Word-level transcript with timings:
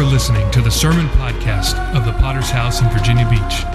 for 0.00 0.06
listening 0.06 0.50
to 0.50 0.62
the 0.62 0.70
sermon 0.70 1.06
podcast 1.08 1.76
of 1.94 2.06
the 2.06 2.12
Potter's 2.12 2.48
House 2.48 2.80
in 2.80 2.88
Virginia 2.88 3.28
Beach. 3.28 3.66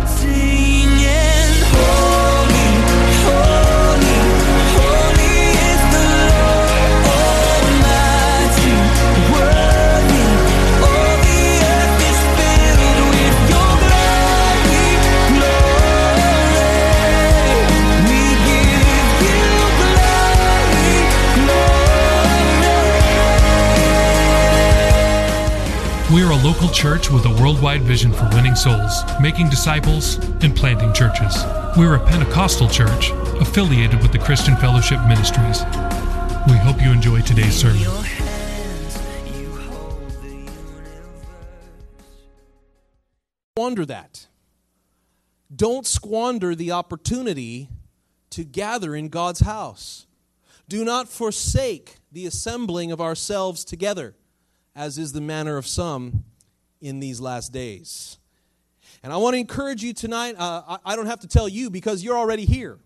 Local 26.46 26.70
church 26.70 27.10
with 27.10 27.26
a 27.26 27.42
worldwide 27.42 27.82
vision 27.82 28.14
for 28.14 28.30
winning 28.36 28.54
souls, 28.54 29.02
making 29.20 29.50
disciples, 29.50 30.18
and 30.44 30.56
planting 30.56 30.94
churches. 30.94 31.44
We 31.76 31.88
are 31.88 31.96
a 31.96 32.06
Pentecostal 32.06 32.70
church 32.70 33.10
affiliated 33.42 34.00
with 34.04 34.12
the 34.12 34.20
Christian 34.20 34.56
Fellowship 34.58 35.00
Ministries. 35.08 35.64
We 36.48 36.56
hope 36.58 36.80
you 36.84 36.92
enjoy 36.92 37.22
today's 37.22 37.56
sermon. 37.56 37.80
Your 37.80 38.04
hands, 38.04 38.96
You 39.26 39.56
hold 39.56 40.12
the 40.22 40.28
universe. 40.28 40.92
squander 43.58 43.86
that. 43.88 44.28
Don't 45.54 45.88
squander 45.88 46.54
the 46.54 46.72
opportunity 46.72 47.70
to 48.30 48.44
gather 48.44 48.94
in 48.94 49.10
God's 49.10 49.40
house. 49.40 50.06
Do 50.70 50.86
not 50.86 51.10
forsake 51.10 51.96
the 52.12 52.28
assembling 52.28 52.92
of 52.92 53.02
ourselves 53.02 53.66
together, 53.66 54.14
as 54.76 55.00
is 55.00 55.14
the 55.14 55.22
manner 55.22 55.58
of 55.58 55.66
some 55.66 56.24
in 56.86 57.00
these 57.00 57.20
last 57.20 57.52
days. 57.52 58.20
And 59.02 59.12
I 59.12 59.18
want 59.18 59.34
to 59.34 59.40
encourage 59.40 59.84
you 59.84 59.92
tonight. 59.92 60.36
Uh, 60.38 60.78
I, 60.86 60.96
don't 60.96 61.08
have 61.08 61.22
to 61.22 61.28
tell 61.28 61.50
you 61.50 61.72
because 61.72 62.04
you're 62.04 62.18
already 62.18 62.46
here. 62.46 62.78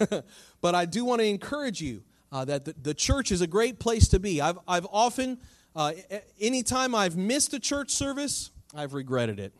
but 0.60 0.74
I 0.74 0.84
do 0.84 1.04
want 1.04 1.20
to 1.20 1.26
encourage 1.26 1.80
you 1.80 2.02
uh, 2.32 2.44
that 2.44 2.64
the, 2.64 2.74
the 2.82 2.92
church 2.92 3.30
is 3.30 3.40
a 3.40 3.46
great 3.46 3.78
place 3.78 4.08
to 4.08 4.18
be. 4.18 4.40
I've, 4.40 4.58
I've 4.66 4.86
often, 4.90 5.38
uh, 5.76 5.92
anytime 6.40 6.92
I've 6.94 7.16
missed 7.16 7.54
a 7.54 7.60
church 7.60 7.92
service, 7.92 8.50
I've 8.74 8.94
regretted 8.94 9.38
it. 9.38 9.52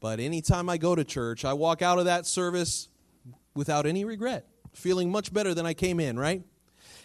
But 0.00 0.20
anytime 0.20 0.68
I 0.68 0.76
go 0.76 0.94
to 0.94 1.04
church, 1.04 1.46
I 1.46 1.54
walk 1.54 1.80
out 1.80 1.98
of 1.98 2.04
that 2.04 2.26
service 2.26 2.88
without 3.54 3.86
any 3.86 4.04
regret, 4.04 4.46
feeling 4.74 5.10
much 5.10 5.32
better 5.32 5.54
than 5.54 5.64
I 5.64 5.72
came 5.72 6.00
in, 6.00 6.18
right? 6.18 6.42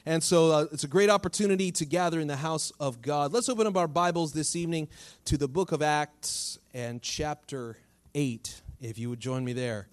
And 0.05 0.21
so 0.21 0.51
uh, 0.51 0.65
it's 0.73 0.83
a 0.83 0.89
great 0.89 1.09
opportunity 1.09 1.71
to 1.71 1.85
gather 1.85 2.19
in 2.19 2.27
the 2.27 2.35
house 2.35 2.73
of 2.77 3.01
God. 3.01 3.31
Let's 3.31 3.47
open 3.47 3.67
up 3.67 3.77
our 3.77 3.87
Bibles 3.87 4.33
this 4.33 4.53
evening 4.53 4.89
to 5.23 5.37
the 5.37 5.47
book 5.47 5.71
of 5.71 5.81
Acts 5.81 6.59
and 6.73 7.01
chapter 7.01 7.77
8, 8.13 8.61
if 8.81 8.99
you 8.99 9.09
would 9.09 9.21
join 9.21 9.45
me 9.45 9.53
there. 9.53 9.87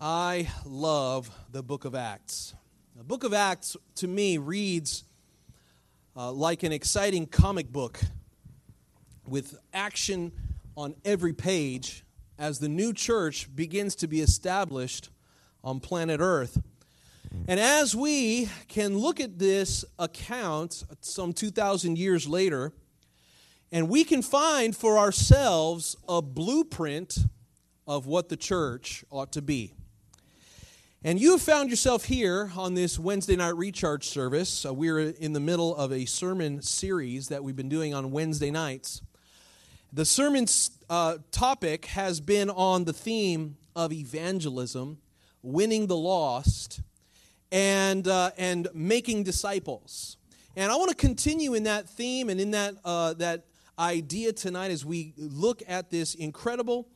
I 0.00 0.48
love 0.66 1.30
the 1.52 1.62
book 1.62 1.84
of 1.84 1.94
Acts. 1.94 2.56
The 2.96 3.04
book 3.04 3.22
of 3.22 3.32
Acts, 3.32 3.76
to 3.96 4.08
me, 4.08 4.38
reads 4.38 5.04
uh, 6.16 6.32
like 6.32 6.64
an 6.64 6.72
exciting 6.72 7.26
comic 7.26 7.70
book 7.70 8.00
with 9.24 9.56
action 9.72 10.32
on 10.76 10.96
every 11.04 11.32
page 11.32 12.04
as 12.40 12.58
the 12.58 12.68
new 12.68 12.92
church 12.92 13.54
begins 13.54 13.94
to 13.94 14.08
be 14.08 14.20
established 14.20 15.10
on 15.62 15.78
planet 15.78 16.18
Earth. 16.18 16.60
And 17.48 17.58
as 17.58 17.94
we 17.96 18.48
can 18.68 18.98
look 18.98 19.20
at 19.20 19.38
this 19.38 19.84
account 19.98 20.84
some 21.00 21.32
2,000 21.32 21.98
years 21.98 22.28
later, 22.28 22.72
and 23.72 23.88
we 23.88 24.04
can 24.04 24.22
find 24.22 24.76
for 24.76 24.98
ourselves 24.98 25.96
a 26.08 26.22
blueprint 26.22 27.18
of 27.86 28.06
what 28.06 28.28
the 28.28 28.36
church 28.36 29.04
ought 29.10 29.32
to 29.32 29.42
be. 29.42 29.72
And 31.04 31.20
you 31.20 31.32
have 31.32 31.42
found 31.42 31.68
yourself 31.68 32.04
here 32.04 32.52
on 32.56 32.74
this 32.74 32.96
Wednesday 32.96 33.34
night 33.34 33.56
recharge 33.56 34.06
service. 34.06 34.64
Uh, 34.64 34.72
we're 34.72 35.00
in 35.00 35.32
the 35.32 35.40
middle 35.40 35.74
of 35.74 35.92
a 35.92 36.04
sermon 36.04 36.62
series 36.62 37.26
that 37.28 37.42
we've 37.42 37.56
been 37.56 37.68
doing 37.68 37.92
on 37.92 38.12
Wednesday 38.12 38.52
nights. 38.52 39.02
The 39.92 40.04
sermon's 40.04 40.70
uh, 40.88 41.18
topic 41.32 41.86
has 41.86 42.20
been 42.20 42.50
on 42.50 42.84
the 42.84 42.92
theme 42.92 43.56
of 43.74 43.92
evangelism, 43.92 44.98
winning 45.42 45.88
the 45.88 45.96
lost, 45.96 46.82
and, 47.52 48.08
uh, 48.08 48.30
and 48.38 48.66
making 48.74 49.22
disciples. 49.22 50.16
And 50.56 50.72
I 50.72 50.76
want 50.76 50.90
to 50.90 50.96
continue 50.96 51.54
in 51.54 51.64
that 51.64 51.88
theme 51.88 52.30
and 52.30 52.40
in 52.40 52.50
that, 52.52 52.74
uh, 52.84 53.12
that 53.14 53.44
idea 53.78 54.32
tonight 54.32 54.70
as 54.70 54.84
we 54.84 55.12
look 55.16 55.62
at 55.68 55.90
this 55.90 56.14
incredible 56.14 56.88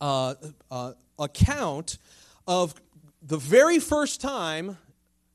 uh, 0.00 0.34
uh, 0.70 0.92
account 1.18 1.98
of 2.46 2.74
the 3.22 3.36
very 3.36 3.78
first 3.78 4.20
time 4.20 4.78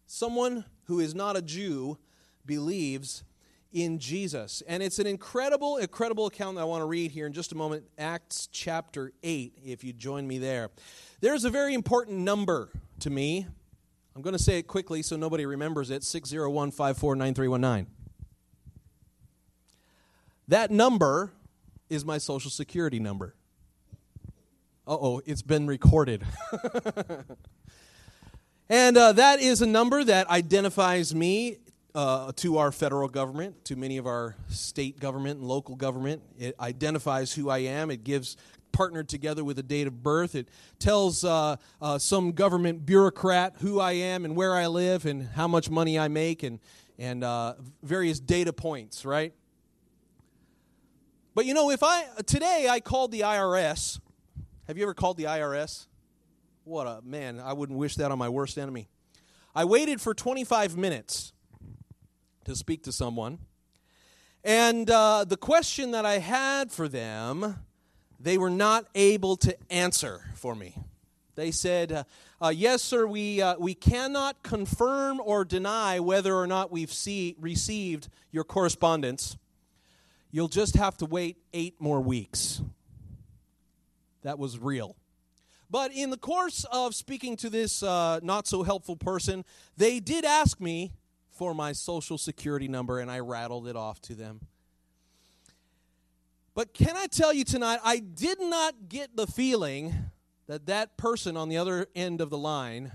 someone 0.08 0.66
who 0.86 1.00
is 1.00 1.14
not 1.14 1.38
a 1.38 1.42
Jew 1.42 1.98
believes 2.46 3.24
in 3.72 4.00
Jesus. 4.00 4.64
And 4.68 4.82
it's 4.82 5.00
an 5.00 5.06
incredible, 5.08 5.78
incredible 5.78 6.28
account 6.28 6.56
that 6.56 6.62
I 6.62 6.66
want 6.66 6.82
to 6.82 6.86
read 6.86 7.12
here 7.12 7.28
in 7.28 7.34
just 7.34 7.52
a 7.52 7.56
moment. 7.56 7.84
Acts 7.98 8.48
chapter 8.52 9.12
8, 9.22 9.60
if 9.64 9.84
you 9.84 9.94
join 9.94 10.28
me 10.28 10.40
there. 10.40 10.70
There's 11.20 11.46
a 11.46 11.50
very 11.50 11.74
important 11.74 12.20
number 12.20 12.70
to 13.02 13.10
me. 13.10 13.48
I'm 14.16 14.22
going 14.22 14.36
to 14.36 14.42
say 14.42 14.60
it 14.60 14.68
quickly 14.68 15.02
so 15.02 15.18
nobody 15.18 15.46
remembers 15.46 15.90
it 15.90 16.02
601 16.02 16.70
949319. 16.70 17.88
That 20.48 20.72
number 20.72 21.34
is 21.90 22.06
my 22.06 22.18
social 22.18 22.50
security 22.50 23.00
number. 23.00 23.36
Uh 24.88 24.98
oh, 25.02 25.22
it's 25.26 25.42
been 25.42 25.68
recorded. 25.68 26.24
and 28.70 28.96
uh, 28.96 29.12
that 29.12 29.42
is 29.42 29.62
a 29.62 29.66
number 29.66 30.02
that 30.04 30.30
identifies 30.30 31.14
me 31.14 31.58
uh, 31.94 32.32
to 32.38 32.58
our 32.58 32.72
federal 32.72 33.10
government, 33.10 33.66
to 33.66 33.76
many 33.76 33.98
of 33.98 34.06
our 34.06 34.38
state 34.48 34.98
government 34.98 35.40
and 35.40 35.48
local 35.48 35.76
government. 35.76 36.22
It 36.40 36.56
identifies 36.60 37.34
who 37.34 37.50
I 37.50 37.58
am. 37.60 37.92
It 37.92 38.06
gives 38.06 38.38
partnered 38.76 39.08
together 39.08 39.42
with 39.42 39.58
a 39.58 39.64
date 39.64 39.88
of 39.88 40.04
birth. 40.04 40.36
It 40.36 40.50
tells 40.80 41.24
uh, 41.24 41.56
uh, 41.82 41.98
some 41.98 42.34
government 42.34 42.86
bureaucrat 42.86 43.56
who 43.62 43.80
I 43.80 43.94
am 43.94 44.26
and 44.26 44.36
where 44.36 44.54
I 44.54 44.68
live 44.68 45.06
and 45.06 45.30
how 45.30 45.48
much 45.48 45.70
money 45.70 45.98
I 45.98 46.10
make 46.10 46.44
and 46.44 46.60
and 47.00 47.24
uh, 47.24 47.56
various 47.84 48.20
data 48.20 48.52
points, 48.52 49.06
right? 49.06 49.34
But 51.34 51.46
you 51.46 51.54
know, 51.54 51.72
if 51.72 51.84
I 51.84 52.04
today 52.26 52.68
I 52.70 52.82
called 52.82 53.12
the 53.12 53.22
IRS, 53.22 54.02
have 54.68 54.78
you 54.78 54.84
ever 54.84 54.94
called 54.94 55.16
the 55.16 55.24
IRS? 55.24 55.88
What 56.66 56.86
a 56.86 57.00
man, 57.02 57.40
I 57.40 57.54
wouldn't 57.54 57.80
wish 57.80 57.96
that 57.96 58.12
on 58.12 58.18
my 58.18 58.28
worst 58.28 58.58
enemy. 58.58 58.90
I 59.56 59.64
waited 59.64 60.02
for 60.02 60.14
25 60.14 60.76
minutes 60.76 61.32
to 62.44 62.58
speak 62.58 62.84
to 62.84 62.92
someone. 62.92 63.40
And 64.44 64.90
uh, 64.90 65.24
the 65.24 65.38
question 65.38 65.92
that 65.92 66.06
I 66.06 66.20
had 66.20 66.74
for 66.74 66.90
them, 66.90 67.56
they 68.26 68.40
were 68.40 68.50
not 68.50 68.88
able 68.96 69.38
to 69.38 69.56
answer 69.70 70.20
for 70.34 70.56
me. 70.56 70.76
They 71.36 71.52
said, 71.52 71.92
uh, 71.92 72.04
uh, 72.42 72.50
Yes, 72.50 72.82
sir, 72.82 73.06
we, 73.06 73.40
uh, 73.40 73.56
we 73.60 73.76
cannot 73.76 74.42
confirm 74.42 75.22
or 75.24 75.46
deny 75.46 76.00
whether 76.00 76.36
or 76.36 76.48
not 76.48 76.72
we've 76.72 76.92
see, 76.92 77.36
received 77.40 78.10
your 78.32 78.44
correspondence. 78.44 79.38
You'll 80.32 80.48
just 80.48 80.76
have 80.76 80.98
to 80.98 81.06
wait 81.06 81.38
eight 81.54 81.80
more 81.80 82.02
weeks. 82.02 82.64
That 84.24 84.40
was 84.40 84.58
real. 84.58 84.96
But 85.70 85.92
in 85.92 86.10
the 86.10 86.18
course 86.18 86.66
of 86.72 86.96
speaking 86.96 87.38
to 87.38 87.50
this 87.52 87.84
uh, 87.84 88.22
not 88.24 88.48
so 88.48 88.64
helpful 88.64 88.96
person, 88.96 89.46
they 89.78 90.00
did 90.00 90.26
ask 90.26 90.60
me 90.60 90.94
for 91.30 91.54
my 91.54 91.74
social 91.74 92.18
security 92.18 92.68
number, 92.68 93.00
and 93.00 93.12
I 93.12 93.20
rattled 93.20 93.68
it 93.68 93.76
off 93.76 94.02
to 94.02 94.16
them. 94.16 94.48
But 96.56 96.74
can 96.74 96.96
I 96.96 97.08
tell 97.08 97.34
you 97.34 97.44
tonight, 97.44 97.80
I 97.84 98.00
did 98.00 98.40
not 98.40 98.88
get 98.88 99.18
the 99.18 99.28
feeling 99.28 99.94
that 100.48 100.68
that 100.68 100.96
person 100.96 101.36
on 101.36 101.50
the 101.50 101.58
other 101.58 101.88
end 101.94 102.22
of 102.22 102.30
the 102.30 102.38
line 102.38 102.94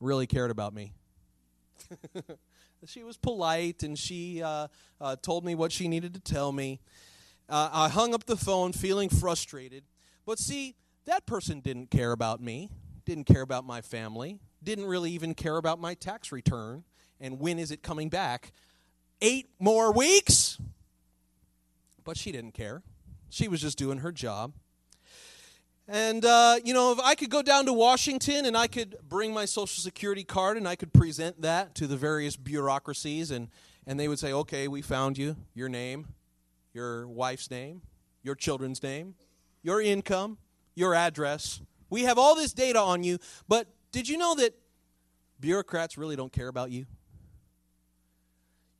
really 0.00 0.26
cared 0.26 0.50
about 0.50 0.74
me. 0.74 0.92
she 2.84 3.02
was 3.02 3.16
polite 3.16 3.82
and 3.82 3.98
she 3.98 4.42
uh, 4.42 4.68
uh, 5.00 5.16
told 5.16 5.46
me 5.46 5.54
what 5.54 5.72
she 5.72 5.88
needed 5.88 6.12
to 6.12 6.20
tell 6.20 6.52
me. 6.52 6.78
Uh, 7.48 7.70
I 7.72 7.88
hung 7.88 8.12
up 8.12 8.24
the 8.24 8.36
phone 8.36 8.74
feeling 8.74 9.08
frustrated. 9.08 9.84
But 10.26 10.38
see, 10.38 10.74
that 11.06 11.24
person 11.24 11.60
didn't 11.60 11.90
care 11.90 12.12
about 12.12 12.42
me, 12.42 12.68
didn't 13.06 13.24
care 13.24 13.42
about 13.42 13.64
my 13.64 13.80
family, 13.80 14.40
didn't 14.62 14.84
really 14.84 15.12
even 15.12 15.32
care 15.32 15.56
about 15.56 15.80
my 15.80 15.94
tax 15.94 16.30
return 16.30 16.84
and 17.18 17.40
when 17.40 17.58
is 17.58 17.70
it 17.70 17.82
coming 17.82 18.10
back. 18.10 18.52
Eight 19.22 19.48
more 19.58 19.90
weeks? 19.90 20.58
But 22.04 22.16
she 22.16 22.32
didn't 22.32 22.52
care. 22.52 22.82
She 23.30 23.48
was 23.48 23.60
just 23.60 23.78
doing 23.78 23.98
her 23.98 24.12
job. 24.12 24.52
And, 25.86 26.24
uh, 26.24 26.56
you 26.64 26.72
know, 26.72 26.92
if 26.92 27.00
I 27.00 27.14
could 27.14 27.28
go 27.28 27.42
down 27.42 27.66
to 27.66 27.72
Washington 27.72 28.46
and 28.46 28.56
I 28.56 28.68
could 28.68 28.96
bring 29.06 29.34
my 29.34 29.44
Social 29.44 29.82
Security 29.82 30.24
card 30.24 30.56
and 30.56 30.66
I 30.66 30.76
could 30.76 30.92
present 30.94 31.42
that 31.42 31.74
to 31.74 31.86
the 31.86 31.96
various 31.96 32.36
bureaucracies 32.36 33.30
and, 33.30 33.48
and 33.86 34.00
they 34.00 34.08
would 34.08 34.18
say, 34.18 34.32
okay, 34.32 34.66
we 34.66 34.80
found 34.80 35.18
you, 35.18 35.36
your 35.52 35.68
name, 35.68 36.06
your 36.72 37.06
wife's 37.06 37.50
name, 37.50 37.82
your 38.22 38.34
children's 38.34 38.82
name, 38.82 39.14
your 39.62 39.82
income, 39.82 40.38
your 40.74 40.94
address. 40.94 41.60
We 41.90 42.04
have 42.04 42.18
all 42.18 42.34
this 42.34 42.54
data 42.54 42.80
on 42.80 43.04
you, 43.04 43.18
but 43.46 43.68
did 43.92 44.08
you 44.08 44.16
know 44.16 44.34
that 44.36 44.54
bureaucrats 45.38 45.98
really 45.98 46.16
don't 46.16 46.32
care 46.32 46.48
about 46.48 46.70
you? 46.70 46.86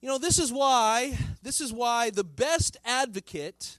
You 0.05 0.11
know, 0.11 0.19
this 0.19 0.39
is 0.39 0.53
why 0.53 1.17
this 1.43 1.63
is 1.63 1.73
why 1.73 2.11
the 2.11 2.25
best 2.25 2.77
advocate 2.85 3.79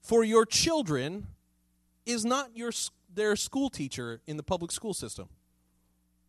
for 0.00 0.22
your 0.22 0.46
children 0.46 1.26
is 2.06 2.24
not 2.24 2.56
your 2.56 2.70
their 3.12 3.34
school 3.34 3.68
teacher 3.68 4.20
in 4.28 4.36
the 4.36 4.44
public 4.44 4.70
school 4.70 4.94
system. 4.94 5.28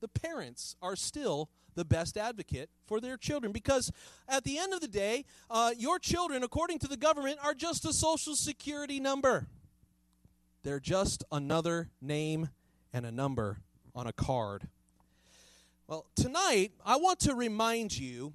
The 0.02 0.08
parents 0.08 0.76
are 0.82 0.96
still 0.96 1.50
the 1.76 1.86
best 1.86 2.18
advocate 2.18 2.72
for 2.88 3.00
their 3.00 3.16
children 3.16 3.52
because 3.52 3.92
at 4.28 4.44
the 4.44 4.58
end 4.58 4.74
of 4.74 4.82
the 4.82 4.88
day, 4.88 5.26
uh, 5.52 5.74
your 5.78 6.00
children, 6.00 6.42
according 6.42 6.80
to 6.80 6.88
the 6.88 6.98
government, 6.98 7.38
are 7.44 7.54
just 7.54 7.86
a 7.86 7.94
social 7.94 8.36
security 8.36 9.00
number. 9.00 9.46
They're 10.64 10.80
just 10.80 11.24
another 11.32 11.92
name 12.02 12.50
and 12.92 13.06
a 13.06 13.12
number 13.12 13.60
on 13.94 14.08
a 14.08 14.14
card. 14.14 14.68
Well, 15.88 16.08
tonight, 16.16 16.72
I 16.84 16.96
want 16.96 17.20
to 17.20 17.36
remind 17.36 17.96
you 17.96 18.34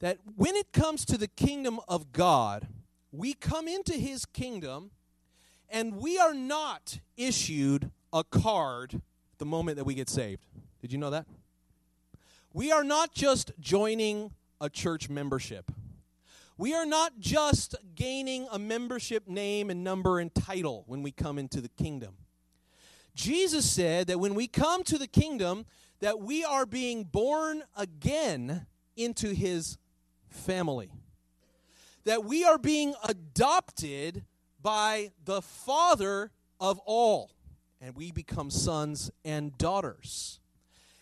that 0.00 0.18
when 0.36 0.54
it 0.54 0.72
comes 0.72 1.04
to 1.06 1.18
the 1.18 1.28
kingdom 1.28 1.80
of 1.88 2.12
God, 2.12 2.68
we 3.12 3.34
come 3.34 3.66
into 3.66 3.94
his 3.94 4.24
kingdom 4.24 4.90
and 5.68 5.96
we 5.96 6.18
are 6.18 6.34
not 6.34 7.00
issued 7.16 7.90
a 8.12 8.24
card 8.24 9.00
the 9.38 9.46
moment 9.46 9.76
that 9.76 9.84
we 9.84 9.94
get 9.94 10.08
saved. 10.08 10.44
Did 10.80 10.92
you 10.92 10.98
know 10.98 11.10
that? 11.10 11.26
We 12.52 12.72
are 12.72 12.84
not 12.84 13.12
just 13.12 13.52
joining 13.60 14.32
a 14.60 14.70
church 14.70 15.08
membership. 15.08 15.70
We 16.56 16.74
are 16.74 16.86
not 16.86 17.20
just 17.20 17.76
gaining 17.94 18.48
a 18.50 18.58
membership 18.58 19.28
name 19.28 19.70
and 19.70 19.84
number 19.84 20.18
and 20.18 20.34
title 20.34 20.84
when 20.86 21.02
we 21.02 21.12
come 21.12 21.38
into 21.38 21.60
the 21.60 21.68
kingdom. 21.68 22.14
Jesus 23.14 23.70
said 23.70 24.06
that 24.06 24.18
when 24.18 24.34
we 24.34 24.48
come 24.48 24.82
to 24.84 24.98
the 24.98 25.06
kingdom 25.06 25.66
that 26.00 26.20
we 26.20 26.44
are 26.44 26.66
being 26.66 27.04
born 27.04 27.62
again 27.76 28.66
into 28.96 29.34
his 29.34 29.78
family. 30.30 30.90
That 32.04 32.24
we 32.24 32.44
are 32.44 32.58
being 32.58 32.94
adopted 33.04 34.24
by 34.62 35.12
the 35.24 35.42
Father 35.42 36.30
of 36.60 36.78
all, 36.80 37.30
and 37.80 37.94
we 37.94 38.10
become 38.12 38.50
sons 38.50 39.10
and 39.24 39.56
daughters. 39.58 40.40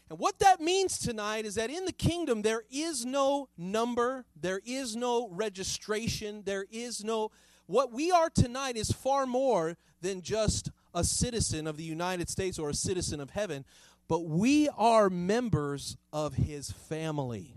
And 0.08 0.18
what 0.18 0.38
that 0.38 0.60
means 0.60 0.98
tonight 0.98 1.44
is 1.44 1.56
that 1.56 1.70
in 1.70 1.84
the 1.84 1.92
kingdom 1.92 2.42
there 2.42 2.62
is 2.70 3.04
no 3.04 3.48
number, 3.58 4.24
there 4.40 4.60
is 4.64 4.94
no 4.94 5.28
registration, 5.30 6.42
there 6.44 6.66
is 6.70 7.02
no. 7.02 7.30
What 7.66 7.92
we 7.92 8.12
are 8.12 8.30
tonight 8.30 8.76
is 8.76 8.92
far 8.92 9.26
more 9.26 9.76
than 10.00 10.22
just 10.22 10.70
a 10.94 11.02
citizen 11.02 11.66
of 11.66 11.76
the 11.76 11.82
United 11.82 12.28
States 12.28 12.58
or 12.58 12.70
a 12.70 12.74
citizen 12.74 13.20
of 13.20 13.30
heaven, 13.30 13.64
but 14.06 14.24
we 14.26 14.68
are 14.76 15.10
members 15.10 15.96
of 16.12 16.34
his 16.34 16.70
family. 16.70 17.54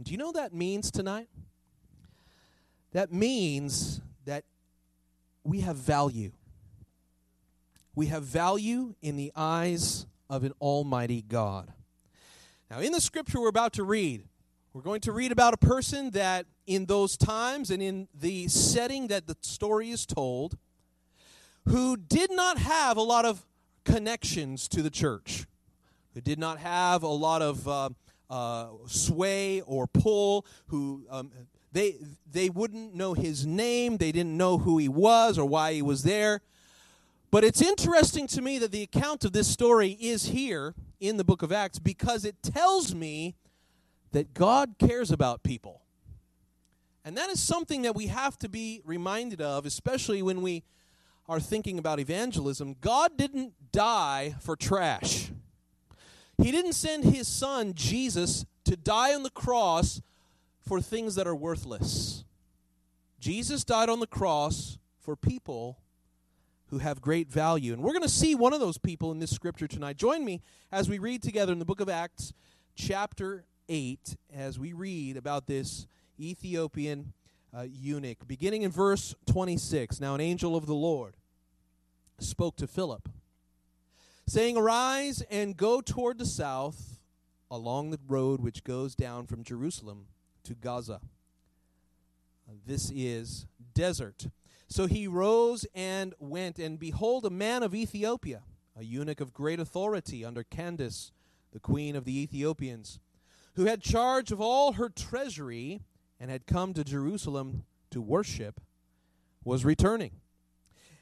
And 0.00 0.06
do 0.06 0.12
you 0.12 0.16
know 0.16 0.28
what 0.28 0.36
that 0.36 0.54
means 0.54 0.90
tonight? 0.90 1.28
That 2.92 3.12
means 3.12 4.00
that 4.24 4.44
we 5.44 5.60
have 5.60 5.76
value. 5.76 6.32
We 7.94 8.06
have 8.06 8.22
value 8.22 8.94
in 9.02 9.18
the 9.18 9.30
eyes 9.36 10.06
of 10.30 10.42
an 10.42 10.54
almighty 10.58 11.20
God. 11.20 11.74
Now, 12.70 12.78
in 12.78 12.92
the 12.92 13.00
scripture 13.02 13.42
we're 13.42 13.48
about 13.48 13.74
to 13.74 13.84
read, 13.84 14.24
we're 14.72 14.80
going 14.80 15.02
to 15.02 15.12
read 15.12 15.32
about 15.32 15.52
a 15.52 15.58
person 15.58 16.12
that, 16.12 16.46
in 16.66 16.86
those 16.86 17.18
times 17.18 17.70
and 17.70 17.82
in 17.82 18.08
the 18.18 18.48
setting 18.48 19.08
that 19.08 19.26
the 19.26 19.36
story 19.42 19.90
is 19.90 20.06
told, 20.06 20.56
who 21.68 21.98
did 21.98 22.30
not 22.30 22.56
have 22.56 22.96
a 22.96 23.02
lot 23.02 23.26
of 23.26 23.44
connections 23.84 24.66
to 24.68 24.80
the 24.80 24.88
church, 24.88 25.44
who 26.14 26.22
did 26.22 26.38
not 26.38 26.58
have 26.58 27.02
a 27.02 27.06
lot 27.06 27.42
of 27.42 27.68
uh, 27.68 27.90
uh, 28.30 28.68
sway 28.86 29.60
or 29.62 29.86
pull, 29.86 30.46
who 30.68 31.04
um, 31.10 31.30
they 31.72 31.96
they 32.30 32.48
wouldn't 32.48 32.94
know 32.94 33.12
his 33.12 33.44
name, 33.44 33.96
they 33.96 34.12
didn't 34.12 34.36
know 34.36 34.58
who 34.58 34.78
he 34.78 34.88
was 34.88 35.38
or 35.38 35.44
why 35.44 35.74
he 35.74 35.82
was 35.82 36.04
there. 36.04 36.40
But 37.30 37.44
it's 37.44 37.62
interesting 37.62 38.26
to 38.28 38.42
me 38.42 38.58
that 38.58 38.72
the 38.72 38.82
account 38.82 39.24
of 39.24 39.32
this 39.32 39.46
story 39.46 39.96
is 40.00 40.26
here 40.26 40.74
in 40.98 41.16
the 41.16 41.24
book 41.24 41.42
of 41.42 41.52
Acts 41.52 41.78
because 41.78 42.24
it 42.24 42.42
tells 42.42 42.94
me 42.94 43.36
that 44.12 44.34
God 44.34 44.74
cares 44.78 45.12
about 45.12 45.42
people. 45.42 45.82
And 47.04 47.16
that 47.16 47.30
is 47.30 47.40
something 47.40 47.82
that 47.82 47.94
we 47.94 48.08
have 48.08 48.36
to 48.40 48.48
be 48.48 48.82
reminded 48.84 49.40
of, 49.40 49.64
especially 49.64 50.22
when 50.22 50.42
we 50.42 50.64
are 51.28 51.40
thinking 51.40 51.78
about 51.78 52.00
evangelism. 52.00 52.76
God 52.80 53.16
didn't 53.16 53.52
die 53.72 54.34
for 54.40 54.56
trash. 54.56 55.30
He 56.42 56.50
didn't 56.50 56.72
send 56.72 57.04
his 57.04 57.28
son, 57.28 57.74
Jesus, 57.74 58.46
to 58.64 58.76
die 58.76 59.14
on 59.14 59.22
the 59.22 59.30
cross 59.30 60.00
for 60.66 60.80
things 60.80 61.14
that 61.16 61.26
are 61.26 61.34
worthless. 61.34 62.24
Jesus 63.18 63.64
died 63.64 63.88
on 63.88 64.00
the 64.00 64.06
cross 64.06 64.78
for 65.00 65.16
people 65.16 65.78
who 66.68 66.78
have 66.78 67.00
great 67.00 67.28
value. 67.28 67.72
And 67.72 67.82
we're 67.82 67.92
going 67.92 68.02
to 68.02 68.08
see 68.08 68.34
one 68.34 68.52
of 68.52 68.60
those 68.60 68.78
people 68.78 69.10
in 69.10 69.18
this 69.18 69.30
scripture 69.30 69.66
tonight. 69.66 69.96
Join 69.96 70.24
me 70.24 70.40
as 70.70 70.88
we 70.88 70.98
read 70.98 71.22
together 71.22 71.52
in 71.52 71.58
the 71.58 71.64
book 71.64 71.80
of 71.80 71.88
Acts, 71.88 72.32
chapter 72.74 73.44
8, 73.68 74.16
as 74.34 74.58
we 74.58 74.72
read 74.72 75.16
about 75.16 75.46
this 75.46 75.86
Ethiopian 76.18 77.12
uh, 77.56 77.66
eunuch, 77.68 78.26
beginning 78.26 78.62
in 78.62 78.70
verse 78.70 79.14
26. 79.26 80.00
Now, 80.00 80.14
an 80.14 80.20
angel 80.20 80.56
of 80.56 80.66
the 80.66 80.74
Lord 80.74 81.14
spoke 82.18 82.56
to 82.56 82.66
Philip, 82.66 83.08
saying, 84.30 84.56
Arise 84.56 85.24
and 85.28 85.56
go 85.56 85.80
toward 85.80 86.16
the 86.18 86.24
south 86.24 87.00
along 87.50 87.90
the 87.90 87.98
road 88.06 88.40
which 88.40 88.62
goes 88.62 88.94
down 88.94 89.26
from 89.26 89.42
Jerusalem 89.42 90.06
to 90.44 90.54
Gaza. 90.54 91.00
Uh, 92.48 92.52
this 92.64 92.92
is 92.94 93.46
desert. 93.74 94.28
So 94.68 94.86
he 94.86 95.08
rose 95.08 95.66
and 95.74 96.14
went, 96.20 96.60
and 96.60 96.78
behold, 96.78 97.26
a 97.26 97.30
man 97.30 97.64
of 97.64 97.74
Ethiopia, 97.74 98.42
a 98.78 98.84
eunuch 98.84 99.20
of 99.20 99.32
great 99.32 99.58
authority 99.58 100.24
under 100.24 100.44
Candace, 100.44 101.10
the 101.52 101.58
queen 101.58 101.96
of 101.96 102.04
the 102.04 102.16
Ethiopians, 102.22 103.00
who 103.56 103.64
had 103.64 103.82
charge 103.82 104.30
of 104.30 104.40
all 104.40 104.74
her 104.74 104.88
treasury 104.88 105.80
and 106.20 106.30
had 106.30 106.46
come 106.46 106.72
to 106.74 106.84
Jerusalem 106.84 107.64
to 107.90 108.00
worship, 108.00 108.60
was 109.42 109.64
returning. 109.64 110.12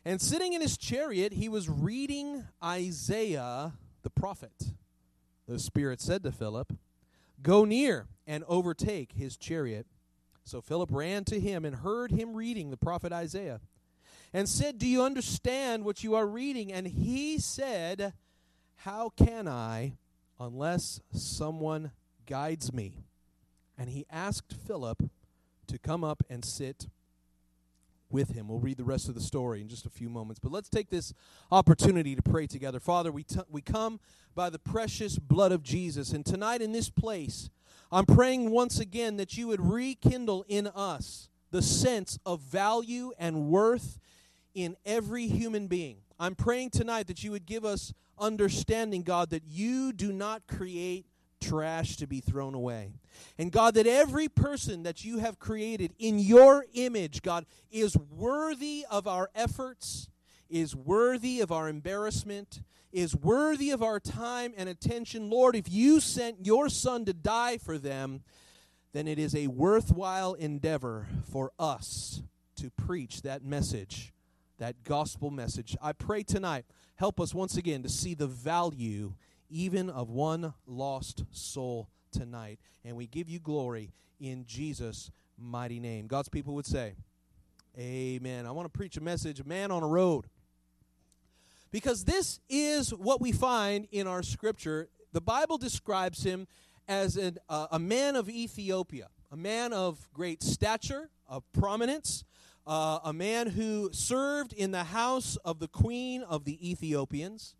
And 0.09 0.23
sitting 0.23 0.55
in 0.55 0.63
his 0.63 0.79
chariot, 0.79 1.35
he 1.35 1.51
was 1.51 1.69
reading 1.69 2.47
Isaiah 2.65 3.75
the 4.03 4.09
prophet. 4.09 4.73
The 5.47 5.59
Spirit 5.59 6.01
said 6.01 6.23
to 6.23 6.33
Philip, 6.33 6.73
Go 7.43 7.67
near 7.67 8.07
and 8.27 8.43
overtake 8.49 9.13
his 9.13 9.37
chariot. 9.37 9.87
So 10.45 10.63
Philip 10.63 10.89
ran 10.91 11.25
to 11.27 11.39
him 11.39 11.67
and 11.67 11.77
heard 11.77 12.11
him 12.11 12.35
reading 12.35 12.71
the 12.71 12.79
prophet 12.79 13.13
Isaiah 13.13 13.61
and 14.33 14.49
said, 14.49 14.79
Do 14.79 14.87
you 14.87 15.03
understand 15.03 15.85
what 15.85 16.03
you 16.03 16.15
are 16.15 16.27
reading? 16.27 16.73
And 16.73 16.87
he 16.87 17.37
said, 17.39 18.15
How 18.77 19.11
can 19.11 19.47
I 19.47 19.99
unless 20.41 21.03
someone 21.13 21.91
guides 22.25 22.73
me? 22.73 23.05
And 23.77 23.91
he 23.91 24.07
asked 24.11 24.55
Philip 24.55 25.03
to 25.67 25.79
come 25.79 26.03
up 26.03 26.23
and 26.31 26.47
sit 26.47 26.87
with 28.11 28.31
him. 28.31 28.49
We'll 28.49 28.59
read 28.59 28.79
the 28.79 28.85
rest 28.85 29.09
of 29.09 29.15
the 29.15 29.21
story 29.21 29.61
in 29.61 29.69
just 29.69 29.87
a 29.87 29.91
few 29.91 30.09
moments. 30.09 30.41
But 30.41 30.53
let's 30.53 30.69
take 30.69 30.91
this 30.91 31.13
opportunity 31.51 32.15
to 32.17 32.23
pray 32.23 32.47
together. 32.47 32.81
Father, 32.81 33.13
we, 33.13 33.23
t- 33.23 33.41
we 33.51 33.61
come 33.61 34.01
by 34.35 34.51
the 34.51 34.59
precious 34.59 35.19
blood 35.19 35.53
of 35.53 35.63
Jesus. 35.63 36.13
And 36.13 36.25
tonight 36.25 36.63
in 36.63 36.73
this 36.73 36.91
place, 36.91 37.51
I'm 37.91 38.07
praying 38.07 38.51
once 38.51 38.81
again 38.81 39.17
that 39.17 39.37
you 39.37 39.49
would 39.49 39.61
rekindle 39.61 40.45
in 40.49 40.67
us 40.69 41.29
the 41.51 41.63
sense 41.63 42.19
of 42.27 42.41
value 42.41 43.13
and 43.19 43.49
worth 43.49 43.99
in 44.55 44.77
every 44.85 45.27
human 45.27 45.67
being. 45.67 45.99
I'm 46.19 46.35
praying 46.35 46.71
tonight 46.71 47.07
that 47.07 47.23
you 47.23 47.31
would 47.31 47.47
give 47.47 47.65
us 47.65 47.95
understanding, 48.19 49.03
God, 49.03 49.31
that 49.31 49.45
you 49.47 49.93
do 49.93 50.13
not 50.13 50.47
create 50.47 51.07
trash 51.41 51.97
to 51.97 52.07
be 52.07 52.21
thrown 52.21 52.55
away. 52.55 52.93
And 53.39 53.53
God, 53.53 53.75
that 53.75 53.87
every 53.87 54.29
person 54.29 54.83
that 54.83 55.05
you 55.05 55.19
have 55.19 55.39
created 55.39 55.93
in 55.99 56.19
your 56.19 56.65
image, 56.75 57.23
God, 57.23 57.47
is 57.71 57.97
worthy 57.97 58.85
of 58.91 59.07
our 59.07 59.31
efforts, 59.35 60.09
is 60.49 60.75
worthy 60.75 61.41
of 61.41 61.53
our 61.53 61.69
embarrassment, 61.69 62.63
is 62.93 63.15
worthy 63.15 63.71
of 63.71 63.83
our 63.83 64.01
time 64.01 64.55
and 64.57 64.69
attention. 64.69 65.31
Lord, 65.31 65.55
if 65.55 65.71
you 65.71 66.01
sent 66.01 66.47
your 66.47 66.69
Son 66.69 67.05
to 67.05 67.13
die 67.13 67.59
for 67.59 67.79
them, 67.79 68.23
then 68.93 69.07
it 69.07 69.19
is 69.19 69.35
a 69.35 69.49
worthwhile 69.49 70.35
endeavor 70.35 71.07
for 71.31 71.53
us 71.59 72.23
to 72.57 72.71
preach 72.71 73.23
that 73.23 73.45
message, 73.45 74.13
that 74.59 74.83
gospel 74.85 75.31
message. 75.31 75.77
I 75.83 75.93
pray 75.93 76.23
tonight, 76.23 76.65
help 76.97 77.21
us 77.21 77.35
once 77.35 77.57
again 77.57 77.83
to 77.83 77.89
see 77.89 78.15
the 78.15 78.27
value 78.27 79.15
even 79.49 79.91
of 79.91 80.11
one 80.11 80.55
lost 80.67 81.25
soul 81.31 81.89
tonight. 82.13 82.59
And 82.85 82.97
we 82.97 83.07
give 83.07 83.29
you 83.29 83.39
glory 83.39 83.93
in 84.21 84.45
Jesus' 84.47 85.11
mighty 85.39 85.81
name. 85.81 86.07
God's 86.07 86.29
people 86.29 86.55
would 86.55 86.67
say, 86.67 86.95
Amen. 87.79 88.45
I 88.45 88.51
want 88.51 88.67
to 88.67 88.77
preach 88.77 88.97
a 88.97 89.01
message, 89.01 89.45
Man 89.45 89.71
on 89.71 89.83
a 89.83 89.87
Road. 89.87 90.27
Because 91.71 92.05
this 92.05 92.41
is 92.49 92.93
what 92.93 93.21
we 93.21 93.31
find 93.31 93.87
in 93.93 94.07
our 94.07 94.23
scripture. 94.23 94.89
The 95.13 95.21
Bible 95.21 95.59
describes 95.59 96.25
him 96.25 96.49
as 96.89 97.17
an, 97.17 97.39
uh, 97.49 97.69
a 97.71 97.79
man 97.79 98.17
of 98.17 98.29
Ethiopia, 98.29 99.09
a 99.31 99.37
man 99.37 99.73
of 99.73 100.09
great 100.13 100.43
stature, 100.43 101.11
of 101.29 101.45
prominence, 101.53 102.25
uh, 102.67 102.99
a 103.05 103.13
man 103.13 103.47
who 103.47 103.91
served 103.93 104.53
in 104.53 104.71
the 104.71 104.85
house 104.85 105.37
of 105.45 105.59
the 105.59 105.69
queen 105.69 106.23
of 106.23 106.45
the 106.45 106.71
Ethiopians. 106.71 107.55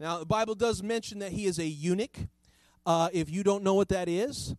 Now, 0.00 0.18
the 0.18 0.24
Bible 0.24 0.54
does 0.54 0.82
mention 0.82 1.18
that 1.18 1.32
he 1.32 1.44
is 1.44 1.58
a 1.58 1.66
eunuch. 1.66 2.16
Uh, 2.86 3.10
if 3.12 3.28
you 3.28 3.42
don't 3.42 3.62
know 3.62 3.74
what 3.74 3.90
that 3.90 4.08
is, 4.08 4.54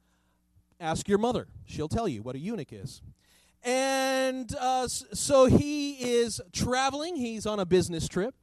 ask 0.79 1.09
your 1.09 1.17
mother. 1.17 1.47
She'll 1.65 1.87
tell 1.87 2.07
you 2.07 2.21
what 2.21 2.35
a 2.35 2.39
eunuch 2.39 2.71
is. 2.71 3.01
And 3.63 4.53
uh, 4.59 4.87
so 4.87 5.45
he 5.45 5.93
is 5.93 6.41
traveling, 6.53 7.15
he's 7.15 7.47
on 7.47 7.59
a 7.59 7.65
business 7.65 8.07
trip. 8.07 8.35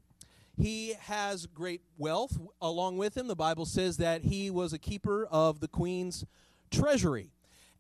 He 0.61 0.95
has 1.03 1.47
great 1.47 1.83
wealth 1.99 2.37
along 2.61 2.99
with 2.99 3.17
him. 3.17 3.29
The 3.29 3.37
Bible 3.37 3.65
says 3.65 3.99
that 3.99 4.25
he 4.25 4.51
was 4.51 4.73
a 4.73 4.79
keeper 4.79 5.25
of 5.31 5.61
the 5.61 5.69
queen's 5.69 6.25
treasury. 6.73 7.31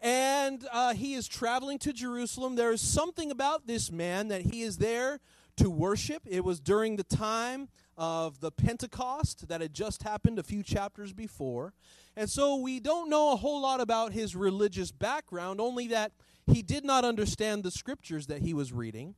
And 0.01 0.65
uh, 0.73 0.95
he 0.95 1.15
is 1.15 1.27
traveling 1.27 1.81
to 1.81 1.93
Jerusalem. 1.93 2.55
There 2.55 2.71
is 2.71 2.81
something 2.81 3.33
about 3.33 3.67
this 3.67 3.91
man 3.91 4.29
that 4.29 4.43
he 4.43 4.63
is 4.63 4.79
there 4.79 5.19
to 5.57 5.69
worship. 5.69 6.23
It 6.25 6.45
was 6.45 6.61
during 6.61 6.95
the 6.95 7.03
time 7.03 7.69
of 7.99 8.39
the 8.39 8.53
Pentecost 8.53 9.49
that 9.49 9.61
had 9.61 9.75
just 9.75 10.05
happened 10.05 10.39
a 10.39 10.45
few 10.45 10.63
chapters 10.63 11.13
before. 11.13 11.75
And 12.17 12.31
so 12.31 12.57
we 12.57 12.79
don't 12.79 13.11
know 13.11 13.33
a 13.33 13.37
whole 13.37 13.61
lot 13.61 13.81
about 13.81 14.13
his 14.13 14.37
religious 14.37 14.93
background, 14.93 15.61
only 15.61 15.89
that 15.89 16.13
he 16.47 16.63
did 16.63 16.85
not 16.85 17.05
understand 17.05 17.65
the 17.65 17.73
scriptures 17.73 18.29
that 18.29 18.41
he 18.41 18.55
was 18.55 18.73
reading. 18.73 19.17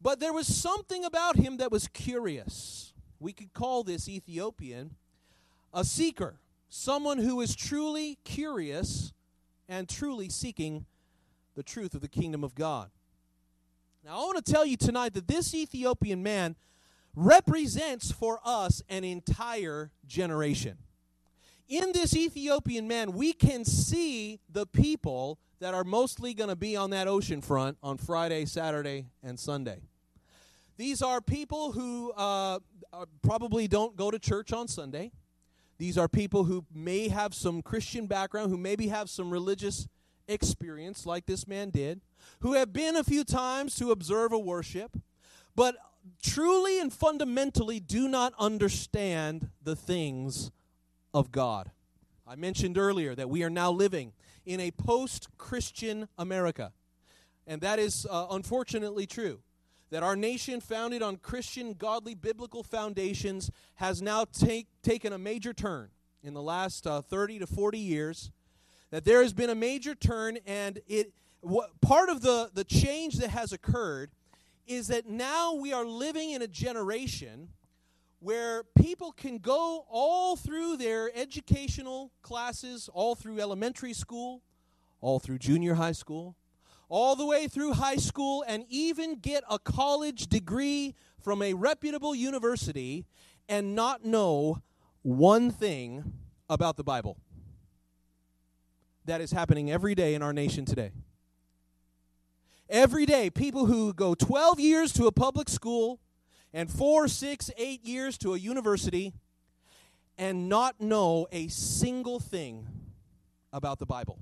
But 0.00 0.18
there 0.18 0.32
was 0.32 0.46
something 0.46 1.04
about 1.04 1.36
him 1.36 1.58
that 1.58 1.70
was 1.70 1.86
curious. 1.88 2.94
We 3.20 3.32
could 3.32 3.52
call 3.52 3.84
this 3.84 4.08
Ethiopian 4.08 4.96
a 5.72 5.84
seeker, 5.84 6.40
someone 6.68 7.18
who 7.18 7.40
is 7.40 7.54
truly 7.54 8.18
curious 8.24 9.12
and 9.68 9.88
truly 9.88 10.28
seeking 10.28 10.86
the 11.54 11.62
truth 11.62 11.94
of 11.94 12.00
the 12.00 12.08
kingdom 12.08 12.42
of 12.42 12.54
God. 12.54 12.90
Now, 14.04 14.14
I 14.14 14.24
want 14.24 14.44
to 14.44 14.52
tell 14.52 14.66
you 14.66 14.76
tonight 14.76 15.14
that 15.14 15.28
this 15.28 15.54
Ethiopian 15.54 16.22
man 16.22 16.56
represents 17.14 18.10
for 18.10 18.40
us 18.44 18.82
an 18.88 19.04
entire 19.04 19.90
generation. 20.06 20.78
In 21.68 21.92
this 21.92 22.16
Ethiopian 22.16 22.88
man, 22.88 23.12
we 23.12 23.32
can 23.32 23.64
see 23.64 24.40
the 24.50 24.66
people 24.66 25.38
that 25.60 25.74
are 25.74 25.84
mostly 25.84 26.34
going 26.34 26.50
to 26.50 26.56
be 26.56 26.76
on 26.76 26.90
that 26.90 27.08
ocean 27.08 27.40
front 27.40 27.78
on 27.82 27.96
Friday, 27.96 28.44
Saturday, 28.44 29.06
and 29.22 29.38
Sunday. 29.38 29.80
These 30.76 31.02
are 31.02 31.20
people 31.20 31.72
who 31.72 32.12
uh, 32.12 32.58
uh, 32.92 33.06
probably 33.22 33.68
don't 33.68 33.96
go 33.96 34.10
to 34.10 34.18
church 34.18 34.52
on 34.52 34.68
Sunday. 34.68 35.12
These 35.78 35.96
are 35.98 36.08
people 36.08 36.44
who 36.44 36.64
may 36.74 37.08
have 37.08 37.34
some 37.34 37.62
Christian 37.62 38.06
background, 38.06 38.50
who 38.50 38.56
maybe 38.56 38.88
have 38.88 39.08
some 39.08 39.30
religious 39.30 39.88
experience, 40.28 41.06
like 41.06 41.26
this 41.26 41.46
man 41.46 41.70
did, 41.70 42.00
who 42.40 42.54
have 42.54 42.72
been 42.72 42.96
a 42.96 43.04
few 43.04 43.24
times 43.24 43.74
to 43.76 43.90
observe 43.90 44.32
a 44.32 44.38
worship, 44.38 44.96
but 45.54 45.76
truly 46.22 46.80
and 46.80 46.92
fundamentally 46.92 47.80
do 47.80 48.08
not 48.08 48.32
understand 48.38 49.50
the 49.62 49.76
things 49.76 50.50
of 51.14 51.30
God. 51.30 51.70
I 52.26 52.36
mentioned 52.36 52.78
earlier 52.78 53.14
that 53.14 53.28
we 53.28 53.42
are 53.42 53.50
now 53.50 53.70
living 53.70 54.12
in 54.46 54.60
a 54.60 54.70
post 54.70 55.28
Christian 55.38 56.08
America, 56.18 56.72
and 57.46 57.60
that 57.60 57.78
is 57.78 58.06
uh, 58.08 58.26
unfortunately 58.30 59.06
true 59.06 59.40
that 59.90 60.02
our 60.02 60.16
nation, 60.16 60.60
founded 60.60 61.02
on 61.02 61.18
Christian, 61.18 61.74
godly, 61.74 62.14
biblical 62.14 62.62
foundations, 62.62 63.50
has 63.74 64.00
now 64.00 64.24
take, 64.24 64.66
taken 64.82 65.12
a 65.12 65.18
major 65.18 65.52
turn 65.52 65.90
in 66.22 66.32
the 66.32 66.40
last 66.40 66.86
uh, 66.86 67.02
30 67.02 67.40
to 67.40 67.46
40 67.46 67.78
years. 67.78 68.30
That 68.90 69.04
there 69.04 69.22
has 69.22 69.34
been 69.34 69.50
a 69.50 69.54
major 69.54 69.94
turn, 69.94 70.38
and 70.46 70.80
it 70.86 71.12
part 71.80 72.08
of 72.08 72.22
the, 72.22 72.50
the 72.54 72.64
change 72.64 73.16
that 73.16 73.30
has 73.30 73.52
occurred 73.52 74.10
is 74.66 74.88
that 74.88 75.06
now 75.06 75.54
we 75.54 75.72
are 75.72 75.84
living 75.84 76.30
in 76.30 76.42
a 76.42 76.46
generation 76.46 77.48
where 78.20 78.62
people 78.76 79.10
can 79.12 79.38
go 79.38 79.84
all 79.90 80.36
through 80.36 80.76
their 80.76 81.10
educational 81.14 82.12
classes, 82.22 82.88
all 82.92 83.14
through 83.14 83.40
elementary 83.40 83.92
school, 83.92 84.42
all 85.00 85.18
through 85.18 85.38
junior 85.38 85.74
high 85.74 85.92
school, 85.92 86.36
all 86.88 87.16
the 87.16 87.26
way 87.26 87.48
through 87.48 87.72
high 87.72 87.96
school 87.96 88.44
and 88.46 88.64
even 88.68 89.18
get 89.18 89.42
a 89.50 89.58
college 89.58 90.28
degree 90.28 90.94
from 91.20 91.42
a 91.42 91.54
reputable 91.54 92.14
university 92.14 93.04
and 93.48 93.74
not 93.74 94.04
know 94.04 94.62
one 95.02 95.50
thing 95.50 96.12
about 96.48 96.76
the 96.76 96.84
Bible. 96.84 97.16
That 99.06 99.20
is 99.20 99.32
happening 99.32 99.70
every 99.70 99.96
day 99.96 100.14
in 100.14 100.22
our 100.22 100.32
nation 100.32 100.64
today. 100.64 100.92
Every 102.72 103.04
day, 103.04 103.28
people 103.28 103.66
who 103.66 103.92
go 103.92 104.14
12 104.14 104.58
years 104.58 104.94
to 104.94 105.06
a 105.06 105.12
public 105.12 105.50
school 105.50 106.00
and 106.54 106.70
four, 106.70 107.06
six, 107.06 107.50
eight 107.58 107.84
years 107.84 108.16
to 108.16 108.32
a 108.32 108.38
university 108.38 109.12
and 110.16 110.48
not 110.48 110.80
know 110.80 111.26
a 111.30 111.48
single 111.48 112.18
thing 112.18 112.66
about 113.52 113.78
the 113.78 113.84
Bible. 113.84 114.18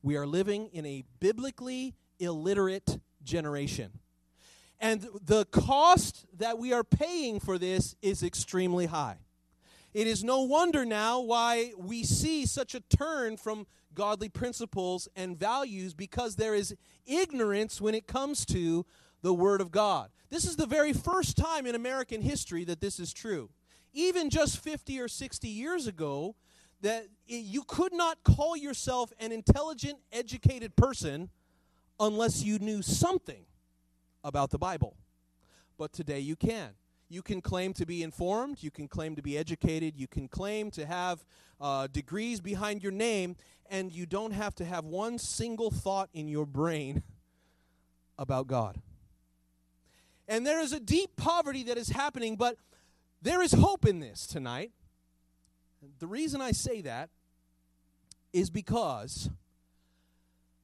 We 0.00 0.16
are 0.16 0.28
living 0.28 0.68
in 0.68 0.86
a 0.86 1.02
biblically 1.18 1.96
illiterate 2.20 3.00
generation. 3.24 3.90
And 4.78 5.04
the 5.20 5.46
cost 5.46 6.24
that 6.36 6.56
we 6.56 6.72
are 6.72 6.84
paying 6.84 7.40
for 7.40 7.58
this 7.58 7.96
is 8.00 8.22
extremely 8.22 8.86
high. 8.86 9.16
It 9.92 10.06
is 10.06 10.22
no 10.22 10.42
wonder 10.42 10.84
now 10.84 11.18
why 11.18 11.72
we 11.76 12.04
see 12.04 12.46
such 12.46 12.76
a 12.76 12.80
turn 12.80 13.36
from 13.36 13.66
godly 13.94 14.28
principles 14.28 15.08
and 15.16 15.38
values 15.38 15.94
because 15.94 16.36
there 16.36 16.54
is 16.54 16.74
ignorance 17.06 17.80
when 17.80 17.94
it 17.94 18.06
comes 18.06 18.44
to 18.46 18.86
the 19.22 19.34
Word 19.34 19.60
of 19.60 19.70
God. 19.70 20.10
This 20.30 20.44
is 20.44 20.56
the 20.56 20.66
very 20.66 20.92
first 20.92 21.36
time 21.36 21.66
in 21.66 21.74
American 21.74 22.20
history 22.20 22.64
that 22.64 22.80
this 22.80 23.00
is 23.00 23.12
true. 23.12 23.50
Even 23.92 24.30
just 24.30 24.58
50 24.58 25.00
or 25.00 25.08
60 25.08 25.48
years 25.48 25.86
ago, 25.86 26.36
that 26.80 27.08
you 27.26 27.62
could 27.64 27.92
not 27.92 28.22
call 28.22 28.56
yourself 28.56 29.12
an 29.18 29.32
intelligent, 29.32 29.98
educated 30.12 30.76
person 30.76 31.30
unless 31.98 32.42
you 32.44 32.58
knew 32.58 32.82
something 32.82 33.44
about 34.22 34.50
the 34.50 34.58
Bible. 34.58 34.96
But 35.76 35.92
today 35.92 36.20
you 36.20 36.36
can. 36.36 36.70
You 37.08 37.22
can 37.22 37.40
claim 37.40 37.72
to 37.74 37.86
be 37.86 38.02
informed, 38.02 38.62
you 38.62 38.70
can 38.70 38.86
claim 38.86 39.16
to 39.16 39.22
be 39.22 39.38
educated, 39.38 39.96
you 39.96 40.06
can 40.06 40.28
claim 40.28 40.70
to 40.72 40.84
have 40.84 41.24
uh, 41.60 41.86
degrees 41.86 42.40
behind 42.40 42.82
your 42.82 42.92
name, 42.92 43.36
and 43.70 43.92
you 43.92 44.04
don't 44.04 44.32
have 44.32 44.54
to 44.56 44.64
have 44.64 44.84
one 44.84 45.18
single 45.18 45.70
thought 45.70 46.10
in 46.12 46.28
your 46.28 46.44
brain 46.44 47.02
about 48.18 48.46
God. 48.46 48.76
And 50.26 50.46
there 50.46 50.60
is 50.60 50.72
a 50.72 50.80
deep 50.80 51.16
poverty 51.16 51.62
that 51.64 51.78
is 51.78 51.88
happening, 51.88 52.36
but 52.36 52.56
there 53.22 53.42
is 53.42 53.52
hope 53.52 53.86
in 53.86 54.00
this 54.00 54.26
tonight. 54.26 54.70
The 55.98 56.06
reason 56.06 56.42
I 56.42 56.52
say 56.52 56.82
that 56.82 57.08
is 58.32 58.50
because 58.50 59.30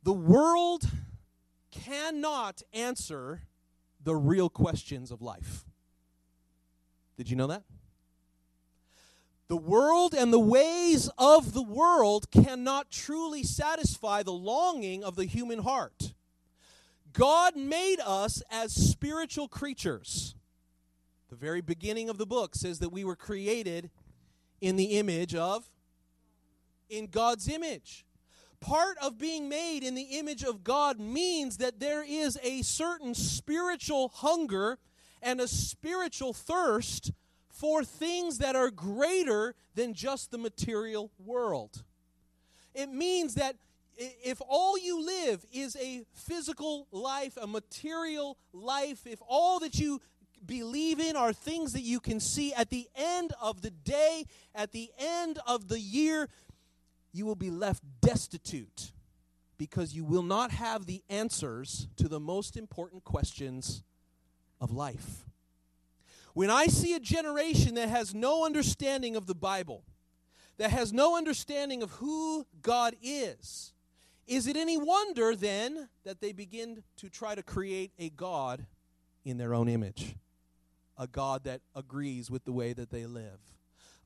the 0.02 0.12
world 0.12 0.84
cannot 1.70 2.62
answer 2.74 3.42
the 4.02 4.14
real 4.14 4.50
questions 4.50 5.10
of 5.10 5.22
life. 5.22 5.64
Did 7.16 7.30
you 7.30 7.36
know 7.36 7.46
that? 7.46 7.62
The 9.48 9.56
world 9.56 10.14
and 10.14 10.32
the 10.32 10.38
ways 10.38 11.10
of 11.18 11.52
the 11.52 11.62
world 11.62 12.30
cannot 12.30 12.90
truly 12.90 13.42
satisfy 13.42 14.22
the 14.22 14.32
longing 14.32 15.04
of 15.04 15.16
the 15.16 15.26
human 15.26 15.60
heart. 15.60 16.14
God 17.12 17.54
made 17.54 18.00
us 18.04 18.42
as 18.50 18.72
spiritual 18.72 19.46
creatures. 19.46 20.34
The 21.28 21.36
very 21.36 21.60
beginning 21.60 22.08
of 22.08 22.18
the 22.18 22.26
book 22.26 22.54
says 22.54 22.78
that 22.80 22.90
we 22.90 23.04
were 23.04 23.16
created 23.16 23.90
in 24.60 24.76
the 24.76 24.98
image 24.98 25.34
of, 25.34 25.70
in 26.88 27.06
God's 27.06 27.48
image. 27.48 28.04
Part 28.60 28.96
of 29.02 29.18
being 29.18 29.48
made 29.48 29.84
in 29.84 29.94
the 29.94 30.18
image 30.18 30.42
of 30.42 30.64
God 30.64 30.98
means 30.98 31.58
that 31.58 31.80
there 31.80 32.02
is 32.02 32.38
a 32.42 32.62
certain 32.62 33.14
spiritual 33.14 34.08
hunger 34.08 34.78
and 35.24 35.40
a 35.40 35.48
spiritual 35.48 36.32
thirst 36.32 37.10
for 37.48 37.82
things 37.82 38.38
that 38.38 38.54
are 38.54 38.70
greater 38.70 39.54
than 39.74 39.94
just 39.94 40.30
the 40.30 40.38
material 40.38 41.10
world. 41.18 41.82
It 42.74 42.90
means 42.90 43.34
that 43.34 43.56
if 43.96 44.40
all 44.46 44.78
you 44.78 45.04
live 45.04 45.44
is 45.52 45.76
a 45.76 46.02
physical 46.12 46.86
life, 46.90 47.38
a 47.40 47.46
material 47.46 48.36
life, 48.52 49.06
if 49.06 49.20
all 49.26 49.60
that 49.60 49.78
you 49.78 50.00
believe 50.44 51.00
in 51.00 51.16
are 51.16 51.32
things 51.32 51.72
that 51.72 51.82
you 51.82 52.00
can 52.00 52.20
see 52.20 52.52
at 52.52 52.70
the 52.70 52.88
end 52.94 53.32
of 53.40 53.62
the 53.62 53.70
day, 53.70 54.26
at 54.54 54.72
the 54.72 54.90
end 54.98 55.38
of 55.46 55.68
the 55.68 55.80
year, 55.80 56.28
you 57.12 57.24
will 57.24 57.36
be 57.36 57.50
left 57.50 57.82
destitute 58.00 58.92
because 59.56 59.94
you 59.94 60.04
will 60.04 60.24
not 60.24 60.50
have 60.50 60.86
the 60.86 61.02
answers 61.08 61.86
to 61.96 62.08
the 62.08 62.20
most 62.20 62.56
important 62.56 63.04
questions 63.04 63.84
of 64.60 64.70
life. 64.70 65.24
When 66.34 66.50
I 66.50 66.66
see 66.66 66.94
a 66.94 67.00
generation 67.00 67.74
that 67.74 67.88
has 67.88 68.14
no 68.14 68.44
understanding 68.44 69.14
of 69.14 69.26
the 69.26 69.34
Bible, 69.34 69.84
that 70.58 70.70
has 70.70 70.92
no 70.92 71.16
understanding 71.16 71.82
of 71.82 71.90
who 71.92 72.46
God 72.62 72.94
is, 73.02 73.72
is 74.26 74.46
it 74.46 74.56
any 74.56 74.76
wonder 74.76 75.36
then 75.36 75.88
that 76.04 76.20
they 76.20 76.32
begin 76.32 76.82
to 76.96 77.10
try 77.10 77.34
to 77.34 77.42
create 77.42 77.92
a 77.98 78.10
God 78.10 78.66
in 79.24 79.36
their 79.36 79.54
own 79.54 79.68
image? 79.68 80.16
A 80.96 81.06
God 81.06 81.44
that 81.44 81.60
agrees 81.74 82.30
with 82.30 82.44
the 82.44 82.52
way 82.52 82.72
that 82.72 82.90
they 82.90 83.06
live. 83.06 83.38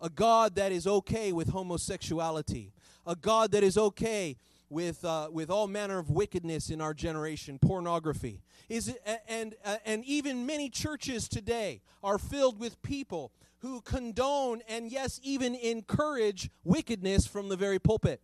A 0.01 0.09
God 0.09 0.55
that 0.57 0.73
is 0.73 0.87
okay 0.87 1.33
with 1.33 1.49
homosexuality. 1.49 2.73
A 3.07 3.15
God 3.15 3.53
that 3.53 3.63
is 3.63 3.79
okay 3.79 4.37
with, 4.71 5.05
uh, 5.05 5.29
with 5.33 5.51
all 5.51 5.67
manner 5.67 5.99
of 5.99 6.11
wickedness 6.11 6.71
in 6.71 6.81
our 6.81 6.95
generation, 6.95 7.59
pornography. 7.59 8.41
Is 8.69 8.89
it, 8.89 9.03
and, 9.29 9.55
uh, 9.65 9.77
and 9.85 10.05
even 10.05 10.45
many 10.47 10.69
churches 10.69 11.29
today 11.29 11.81
are 12.03 12.19
filled 12.19 12.61
with 12.61 12.81
people 12.83 13.33
who 13.61 13.81
condone 13.81 14.63
and, 14.69 14.91
yes, 14.91 15.21
even 15.23 15.55
encourage 15.55 16.51
wickedness 16.65 17.27
from 17.27 17.49
the 17.49 17.57
very 17.57 17.79
pulpit. 17.79 18.21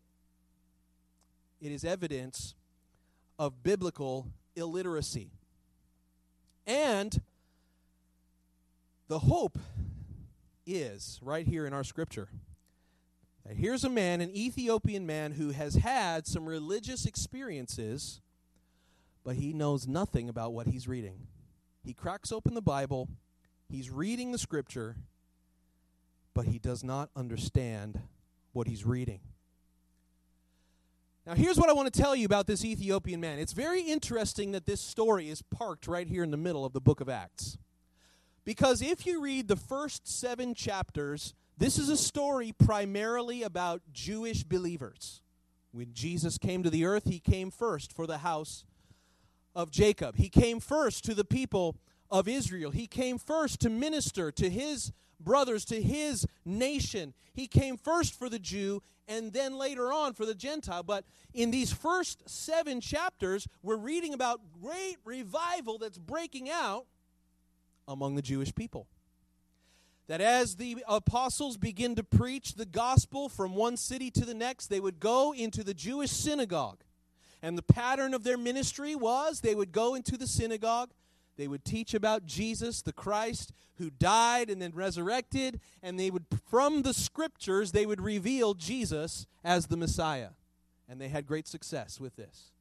It 1.60 1.72
is 1.72 1.84
evidence 1.84 2.54
of 3.38 3.62
biblical 3.62 4.28
illiteracy. 4.54 5.30
And 6.66 7.20
the 9.08 9.18
hope 9.18 9.58
is 10.66 11.18
right 11.22 11.46
here 11.46 11.66
in 11.66 11.72
our 11.72 11.84
scripture. 11.84 12.28
Now, 13.46 13.54
here's 13.54 13.84
a 13.84 13.90
man, 13.90 14.20
an 14.20 14.34
Ethiopian 14.34 15.06
man, 15.06 15.32
who 15.32 15.50
has 15.50 15.74
had 15.74 16.26
some 16.26 16.46
religious 16.46 17.04
experiences, 17.04 18.20
but 19.22 19.36
he 19.36 19.52
knows 19.52 19.86
nothing 19.86 20.28
about 20.28 20.52
what 20.52 20.66
he's 20.66 20.88
reading. 20.88 21.26
He 21.84 21.92
cracks 21.92 22.32
open 22.32 22.54
the 22.54 22.62
Bible, 22.62 23.08
he's 23.68 23.90
reading 23.90 24.32
the 24.32 24.38
scripture, 24.38 24.96
but 26.32 26.46
he 26.46 26.58
does 26.58 26.82
not 26.82 27.10
understand 27.14 28.00
what 28.52 28.66
he's 28.66 28.84
reading. 28.84 29.20
Now, 31.26 31.34
here's 31.34 31.56
what 31.56 31.70
I 31.70 31.72
want 31.72 31.92
to 31.92 32.00
tell 32.02 32.14
you 32.14 32.26
about 32.26 32.46
this 32.46 32.64
Ethiopian 32.64 33.20
man. 33.20 33.38
It's 33.38 33.54
very 33.54 33.80
interesting 33.80 34.52
that 34.52 34.66
this 34.66 34.80
story 34.80 35.30
is 35.30 35.40
parked 35.40 35.86
right 35.86 36.06
here 36.06 36.22
in 36.22 36.30
the 36.30 36.36
middle 36.36 36.66
of 36.66 36.74
the 36.74 36.80
book 36.80 37.00
of 37.00 37.08
Acts. 37.08 37.56
Because 38.44 38.82
if 38.82 39.06
you 39.06 39.22
read 39.22 39.48
the 39.48 39.56
first 39.56 40.06
seven 40.06 40.54
chapters, 40.54 41.32
this 41.56 41.78
is 41.78 41.88
a 41.88 41.96
story 41.96 42.52
primarily 42.52 43.42
about 43.42 43.82
Jewish 43.92 44.42
believers. 44.42 45.22
When 45.72 45.92
Jesus 45.92 46.38
came 46.38 46.62
to 46.62 46.70
the 46.70 46.84
earth, 46.84 47.04
he 47.04 47.18
came 47.18 47.50
first 47.50 47.92
for 47.92 48.06
the 48.06 48.18
house 48.18 48.64
of 49.54 49.70
Jacob. 49.70 50.16
He 50.16 50.28
came 50.28 50.60
first 50.60 51.04
to 51.04 51.14
the 51.14 51.24
people 51.24 51.76
of 52.10 52.28
Israel. 52.28 52.70
He 52.70 52.86
came 52.86 53.18
first 53.18 53.60
to 53.60 53.70
minister 53.70 54.30
to 54.32 54.50
his 54.50 54.92
brothers, 55.20 55.64
to 55.66 55.80
his 55.80 56.26
nation. 56.44 57.14
He 57.32 57.46
came 57.46 57.76
first 57.76 58.18
for 58.18 58.28
the 58.28 58.38
Jew 58.38 58.82
and 59.06 59.32
then 59.32 59.56
later 59.56 59.92
on 59.92 60.14
for 60.14 60.24
the 60.24 60.34
Gentile. 60.34 60.82
But 60.82 61.04
in 61.32 61.50
these 61.50 61.72
first 61.72 62.28
seven 62.28 62.80
chapters, 62.80 63.48
we're 63.62 63.76
reading 63.76 64.14
about 64.14 64.40
great 64.62 64.96
revival 65.04 65.78
that's 65.78 65.98
breaking 65.98 66.50
out 66.50 66.86
among 67.86 68.14
the 68.14 68.22
Jewish 68.22 68.54
people. 68.54 68.86
That 70.06 70.20
as 70.20 70.56
the 70.56 70.84
apostles 70.86 71.56
begin 71.56 71.94
to 71.94 72.04
preach 72.04 72.54
the 72.54 72.66
gospel 72.66 73.28
from 73.28 73.54
one 73.54 73.76
city 73.76 74.10
to 74.10 74.24
the 74.24 74.34
next, 74.34 74.66
they 74.66 74.80
would 74.80 75.00
go 75.00 75.32
into 75.32 75.64
the 75.64 75.74
Jewish 75.74 76.10
synagogue. 76.10 76.80
And 77.42 77.56
the 77.56 77.62
pattern 77.62 78.14
of 78.14 78.24
their 78.24 78.36
ministry 78.36 78.94
was 78.94 79.40
they 79.40 79.54
would 79.54 79.72
go 79.72 79.94
into 79.94 80.16
the 80.16 80.26
synagogue, 80.26 80.90
they 81.36 81.48
would 81.48 81.64
teach 81.64 81.94
about 81.94 82.26
Jesus, 82.26 82.80
the 82.80 82.92
Christ, 82.92 83.52
who 83.76 83.90
died 83.90 84.50
and 84.50 84.62
then 84.62 84.72
resurrected, 84.72 85.60
and 85.82 85.98
they 85.98 86.10
would, 86.10 86.26
from 86.48 86.82
the 86.82 86.94
scriptures, 86.94 87.72
they 87.72 87.86
would 87.86 88.00
reveal 88.00 88.54
Jesus 88.54 89.26
as 89.42 89.66
the 89.66 89.76
Messiah. 89.76 90.30
And 90.88 91.00
they 91.00 91.08
had 91.08 91.26
great 91.26 91.48
success 91.48 91.98
with 91.98 92.14
this. 92.16 92.52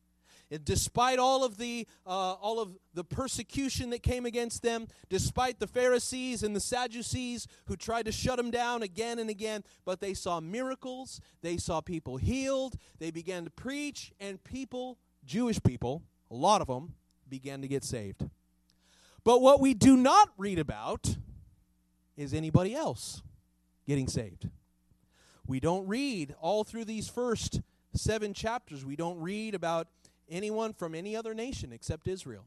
Despite 0.64 1.20
all 1.20 1.44
of 1.44 1.58
the 1.58 1.88
uh, 2.06 2.34
all 2.34 2.60
of 2.60 2.78
the 2.94 3.04
persecution 3.04 3.90
that 3.90 4.04
came 4.04 4.26
against 4.26 4.62
them, 4.62 4.88
despite 5.10 5.60
the 5.60 5.68
Pharisees 5.68 6.44
and 6.44 6.56
the 6.56 6.60
Sadducees 6.60 7.48
who 7.66 7.76
tried 7.76 8.06
to 8.06 8.12
shut 8.12 8.38
them 8.38 8.52
down 8.52 8.84
again 8.84 9.20
and 9.20 9.30
again, 9.30 9.64
but 9.86 10.00
they 10.00 10.14
saw 10.14 10.40
miracles, 10.40 11.20
they 11.42 11.58
saw 11.58 11.82
people 11.82 12.18
healed, 12.18 12.76
they 13.00 13.10
began 13.10 13.46
to 13.46 13.50
preach, 13.50 14.12
and 14.20 14.44
people, 14.44 15.00
Jewish 15.26 15.62
people, 15.64 16.04
a 16.30 16.36
lot 16.36 16.62
of 16.62 16.68
them, 16.68 16.94
began 17.28 17.62
to 17.62 17.68
get 17.68 17.84
saved. 17.84 18.30
But 19.24 19.42
what 19.42 19.60
we 19.60 19.74
do 19.74 19.96
not 19.96 20.30
read 20.38 20.60
about 20.60 21.16
is 22.18 22.34
anybody 22.34 22.76
else 22.76 23.24
getting 23.88 24.08
saved. 24.08 24.50
We 25.48 25.60
don't 25.60 25.88
read 25.88 26.36
all 26.40 26.64
through 26.64 26.86
these 26.86 27.08
first 27.08 27.62
seven 27.94 28.34
chapters, 28.34 28.86
we 28.86 28.96
don't 28.96 29.20
read 29.20 29.56
about 29.56 29.88
anyone 30.34 30.74
from 30.74 30.96
any 30.96 31.16
other 31.16 31.34
nation 31.34 31.72
except 31.72 32.08
Israel. 32.08 32.46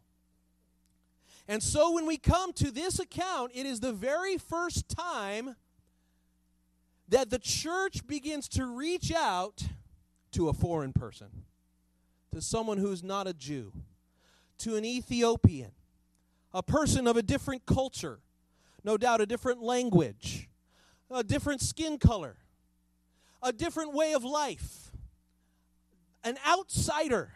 And 1.48 1.62
so 1.62 1.92
when 1.92 2.06
we 2.06 2.16
come 2.16 2.52
to 2.54 2.70
this 2.70 2.98
account, 2.98 3.52
it 3.54 3.66
is 3.66 3.80
the 3.80 3.92
very 3.92 4.36
first 4.36 4.88
time 4.88 5.54
that 7.08 7.30
the 7.30 7.38
church 7.38 8.06
begins 8.06 8.48
to 8.48 8.66
reach 8.66 9.12
out 9.12 9.62
to 10.32 10.48
a 10.48 10.52
foreign 10.52 10.92
person, 10.92 11.28
to 12.34 12.42
someone 12.42 12.78
who's 12.78 13.04
not 13.04 13.28
a 13.28 13.32
Jew, 13.32 13.72
to 14.58 14.76
an 14.76 14.84
Ethiopian, 14.84 15.70
a 16.52 16.62
person 16.62 17.06
of 17.06 17.16
a 17.16 17.22
different 17.22 17.64
culture, 17.64 18.18
no 18.82 18.96
doubt 18.96 19.20
a 19.20 19.26
different 19.26 19.62
language, 19.62 20.48
a 21.10 21.22
different 21.22 21.60
skin 21.60 21.98
color, 21.98 22.36
a 23.42 23.52
different 23.52 23.94
way 23.94 24.12
of 24.12 24.24
life, 24.24 24.90
an 26.24 26.36
outsider. 26.46 27.30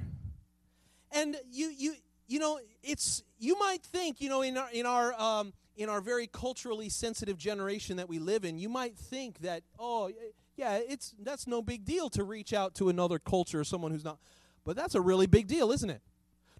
And 1.13 1.37
you 1.51 1.73
you 1.77 1.95
you 2.29 2.39
know, 2.39 2.61
it's 2.83 3.23
you 3.39 3.59
might 3.59 3.83
think, 3.83 4.21
you 4.21 4.29
know, 4.29 4.43
in 4.43 4.57
our 4.57 4.71
in 4.73 4.87
our 4.87 5.13
um, 5.21 5.53
in 5.77 5.89
our 5.89 6.01
very 6.01 6.27
culturally 6.27 6.89
sensitive 6.89 7.39
generation 7.39 7.97
that 7.97 8.09
we 8.09 8.19
live 8.19 8.45
in, 8.45 8.59
you 8.59 8.69
might 8.69 8.97
think 8.97 9.41
that, 9.41 9.63
oh, 9.79 10.11
yeah, 10.57 10.77
it's 10.77 11.15
that's 11.23 11.47
no 11.47 11.63
big 11.63 11.85
deal 11.85 12.09
to 12.11 12.23
reach 12.23 12.53
out 12.53 12.75
to 12.77 12.89
another 12.89 13.19
culture 13.19 13.61
or 13.61 13.65
someone 13.65 13.91
who's 13.91 14.05
not. 14.05 14.19
But 14.65 14.77
that's 14.77 14.95
a 14.95 15.01
really 15.01 15.27
big 15.27 15.47
deal, 15.47 15.73
isn't 15.73 15.91
it? 15.91 16.03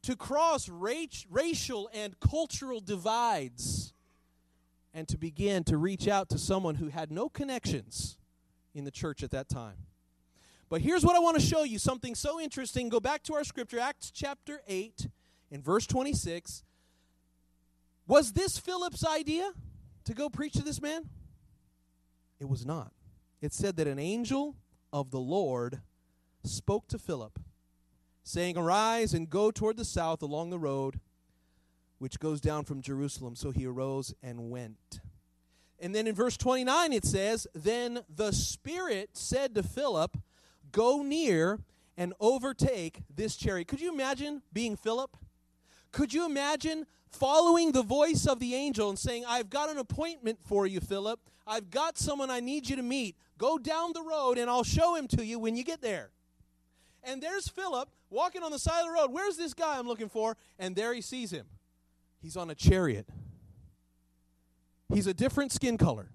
To 0.03 0.17
cross 0.17 0.69
rac- 0.69 1.27
racial 1.31 1.91
and 1.93 2.19
cultural 2.19 2.81
divides 2.81 3.93
and 4.95 5.07
to 5.09 5.19
begin 5.19 5.63
to 5.65 5.77
reach 5.77 6.09
out 6.09 6.31
to 6.31 6.39
someone 6.39 6.77
who 6.77 6.89
had 6.89 7.13
no 7.13 7.29
connections 7.29 8.17
in 8.75 8.85
the 8.85 8.91
church 8.91 9.23
at 9.23 9.31
that 9.31 9.49
time. 9.49 9.77
But 10.71 10.81
here's 10.81 11.05
what 11.05 11.17
I 11.17 11.19
want 11.19 11.39
to 11.39 11.45
show 11.45 11.65
you 11.65 11.79
something 11.79 12.15
so 12.15 12.41
interesting. 12.41 12.89
Go 12.89 13.01
back 13.01 13.23
to 13.25 13.35
our 13.35 13.45
scripture, 13.45 13.79
Acts 13.79 14.11
chapter 14.11 14.63
8, 14.67 15.09
in 15.51 15.61
verse 15.61 15.87
26. 15.87 16.63
Was 18.07 18.33
this 18.33 18.57
Philip's 18.57 19.05
idea 19.05 19.51
to 20.05 20.15
go 20.15 20.31
preach 20.31 20.55
to 20.55 20.63
this 20.63 20.81
man? 20.81 21.11
It 22.39 22.49
was 22.49 22.65
not. 22.65 22.93
It 23.43 23.53
said 23.53 23.77
that 23.77 23.87
an 23.87 23.99
angel 23.99 24.55
of 24.93 25.11
the 25.11 25.21
Lord 25.21 25.81
spoke 26.45 26.89
to 26.89 26.99
Philip, 26.99 27.39
saying, 28.23 28.57
Arise 28.57 29.13
and 29.13 29.29
go 29.29 29.51
toward 29.51 29.77
the 29.77 29.85
south 29.85 30.23
along 30.23 30.49
the 30.49 30.59
road 30.59 31.01
which 32.01 32.19
goes 32.19 32.41
down 32.41 32.65
from 32.65 32.81
Jerusalem. 32.81 33.37
So 33.37 33.51
he 33.51 33.67
arose 33.67 34.15
and 34.23 34.51
went. 34.51 35.01
And 35.79 35.95
then 35.95 36.07
in 36.07 36.15
verse 36.15 36.37
29 36.37 36.95
it 36.95 37.05
says, 37.05 37.47
Then 37.55 38.01
the 38.09 38.33
Spirit 38.33 39.11
said 39.13 39.55
to 39.55 39.63
Philip, 39.63 40.17
Go 40.73 41.03
near 41.03 41.61
and 41.97 42.15
overtake 42.21 43.03
this 43.15 43.37
chariot. 43.37 43.69
Could 43.69 43.81
you 43.81 43.93
imagine 43.93 44.43
being 44.53 44.77
Philip? 44.77 45.17
Could 45.93 46.15
you 46.15 46.25
imagine 46.25 46.87
following 47.11 47.73
the 47.73 47.83
voice 47.83 48.27
of 48.27 48.39
the 48.39 48.55
angel 48.55 48.89
and 48.89 48.99
saying, 48.99 49.25
I've 49.27 49.51
got 49.51 49.69
an 49.69 49.79
appointment 49.79 50.39
for 50.45 50.67
you, 50.67 50.81
Philip. 50.81 51.21
I've 51.47 51.71
got 51.71 51.99
someone 51.99 52.31
I 52.31 52.41
need 52.41 52.69
you 52.69 52.77
to 52.77 52.83
meet. 52.83 53.17
Go 53.39 53.59
down 53.59 53.93
the 53.93 54.03
road 54.03 54.39
and 54.39 54.49
I'll 54.49 54.65
show 54.65 54.95
him 54.95 55.09
to 55.09 55.25
you 55.25 55.39
when 55.39 55.57
you 55.57 55.65
get 55.65 55.83
there. 55.83 56.11
And 57.03 57.23
there's 57.23 57.49
Philip 57.49 57.89
walking 58.11 58.43
on 58.43 58.53
the 58.53 58.59
side 58.59 58.81
of 58.81 58.87
the 58.87 58.93
road. 58.93 59.11
Where's 59.11 59.37
this 59.37 59.55
guy 59.55 59.79
I'm 59.79 59.89
looking 59.89 60.09
for? 60.09 60.37
And 60.59 60.77
there 60.77 60.95
he 60.95 61.01
sees 61.01 61.33
him. 61.33 61.47
He's 62.23 62.37
on 62.37 62.51
a 62.51 62.55
chariot. 62.55 63.09
He's 64.93 65.07
a 65.07 65.15
different 65.15 65.53
skin 65.53 65.79
color. 65.79 66.11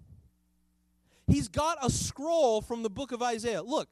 He's 1.28 1.48
got 1.48 1.78
a 1.84 1.90
scroll 1.90 2.62
from 2.62 2.84
the 2.84 2.90
book 2.90 3.12
of 3.12 3.22
Isaiah. 3.24 3.64
Look, 3.64 3.90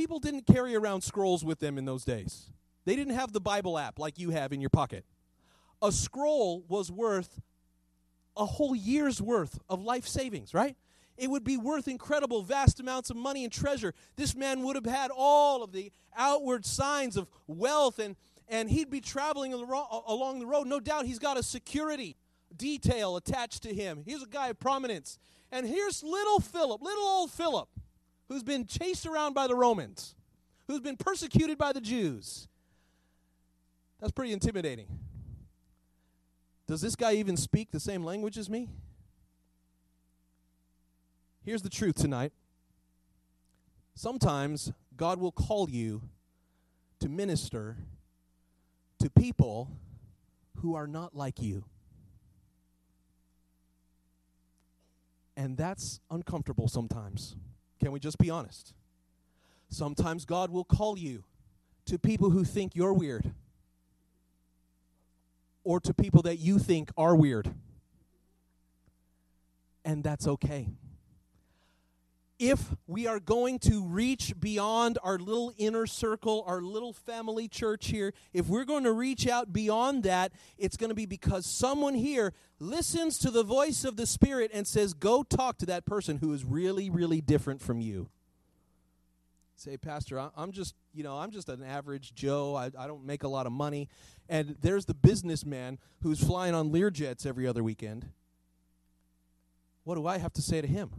people 0.00 0.18
didn't 0.18 0.46
carry 0.46 0.74
around 0.74 1.02
scrolls 1.02 1.44
with 1.44 1.60
them 1.60 1.76
in 1.76 1.84
those 1.84 2.06
days. 2.06 2.46
They 2.86 2.96
didn't 2.96 3.12
have 3.12 3.34
the 3.34 3.40
Bible 3.40 3.78
app 3.78 3.98
like 3.98 4.18
you 4.18 4.30
have 4.30 4.50
in 4.50 4.58
your 4.58 4.70
pocket. 4.70 5.04
A 5.82 5.92
scroll 5.92 6.64
was 6.68 6.90
worth 6.90 7.38
a 8.34 8.46
whole 8.46 8.74
year's 8.74 9.20
worth 9.20 9.58
of 9.68 9.82
life 9.82 10.08
savings, 10.08 10.54
right? 10.54 10.74
it 11.18 11.28
would 11.28 11.44
be 11.44 11.58
worth 11.58 11.86
incredible, 11.86 12.42
vast 12.42 12.80
amounts 12.80 13.10
of 13.10 13.16
money 13.16 13.44
and 13.44 13.52
treasure. 13.52 13.92
This 14.16 14.34
man 14.34 14.62
would 14.62 14.74
have 14.74 14.86
had 14.86 15.10
all 15.14 15.62
of 15.62 15.70
the 15.70 15.92
outward 16.16 16.64
signs 16.64 17.14
of 17.18 17.28
wealth, 17.46 17.98
and, 17.98 18.16
and 18.48 18.70
he'd 18.70 18.88
be 18.88 19.02
traveling 19.02 19.52
along 19.52 20.38
the 20.38 20.46
road. 20.46 20.66
No 20.66 20.80
doubt 20.80 21.04
he's 21.04 21.18
got 21.18 21.38
a 21.38 21.42
security 21.42 22.16
detail 22.56 23.18
attached 23.18 23.64
to 23.64 23.74
him. 23.74 24.02
He's 24.06 24.22
a 24.22 24.26
guy 24.26 24.48
of 24.48 24.58
prominence. 24.58 25.18
And 25.52 25.66
here's 25.66 26.02
little 26.02 26.40
Philip, 26.40 26.80
little 26.80 27.04
old 27.04 27.30
Philip, 27.30 27.68
who's 28.30 28.44
been 28.44 28.64
chased 28.64 29.06
around 29.06 29.34
by 29.34 29.48
the 29.48 29.56
Romans, 29.56 30.14
who's 30.68 30.80
been 30.80 30.96
persecuted 30.96 31.58
by 31.58 31.72
the 31.72 31.80
Jews. 31.80 32.46
That's 33.98 34.12
pretty 34.12 34.32
intimidating. 34.32 34.86
Does 36.68 36.80
this 36.80 36.94
guy 36.94 37.14
even 37.14 37.36
speak 37.36 37.72
the 37.72 37.80
same 37.80 38.04
language 38.04 38.38
as 38.38 38.48
me? 38.48 38.70
Here's 41.44 41.62
the 41.62 41.68
truth 41.68 41.96
tonight. 41.96 42.32
Sometimes 43.96 44.72
God 44.96 45.18
will 45.18 45.32
call 45.32 45.68
you 45.68 46.02
to 47.00 47.08
minister 47.08 47.78
to 49.00 49.10
people 49.10 49.72
who 50.58 50.76
are 50.76 50.86
not 50.86 51.16
like 51.16 51.42
you. 51.42 51.64
And 55.36 55.56
that's 55.56 55.98
uncomfortable 56.12 56.68
sometimes. 56.68 57.34
Can 57.80 57.92
we 57.92 57.98
just 57.98 58.18
be 58.18 58.30
honest? 58.30 58.74
Sometimes 59.70 60.24
God 60.24 60.50
will 60.50 60.64
call 60.64 60.98
you 60.98 61.24
to 61.86 61.98
people 61.98 62.30
who 62.30 62.44
think 62.44 62.76
you're 62.76 62.92
weird 62.92 63.32
or 65.64 65.80
to 65.80 65.94
people 65.94 66.22
that 66.22 66.36
you 66.36 66.58
think 66.58 66.90
are 66.96 67.16
weird. 67.16 67.52
And 69.84 70.04
that's 70.04 70.26
okay. 70.26 70.68
If 72.40 72.74
we 72.86 73.06
are 73.06 73.20
going 73.20 73.58
to 73.60 73.84
reach 73.84 74.32
beyond 74.40 74.98
our 75.02 75.18
little 75.18 75.52
inner 75.58 75.86
circle, 75.86 76.42
our 76.46 76.62
little 76.62 76.94
family 76.94 77.48
church 77.48 77.88
here, 77.88 78.14
if 78.32 78.46
we're 78.46 78.64
going 78.64 78.84
to 78.84 78.92
reach 78.92 79.28
out 79.28 79.52
beyond 79.52 80.04
that, 80.04 80.32
it's 80.56 80.78
going 80.78 80.88
to 80.88 80.94
be 80.94 81.04
because 81.04 81.44
someone 81.44 81.92
here 81.92 82.32
listens 82.58 83.18
to 83.18 83.30
the 83.30 83.42
voice 83.42 83.84
of 83.84 83.96
the 83.96 84.06
Spirit 84.06 84.50
and 84.54 84.66
says, 84.66 84.94
Go 84.94 85.22
talk 85.22 85.58
to 85.58 85.66
that 85.66 85.84
person 85.84 86.16
who 86.16 86.32
is 86.32 86.42
really, 86.42 86.88
really 86.88 87.20
different 87.20 87.60
from 87.60 87.82
you 87.82 88.08
say, 89.60 89.76
Pastor, 89.76 90.30
I'm 90.36 90.52
just, 90.52 90.74
you 90.94 91.04
know, 91.04 91.18
I'm 91.18 91.30
just 91.30 91.50
an 91.50 91.62
average 91.62 92.14
Joe. 92.14 92.54
I, 92.54 92.70
I 92.78 92.86
don't 92.86 93.04
make 93.04 93.24
a 93.24 93.28
lot 93.28 93.44
of 93.44 93.52
money. 93.52 93.88
And 94.26 94.56
there's 94.62 94.86
the 94.86 94.94
businessman 94.94 95.78
who's 96.02 96.24
flying 96.24 96.54
on 96.54 96.70
Learjets 96.70 97.26
every 97.26 97.46
other 97.46 97.62
weekend. 97.62 98.08
What 99.84 99.96
do 99.96 100.06
I 100.06 100.16
have 100.16 100.32
to 100.34 100.42
say 100.42 100.62
to 100.62 100.66
him? 100.66 100.90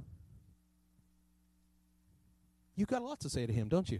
You've 2.81 2.89
got 2.89 3.03
a 3.03 3.05
lot 3.05 3.19
to 3.19 3.29
say 3.29 3.45
to 3.45 3.53
him, 3.53 3.69
don't 3.69 3.91
you? 3.91 3.99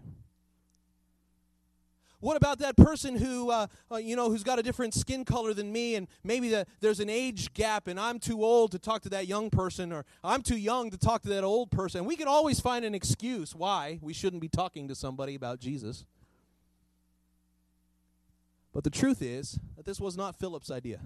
What 2.19 2.35
about 2.35 2.57
that 2.57 2.75
person 2.75 3.15
who, 3.15 3.51
uh, 3.51 3.67
uh, 3.91 3.97
you 3.97 4.15
know, 4.15 4.31
who's 4.31 4.43
got 4.43 4.57
a 4.57 4.63
different 4.63 4.95
skin 4.95 5.23
color 5.23 5.53
than 5.53 5.71
me, 5.71 5.93
and 5.93 6.07
maybe 6.23 6.49
the, 6.49 6.65
there's 6.79 6.99
an 6.99 7.07
age 7.07 7.53
gap, 7.53 7.87
and 7.87 7.99
I'm 7.99 8.17
too 8.17 8.43
old 8.43 8.71
to 8.71 8.79
talk 8.79 9.03
to 9.03 9.09
that 9.09 9.27
young 9.27 9.51
person, 9.51 9.93
or 9.93 10.03
I'm 10.23 10.41
too 10.41 10.57
young 10.57 10.89
to 10.89 10.97
talk 10.97 11.21
to 11.21 11.29
that 11.29 11.43
old 11.43 11.69
person. 11.69 12.05
We 12.05 12.15
can 12.15 12.27
always 12.27 12.59
find 12.59 12.83
an 12.83 12.95
excuse 12.95 13.53
why 13.53 13.99
we 14.01 14.13
shouldn't 14.13 14.41
be 14.41 14.49
talking 14.49 14.87
to 14.87 14.95
somebody 14.95 15.35
about 15.35 15.59
Jesus. 15.59 16.03
But 18.73 18.83
the 18.83 18.89
truth 18.89 19.21
is 19.21 19.59
that 19.77 19.85
this 19.85 19.99
was 19.99 20.17
not 20.17 20.35
Philip's 20.35 20.71
idea. 20.71 21.01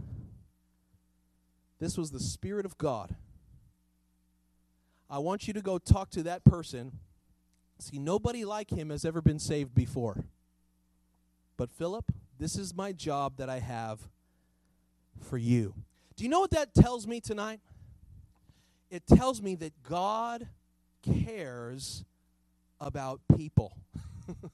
This 1.81 1.97
was 1.97 2.11
the 2.11 2.21
Spirit 2.21 2.65
of 2.65 2.77
God. 2.77 3.17
I 5.09 5.17
want 5.17 5.45
you 5.45 5.53
to 5.53 5.61
go 5.61 5.77
talk 5.77 6.09
to 6.11 6.23
that 6.23 6.45
person. 6.45 6.99
See, 7.79 7.99
nobody 7.99 8.45
like 8.45 8.69
him 8.69 8.89
has 8.89 9.05
ever 9.05 9.21
been 9.21 9.39
saved 9.39 9.75
before. 9.75 10.23
But 11.57 11.71
Philip, 11.71 12.11
this 12.39 12.55
is 12.55 12.73
my 12.73 12.91
job 12.91 13.38
that 13.38 13.49
I 13.49 13.59
have 13.59 13.99
for 15.21 15.38
you. 15.38 15.73
Do 16.15 16.23
you 16.23 16.29
know 16.29 16.39
what 16.39 16.51
that 16.51 16.73
tells 16.73 17.05
me 17.07 17.19
tonight? 17.19 17.59
It 18.89 19.05
tells 19.07 19.41
me 19.41 19.55
that 19.55 19.73
God 19.83 20.47
cares 21.25 22.05
about 22.79 23.21
people. 23.35 23.77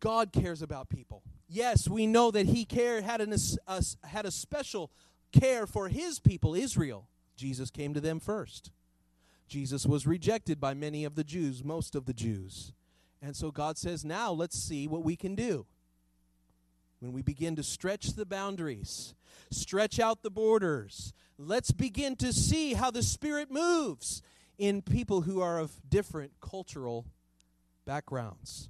God 0.00 0.32
cares 0.32 0.60
about 0.60 0.88
people. 0.88 1.22
Yes, 1.48 1.88
we 1.88 2.06
know 2.06 2.30
that 2.30 2.46
he 2.46 2.64
cared 2.64 3.04
had 3.04 3.20
an, 3.20 3.34
a, 3.66 3.82
had 4.04 4.26
a 4.26 4.30
special 4.30 4.90
care 5.32 5.66
for 5.66 5.88
his 5.88 6.18
people, 6.18 6.54
Israel. 6.54 7.08
Jesus 7.36 7.70
came 7.70 7.94
to 7.94 8.00
them 8.00 8.20
first. 8.20 8.70
Jesus 9.54 9.86
was 9.86 10.04
rejected 10.04 10.58
by 10.58 10.74
many 10.74 11.04
of 11.04 11.14
the 11.14 11.22
Jews, 11.22 11.62
most 11.62 11.94
of 11.94 12.06
the 12.06 12.12
Jews. 12.12 12.72
And 13.22 13.36
so 13.36 13.52
God 13.52 13.78
says, 13.78 14.04
now 14.04 14.32
let's 14.32 14.58
see 14.58 14.88
what 14.88 15.04
we 15.04 15.14
can 15.14 15.36
do. 15.36 15.64
When 16.98 17.12
we 17.12 17.22
begin 17.22 17.54
to 17.54 17.62
stretch 17.62 18.14
the 18.14 18.26
boundaries, 18.26 19.14
stretch 19.52 20.00
out 20.00 20.24
the 20.24 20.30
borders, 20.30 21.12
let's 21.38 21.70
begin 21.70 22.16
to 22.16 22.32
see 22.32 22.74
how 22.74 22.90
the 22.90 23.04
Spirit 23.04 23.48
moves 23.48 24.22
in 24.58 24.82
people 24.82 25.20
who 25.20 25.40
are 25.40 25.60
of 25.60 25.70
different 25.88 26.32
cultural 26.40 27.06
backgrounds. 27.84 28.68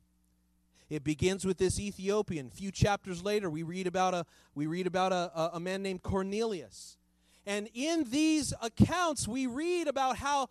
It 0.90 1.02
begins 1.02 1.46
with 1.46 1.56
this 1.56 1.80
Ethiopian. 1.80 2.48
A 2.48 2.54
few 2.54 2.70
chapters 2.70 3.24
later, 3.24 3.48
we 3.48 3.62
read 3.62 3.86
about 3.86 4.12
a 4.12 4.26
we 4.54 4.66
read 4.66 4.86
about 4.86 5.12
a, 5.12 5.56
a, 5.56 5.60
man 5.60 5.82
named 5.82 6.02
Cornelius. 6.02 6.98
And 7.46 7.70
in 7.72 8.04
these 8.04 8.52
accounts, 8.60 9.26
we 9.26 9.46
read 9.46 9.88
about 9.88 10.18
how 10.18 10.48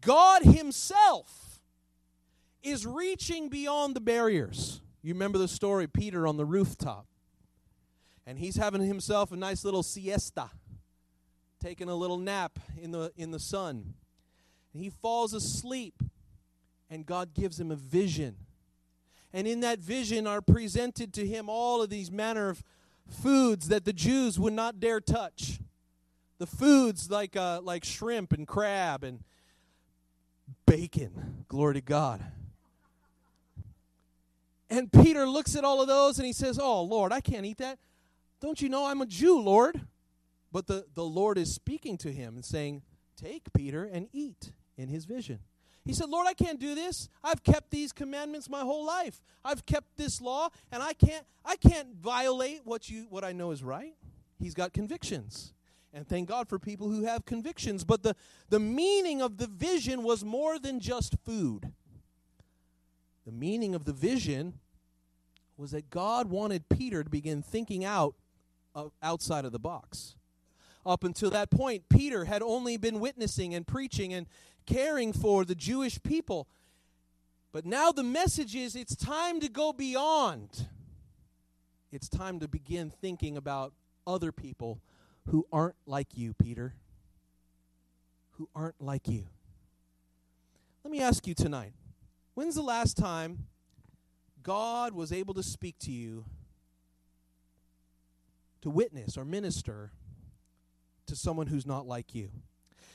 God 0.00 0.42
Himself 0.42 1.46
is 2.62 2.86
reaching 2.86 3.48
beyond 3.48 3.94
the 3.94 4.00
barriers. 4.00 4.80
You 5.02 5.14
remember 5.14 5.38
the 5.38 5.48
story, 5.48 5.86
Peter 5.86 6.26
on 6.26 6.36
the 6.36 6.44
rooftop. 6.44 7.06
And 8.26 8.38
he's 8.38 8.56
having 8.56 8.82
himself 8.82 9.30
a 9.30 9.36
nice 9.36 9.64
little 9.64 9.84
siesta, 9.84 10.50
taking 11.60 11.88
a 11.88 11.94
little 11.94 12.18
nap 12.18 12.58
in 12.76 12.90
the, 12.90 13.12
in 13.16 13.30
the 13.30 13.38
sun. 13.38 13.94
And 14.74 14.82
he 14.82 14.90
falls 14.90 15.32
asleep, 15.32 16.02
and 16.90 17.06
God 17.06 17.34
gives 17.34 17.60
him 17.60 17.70
a 17.70 17.76
vision. 17.76 18.34
And 19.32 19.46
in 19.46 19.60
that 19.60 19.78
vision 19.78 20.26
are 20.26 20.40
presented 20.40 21.14
to 21.14 21.26
him 21.26 21.48
all 21.48 21.82
of 21.82 21.88
these 21.88 22.10
manner 22.10 22.48
of 22.48 22.64
foods 23.08 23.68
that 23.68 23.84
the 23.84 23.92
Jews 23.92 24.40
would 24.40 24.54
not 24.54 24.80
dare 24.80 25.00
touch. 25.00 25.60
The 26.38 26.48
foods 26.48 27.12
like, 27.12 27.36
uh, 27.36 27.60
like 27.62 27.84
shrimp 27.84 28.32
and 28.32 28.46
crab 28.46 29.04
and 29.04 29.22
bacon. 30.66 31.44
Glory 31.48 31.74
to 31.74 31.80
God. 31.80 32.24
And 34.68 34.90
Peter 34.90 35.26
looks 35.26 35.54
at 35.56 35.64
all 35.64 35.80
of 35.80 35.88
those 35.88 36.18
and 36.18 36.26
he 36.26 36.32
says, 36.32 36.58
Oh, 36.58 36.82
Lord, 36.82 37.12
I 37.12 37.20
can't 37.20 37.46
eat 37.46 37.58
that. 37.58 37.78
Don't 38.40 38.60
you 38.60 38.68
know 38.68 38.86
I'm 38.86 39.00
a 39.00 39.06
Jew, 39.06 39.40
Lord? 39.40 39.80
But 40.52 40.66
the, 40.66 40.86
the 40.94 41.04
Lord 41.04 41.38
is 41.38 41.54
speaking 41.54 41.96
to 41.98 42.12
him 42.12 42.34
and 42.34 42.44
saying, 42.44 42.82
Take 43.16 43.52
Peter 43.52 43.84
and 43.84 44.08
eat 44.12 44.52
in 44.76 44.88
his 44.88 45.04
vision. 45.04 45.40
He 45.84 45.92
said, 45.92 46.08
Lord, 46.08 46.26
I 46.26 46.34
can't 46.34 46.58
do 46.58 46.74
this. 46.74 47.08
I've 47.22 47.44
kept 47.44 47.70
these 47.70 47.92
commandments 47.92 48.50
my 48.50 48.60
whole 48.60 48.84
life. 48.84 49.22
I've 49.44 49.64
kept 49.66 49.96
this 49.96 50.20
law, 50.20 50.48
and 50.72 50.82
I 50.82 50.92
can't 50.92 51.24
I 51.44 51.54
can't 51.54 51.94
violate 51.94 52.62
what 52.64 52.90
you 52.90 53.06
what 53.08 53.22
I 53.22 53.32
know 53.32 53.52
is 53.52 53.62
right. 53.62 53.94
He's 54.38 54.52
got 54.52 54.72
convictions. 54.72 55.54
And 55.96 56.06
thank 56.06 56.28
God 56.28 56.46
for 56.46 56.58
people 56.58 56.90
who 56.90 57.04
have 57.04 57.24
convictions. 57.24 57.82
But 57.82 58.02
the, 58.02 58.14
the 58.50 58.60
meaning 58.60 59.22
of 59.22 59.38
the 59.38 59.46
vision 59.46 60.02
was 60.02 60.22
more 60.22 60.58
than 60.58 60.78
just 60.78 61.16
food. 61.24 61.72
The 63.24 63.32
meaning 63.32 63.74
of 63.74 63.86
the 63.86 63.94
vision 63.94 64.58
was 65.56 65.70
that 65.70 65.88
God 65.88 66.28
wanted 66.28 66.68
Peter 66.68 67.02
to 67.02 67.08
begin 67.08 67.40
thinking 67.40 67.82
out 67.82 68.14
uh, 68.74 68.90
outside 69.02 69.46
of 69.46 69.52
the 69.52 69.58
box. 69.58 70.16
Up 70.84 71.02
until 71.02 71.30
that 71.30 71.50
point, 71.50 71.88
Peter 71.88 72.26
had 72.26 72.42
only 72.42 72.76
been 72.76 73.00
witnessing 73.00 73.54
and 73.54 73.66
preaching 73.66 74.12
and 74.12 74.26
caring 74.66 75.14
for 75.14 75.46
the 75.46 75.54
Jewish 75.54 76.00
people. 76.02 76.46
But 77.52 77.64
now 77.64 77.90
the 77.90 78.02
message 78.02 78.54
is 78.54 78.76
it's 78.76 78.96
time 78.96 79.40
to 79.40 79.48
go 79.48 79.72
beyond. 79.72 80.66
It's 81.90 82.10
time 82.10 82.38
to 82.40 82.48
begin 82.48 82.90
thinking 82.90 83.38
about 83.38 83.72
other 84.06 84.30
people 84.30 84.82
who 85.26 85.46
aren't 85.52 85.76
like 85.86 86.08
you, 86.14 86.34
Peter. 86.34 86.74
Who 88.32 88.48
aren't 88.54 88.80
like 88.80 89.08
you. 89.08 89.26
Let 90.84 90.90
me 90.90 91.00
ask 91.00 91.26
you 91.26 91.34
tonight 91.34 91.72
When's 92.34 92.54
the 92.54 92.62
last 92.62 92.96
time 92.96 93.46
God 94.42 94.92
was 94.92 95.10
able 95.10 95.34
to 95.34 95.42
speak 95.42 95.78
to 95.80 95.90
you 95.90 96.26
to 98.60 98.70
witness 98.70 99.16
or 99.16 99.24
minister 99.24 99.90
to 101.06 101.16
someone 101.16 101.46
who's 101.46 101.66
not 101.66 101.86
like 101.86 102.14
you? 102.14 102.28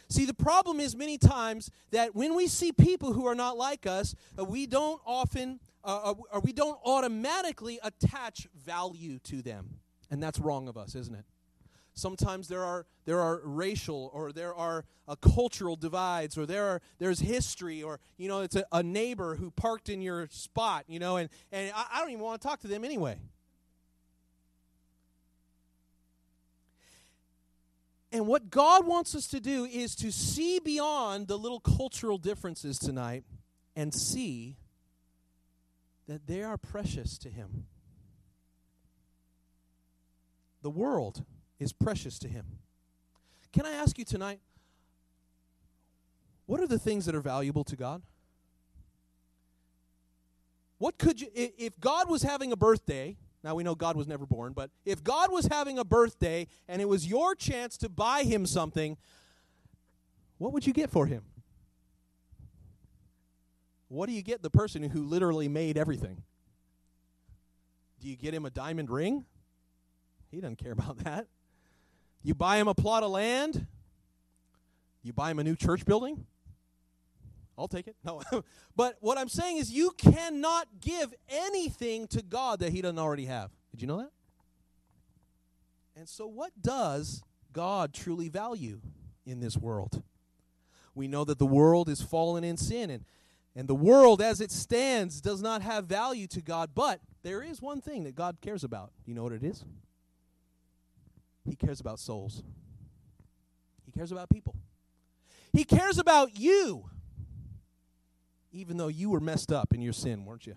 See, 0.10 0.26
the 0.26 0.34
problem 0.34 0.80
is 0.80 0.96
many 0.96 1.18
times 1.18 1.72
that 1.92 2.14
when 2.14 2.36
we 2.36 2.48
see 2.48 2.72
people 2.72 3.14
who 3.14 3.26
are 3.26 3.36
not 3.36 3.58
like 3.58 3.88
us, 3.88 4.14
uh, 4.38 4.44
we 4.44 4.68
don't 4.68 5.02
often, 5.06 5.60
uh, 5.84 6.12
uh 6.12 6.14
or 6.32 6.42
we 6.42 6.54
don't 6.54 6.78
automatically 6.86 7.80
attach 7.82 8.48
value 8.54 9.20
to 9.20 9.42
them. 9.42 9.80
And 10.12 10.22
that's 10.22 10.38
wrong 10.38 10.68
of 10.68 10.78
us, 10.78 10.96
isn't 10.96 11.16
it? 11.16 11.26
Sometimes 11.94 12.48
there 12.48 12.64
are 12.64 12.86
there 13.06 13.20
are 13.20 13.42
racial 13.44 14.10
or 14.14 14.32
there 14.32 14.56
are 14.56 14.86
uh, 15.08 15.16
cultural 15.16 15.76
divides 15.76 16.38
or 16.38 16.46
there 16.46 16.66
are 16.68 16.82
there's 17.00 17.20
history 17.20 17.84
or 17.84 18.00
you 18.18 18.30
know 18.30 18.42
it's 18.42 18.56
a, 18.56 18.66
a 18.72 18.82
neighbor 18.82 19.36
who 19.36 19.52
parked 19.52 19.90
in 19.90 20.02
your 20.02 20.28
spot 20.32 20.86
you 20.88 21.00
know 21.00 21.18
and 21.18 21.30
and 21.52 21.72
I, 21.76 21.86
I 21.94 22.00
don't 22.00 22.12
even 22.12 22.24
want 22.24 22.42
to 22.42 22.48
talk 22.48 22.62
to 22.62 22.68
them 22.68 22.86
anyway. 22.86 23.18
And 28.14 28.28
what 28.28 28.50
God 28.50 28.86
wants 28.86 29.16
us 29.16 29.28
to 29.28 29.40
do 29.40 29.66
is 29.66 29.96
to 29.96 30.12
see 30.12 30.60
beyond 30.60 31.28
the 31.28 31.38
little 31.38 31.62
cultural 31.62 32.18
differences 32.18 32.78
tonight 32.78 33.24
and 33.76 33.94
see 33.94 34.58
that 36.08 36.28
they 36.28 36.44
are 36.44 36.58
precious 36.58 37.18
to 37.20 37.30
Him. 37.30 37.68
The 40.62 40.70
world 40.70 41.24
is 41.62 41.72
precious 41.72 42.18
to 42.20 42.28
Him. 42.28 42.46
Can 43.54 43.66
I 43.66 43.72
ask 43.72 43.98
you 43.98 44.04
tonight, 44.04 44.40
what 46.48 46.60
are 46.60 46.68
the 46.68 46.80
things 46.80 47.06
that 47.06 47.16
are 47.16 47.22
valuable 47.22 47.64
to 47.66 47.76
God? 47.76 48.02
What 50.80 50.98
could 50.98 51.22
you, 51.22 51.28
if 51.36 51.80
God 51.80 52.10
was 52.10 52.24
having 52.24 52.52
a 52.52 52.56
birthday, 52.56 53.16
now 53.44 53.54
we 53.54 53.64
know 53.64 53.76
God 53.76 53.96
was 53.96 54.08
never 54.08 54.26
born, 54.26 54.54
but 54.54 54.72
if 54.84 55.04
God 55.04 55.32
was 55.32 55.46
having 55.46 55.78
a 55.78 55.86
birthday 55.86 56.48
and 56.68 56.82
it 56.82 56.90
was 56.90 57.06
your 57.06 57.36
chance 57.36 57.78
to 57.78 57.90
buy 57.90 58.24
him 58.24 58.48
something, 58.48 58.98
what 60.40 60.54
would 60.54 60.66
you 60.66 60.74
get 60.74 60.90
for 60.90 61.06
him? 61.06 61.24
What 63.90 64.08
do 64.08 64.14
you 64.14 64.24
get 64.24 64.42
the 64.42 64.50
person 64.50 64.82
who 64.82 65.04
literally 65.04 65.48
made 65.48 65.78
everything? 65.78 66.24
Do 68.00 68.08
you 68.08 68.16
get 68.16 68.34
him 68.34 68.46
a 68.46 68.50
diamond 68.50 68.90
ring? 68.90 69.26
He 70.32 70.42
doesn't 70.42 70.58
care 70.58 70.72
about 70.72 70.98
that. 71.04 71.28
You 72.24 72.36
buy 72.36 72.58
him 72.58 72.68
a 72.68 72.76
plot 72.76 73.04
of 73.04 73.12
land? 73.12 73.68
You 75.04 75.14
buy 75.14 75.32
him 75.32 75.40
a 75.40 75.44
new 75.44 75.56
church 75.56 75.86
building? 75.86 76.26
I'll 77.58 77.68
take 77.68 77.88
it. 77.88 77.96
No. 78.04 78.22
but 78.76 78.98
what 79.02 79.18
I'm 79.18 79.30
saying 79.30 79.58
is, 79.58 79.72
you 79.72 79.92
cannot 79.98 80.68
give 80.80 81.14
anything 81.30 82.08
to 82.08 82.22
God 82.22 82.60
that 82.60 82.72
He 82.72 82.82
doesn't 82.82 83.00
already 83.00 83.26
have. 83.26 83.52
Did 83.72 83.82
you 83.82 83.88
know 83.88 83.98
that? 83.98 84.12
And 85.96 86.10
so, 86.10 86.26
what 86.26 86.52
does 86.60 87.22
God 87.54 87.94
truly 87.94 88.30
value 88.30 88.82
in 89.26 89.40
this 89.40 89.58
world? 89.58 90.02
We 90.96 91.08
know 91.08 91.24
that 91.24 91.40
the 91.40 91.46
world 91.46 91.88
is 91.88 92.02
fallen 92.02 92.44
in 92.44 92.58
sin, 92.58 92.90
and, 92.90 93.06
and 93.56 93.68
the 93.68 93.76
world 93.76 94.22
as 94.22 94.42
it 94.42 94.52
stands 94.52 95.22
does 95.22 95.42
not 95.42 95.62
have 95.62 95.86
value 95.86 96.28
to 96.28 96.42
God. 96.42 96.72
But 96.74 97.00
there 97.22 97.44
is 97.44 97.62
one 97.62 97.82
thing 97.82 98.06
that 98.06 98.16
God 98.16 98.38
cares 98.42 98.64
about. 98.64 98.92
You 99.06 99.14
know 99.14 99.24
what 99.24 99.34
it 99.34 99.44
is? 99.44 99.64
He 101.46 101.56
cares 101.56 101.80
about 101.80 102.00
souls, 102.00 102.44
He 103.86 103.92
cares 103.92 104.12
about 104.12 104.30
people, 104.30 104.56
He 105.54 105.64
cares 105.64 105.98
about 105.98 106.38
you 106.38 106.90
even 108.54 108.78
though 108.78 108.88
you 108.88 109.10
were 109.10 109.20
messed 109.20 109.52
up 109.52 109.74
in 109.74 109.82
your 109.82 109.94
sin, 109.94 110.26
weren't 110.26 110.46
you? 110.46 110.56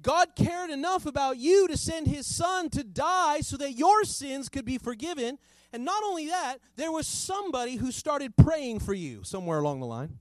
God 0.00 0.34
cared 0.34 0.70
enough 0.70 1.06
about 1.06 1.36
you 1.36 1.68
to 1.68 1.76
send 1.76 2.06
his 2.08 2.26
son 2.26 2.70
to 2.70 2.82
die 2.82 3.40
so 3.40 3.56
that 3.58 3.72
your 3.72 4.04
sins 4.04 4.48
could 4.48 4.64
be 4.64 4.78
forgiven. 4.78 5.38
And 5.72 5.84
not 5.84 6.02
only 6.02 6.26
that, 6.26 6.58
there 6.76 6.90
was 6.90 7.06
somebody 7.06 7.76
who 7.76 7.92
started 7.92 8.36
praying 8.36 8.80
for 8.80 8.94
you 8.94 9.22
somewhere 9.22 9.58
along 9.58 9.80
the 9.80 9.86
line 9.86 10.18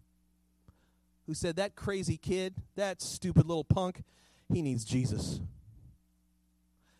who 1.25 1.33
said, 1.33 1.55
That 1.55 1.75
crazy 1.75 2.17
kid, 2.17 2.53
that 2.75 3.01
stupid 3.01 3.47
little 3.47 3.63
punk, 3.63 4.03
he 4.53 4.61
needs 4.61 4.85
Jesus. 4.85 5.39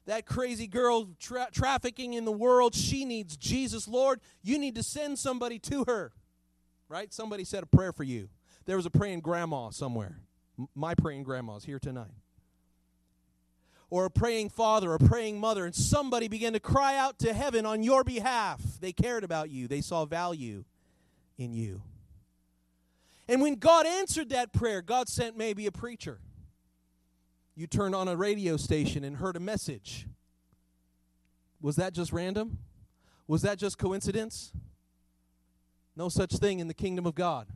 That 0.05 0.25
crazy 0.25 0.67
girl 0.67 1.09
tra- 1.19 1.49
trafficking 1.51 2.13
in 2.13 2.25
the 2.25 2.31
world, 2.31 2.73
she 2.73 3.05
needs 3.05 3.37
Jesus. 3.37 3.87
Lord, 3.87 4.19
you 4.41 4.57
need 4.57 4.75
to 4.75 4.83
send 4.83 5.19
somebody 5.19 5.59
to 5.59 5.83
her. 5.85 6.11
Right? 6.89 7.13
Somebody 7.13 7.43
said 7.43 7.63
a 7.63 7.67
prayer 7.67 7.93
for 7.93 8.03
you. 8.03 8.29
There 8.65 8.75
was 8.75 8.85
a 8.85 8.89
praying 8.89 9.21
grandma 9.21 9.69
somewhere. 9.69 10.19
M- 10.57 10.67
my 10.75 10.95
praying 10.95 11.23
grandma's 11.23 11.63
here 11.63 11.79
tonight. 11.79 12.11
Or 13.89 14.05
a 14.05 14.09
praying 14.09 14.49
father, 14.49 14.93
a 14.93 14.99
praying 14.99 15.39
mother, 15.39 15.65
and 15.65 15.75
somebody 15.75 16.27
began 16.27 16.53
to 16.53 16.59
cry 16.59 16.97
out 16.97 17.19
to 17.19 17.33
heaven 17.33 17.65
on 17.65 17.83
your 17.83 18.03
behalf. 18.03 18.61
They 18.79 18.93
cared 18.93 19.23
about 19.23 19.49
you, 19.49 19.67
they 19.67 19.81
saw 19.81 20.05
value 20.05 20.63
in 21.37 21.53
you. 21.53 21.81
And 23.27 23.41
when 23.41 23.55
God 23.55 23.85
answered 23.85 24.29
that 24.29 24.51
prayer, 24.51 24.81
God 24.81 25.07
sent 25.07 25.37
maybe 25.37 25.65
a 25.65 25.71
preacher. 25.71 26.19
You 27.55 27.67
turned 27.67 27.93
on 27.95 28.07
a 28.07 28.15
radio 28.15 28.57
station 28.57 29.03
and 29.03 29.17
heard 29.17 29.35
a 29.35 29.39
message. 29.39 30.07
Was 31.61 31.75
that 31.75 31.93
just 31.93 32.11
random? 32.11 32.59
Was 33.27 33.41
that 33.43 33.57
just 33.57 33.77
coincidence? 33.77 34.51
No 35.95 36.09
such 36.09 36.33
thing 36.37 36.59
in 36.59 36.67
the 36.67 36.73
kingdom 36.73 37.05
of 37.05 37.15
God. 37.15 37.47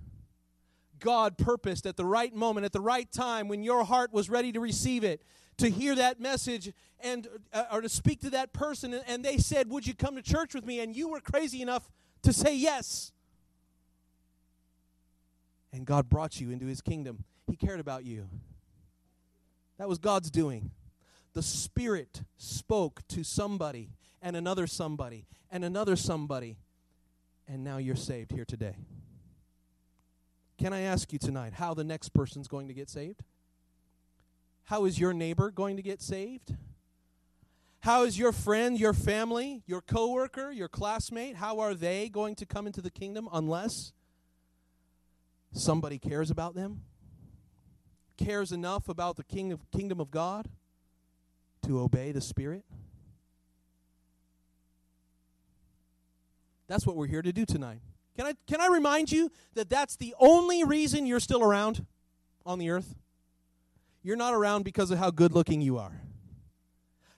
God 1.00 1.38
purposed 1.38 1.86
at 1.86 1.98
the 1.98 2.06
right 2.06 2.34
moment, 2.34 2.66
at 2.66 2.72
the 2.72 2.82
right 2.82 3.12
time, 3.12 3.48
when 3.48 3.64
your 3.64 3.84
heart 3.84 4.14
was 4.14 4.30
ready 4.30 4.52
to 4.52 4.60
receive 4.60 5.04
it, 5.04 5.22
to 5.58 5.70
hear 5.70 5.96
that 5.96 6.20
message 6.20 6.72
and 7.00 7.28
uh, 7.54 7.64
or 7.72 7.82
to 7.82 7.90
speak 7.90 8.22
to 8.22 8.30
that 8.32 8.54
person, 8.54 8.94
and, 8.94 9.04
and 9.08 9.24
they 9.24 9.38
said, 9.38 9.70
"Would 9.70 9.88
you 9.88 9.94
come 9.94 10.16
to 10.16 10.22
church 10.22 10.54
with 10.54 10.66
me?" 10.66 10.80
And 10.80 10.96
you 10.96 11.10
were 11.10 11.20
crazy 11.20 11.62
enough 11.62 11.90
to 12.24 12.34
say 12.34 12.56
yes. 12.56 13.12
And 15.72 15.86
God 15.86 16.10
brought 16.10 16.40
you 16.40 16.52
into 16.52 16.66
His 16.66 16.82
kingdom. 16.82 17.24
He 17.48 17.56
cared 17.56 17.80
about 17.80 18.06
you. 18.06 18.30
That 19.78 19.90
was 19.90 19.98
God's 19.98 20.32
doing. 20.32 20.72
The 21.34 21.44
Spirit 21.44 22.24
spoke 22.38 23.02
to 23.10 23.24
somebody 23.24 23.90
and 24.22 24.36
another 24.36 24.68
somebody 24.68 25.26
and 25.52 25.66
another 25.66 25.96
somebody, 25.96 26.58
and 27.48 27.64
now 27.64 27.78
you're 27.78 27.96
saved 27.96 28.32
here 28.32 28.46
today. 28.46 28.76
Can 30.58 30.74
I 30.74 30.82
ask 30.82 31.12
you 31.12 31.20
tonight 31.20 31.54
how 31.54 31.74
the 31.74 31.84
next 31.84 32.14
person's 32.14 32.48
going 32.48 32.68
to 32.70 32.74
get 32.74 32.90
saved? 32.90 33.22
How 34.66 34.86
is 34.86 35.00
your 35.00 35.14
neighbor 35.14 35.52
going 35.52 35.76
to 35.76 35.84
get 35.84 36.02
saved? 36.02 36.56
How 37.82 38.04
is 38.04 38.18
your 38.18 38.32
friend, 38.32 38.80
your 38.80 38.94
family, 38.94 39.62
your 39.68 39.82
coworker, 39.82 40.52
your 40.52 40.68
classmate, 40.68 41.36
how 41.36 41.60
are 41.60 41.76
they 41.76 42.10
going 42.10 42.34
to 42.36 42.46
come 42.46 42.66
into 42.66 42.82
the 42.82 42.90
kingdom 42.90 43.30
unless 43.32 43.94
somebody 45.52 46.00
cares 46.00 46.32
about 46.32 46.56
them? 46.56 46.82
Cares 48.18 48.52
enough 48.52 48.88
about 48.90 49.18
the 49.18 49.24
kingdom 49.24 49.60
kingdom 49.72 50.00
of 50.00 50.12
God 50.12 50.48
to 51.66 51.80
obey 51.80 52.12
the 52.12 52.22
Spirit? 52.22 52.64
That's 56.68 56.86
what 56.86 56.96
we're 56.96 57.08
here 57.08 57.22
to 57.22 57.32
do 57.32 57.46
tonight. 57.46 57.80
Can 58.18 58.28
I, 58.28 58.34
can 58.48 58.62
I 58.62 58.68
remind 58.68 59.12
you 59.12 59.32
that 59.54 59.70
that's 59.70 59.98
the 59.98 60.16
only 60.20 60.64
reason 60.64 61.06
you're 61.06 61.20
still 61.20 61.44
around 61.44 61.86
on 62.46 62.60
the 62.60 62.70
earth? 62.70 62.96
You're 64.04 64.16
not 64.16 64.34
around 64.34 64.64
because 64.64 64.90
of 64.90 64.98
how 64.98 65.12
good 65.12 65.34
looking 65.34 65.62
you 65.62 65.78
are. 65.78 66.02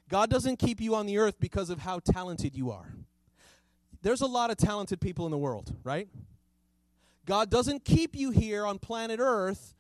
God 0.10 0.30
doesn't 0.30 0.58
keep 0.58 0.82
you 0.82 0.96
on 0.96 1.06
the 1.06 1.18
earth 1.18 1.36
because 1.40 1.70
of 1.70 1.80
how 1.80 2.00
talented 2.00 2.56
you 2.56 2.72
are. 2.72 2.94
There's 4.02 4.22
a 4.22 4.28
lot 4.28 4.52
of 4.52 4.58
talented 4.58 5.02
people 5.02 5.26
in 5.26 5.32
the 5.32 5.38
world, 5.38 5.76
right? 5.84 6.08
God 7.26 7.50
doesn't 7.50 7.84
keep 7.84 8.16
you 8.16 8.32
here 8.32 8.66
on 8.66 8.80
planet 8.80 9.20
Earth 9.22 9.76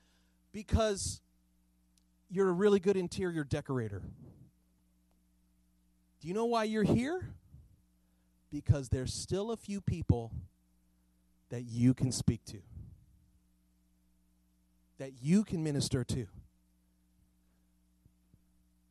because 0.52 1.22
you're 2.30 2.50
a 2.50 2.54
really 2.54 2.80
good 2.80 2.98
interior 2.98 3.44
decorator. 3.44 4.02
Do 6.22 6.28
you 6.28 6.34
know 6.34 6.46
why 6.46 6.64
you're 6.66 6.84
here? 6.84 7.30
Because 8.52 8.90
there's 8.90 9.14
still 9.14 9.52
a 9.52 9.58
few 9.58 9.82
people 9.82 10.32
that 11.50 11.64
you 11.64 11.94
can 11.94 12.12
speak 12.12 12.44
to, 12.46 12.58
that 14.98 15.12
you 15.22 15.44
can 15.44 15.64
minister 15.64 16.04
to. 16.04 16.28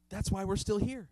That's 0.09 0.31
why 0.31 0.45
we're 0.45 0.57
still 0.57 0.79
here. 0.79 1.09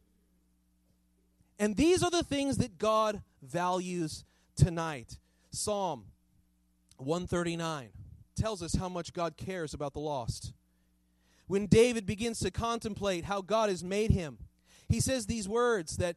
And 1.59 1.77
these 1.77 2.03
are 2.03 2.11
the 2.11 2.23
things 2.23 2.59
that 2.59 2.79
God 2.79 3.23
values 3.43 4.25
tonight. 4.57 5.19
Psalm 5.51 6.05
139 6.97 7.91
tells 8.35 8.63
us 8.63 8.75
how 8.75 8.89
much 8.89 9.13
God 9.13 9.37
cares 9.37 9.75
about 9.75 9.93
the 9.93 10.01
lost. 10.01 10.53
When 11.47 11.67
David 11.67 12.07
begins 12.07 12.41
to 12.41 12.51
contemplate 12.51 13.25
how 13.25 13.43
God 13.43 13.69
has 13.69 13.85
made 13.85 14.11
him, 14.11 14.39
he 14.89 15.01
says 15.01 15.27
these 15.27 15.49
words 15.49 15.97
that 15.99 16.17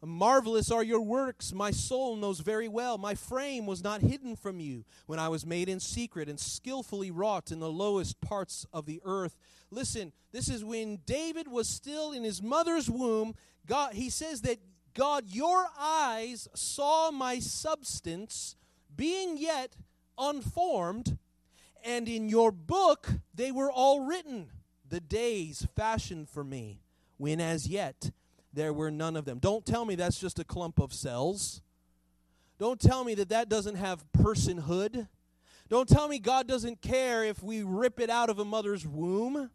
Marvelous 0.00 0.70
are 0.70 0.84
your 0.84 1.00
works, 1.00 1.52
my 1.52 1.72
soul 1.72 2.14
knows 2.14 2.38
very 2.38 2.68
well. 2.68 2.98
My 2.98 3.16
frame 3.16 3.66
was 3.66 3.82
not 3.82 4.00
hidden 4.00 4.36
from 4.36 4.60
you 4.60 4.84
when 5.06 5.18
I 5.18 5.28
was 5.28 5.44
made 5.44 5.68
in 5.68 5.80
secret 5.80 6.28
and 6.28 6.38
skillfully 6.38 7.10
wrought 7.10 7.50
in 7.50 7.58
the 7.58 7.70
lowest 7.70 8.20
parts 8.20 8.64
of 8.72 8.86
the 8.86 9.00
earth. 9.04 9.36
Listen, 9.72 10.12
this 10.30 10.48
is 10.48 10.64
when 10.64 11.00
David 11.04 11.48
was 11.48 11.68
still 11.68 12.12
in 12.12 12.22
his 12.22 12.40
mother's 12.40 12.88
womb. 12.88 13.34
God, 13.66 13.94
he 13.94 14.08
says 14.08 14.42
that 14.42 14.60
God, 14.94 15.24
your 15.26 15.66
eyes 15.78 16.48
saw 16.54 17.10
my 17.10 17.40
substance 17.40 18.54
being 18.94 19.36
yet 19.36 19.76
unformed, 20.16 21.18
and 21.84 22.08
in 22.08 22.28
your 22.28 22.52
book 22.52 23.08
they 23.34 23.52
were 23.52 23.70
all 23.70 24.00
written, 24.06 24.50
the 24.88 25.00
days 25.00 25.66
fashioned 25.76 26.28
for 26.28 26.44
me, 26.44 26.80
when 27.16 27.40
as 27.40 27.66
yet 27.66 28.10
there 28.52 28.72
were 28.72 28.90
none 28.90 29.16
of 29.16 29.24
them. 29.24 29.38
Don't 29.38 29.64
tell 29.64 29.84
me 29.84 29.94
that's 29.94 30.18
just 30.18 30.38
a 30.38 30.44
clump 30.44 30.78
of 30.78 30.92
cells. 30.92 31.62
Don't 32.58 32.80
tell 32.80 33.04
me 33.04 33.14
that 33.14 33.28
that 33.28 33.48
doesn't 33.48 33.76
have 33.76 34.04
personhood. 34.12 35.08
Don't 35.68 35.88
tell 35.88 36.08
me 36.08 36.18
God 36.18 36.48
doesn't 36.48 36.80
care 36.80 37.24
if 37.24 37.42
we 37.42 37.62
rip 37.62 38.00
it 38.00 38.10
out 38.10 38.30
of 38.30 38.38
a 38.38 38.44
mother's 38.44 38.86
womb. 38.86 39.50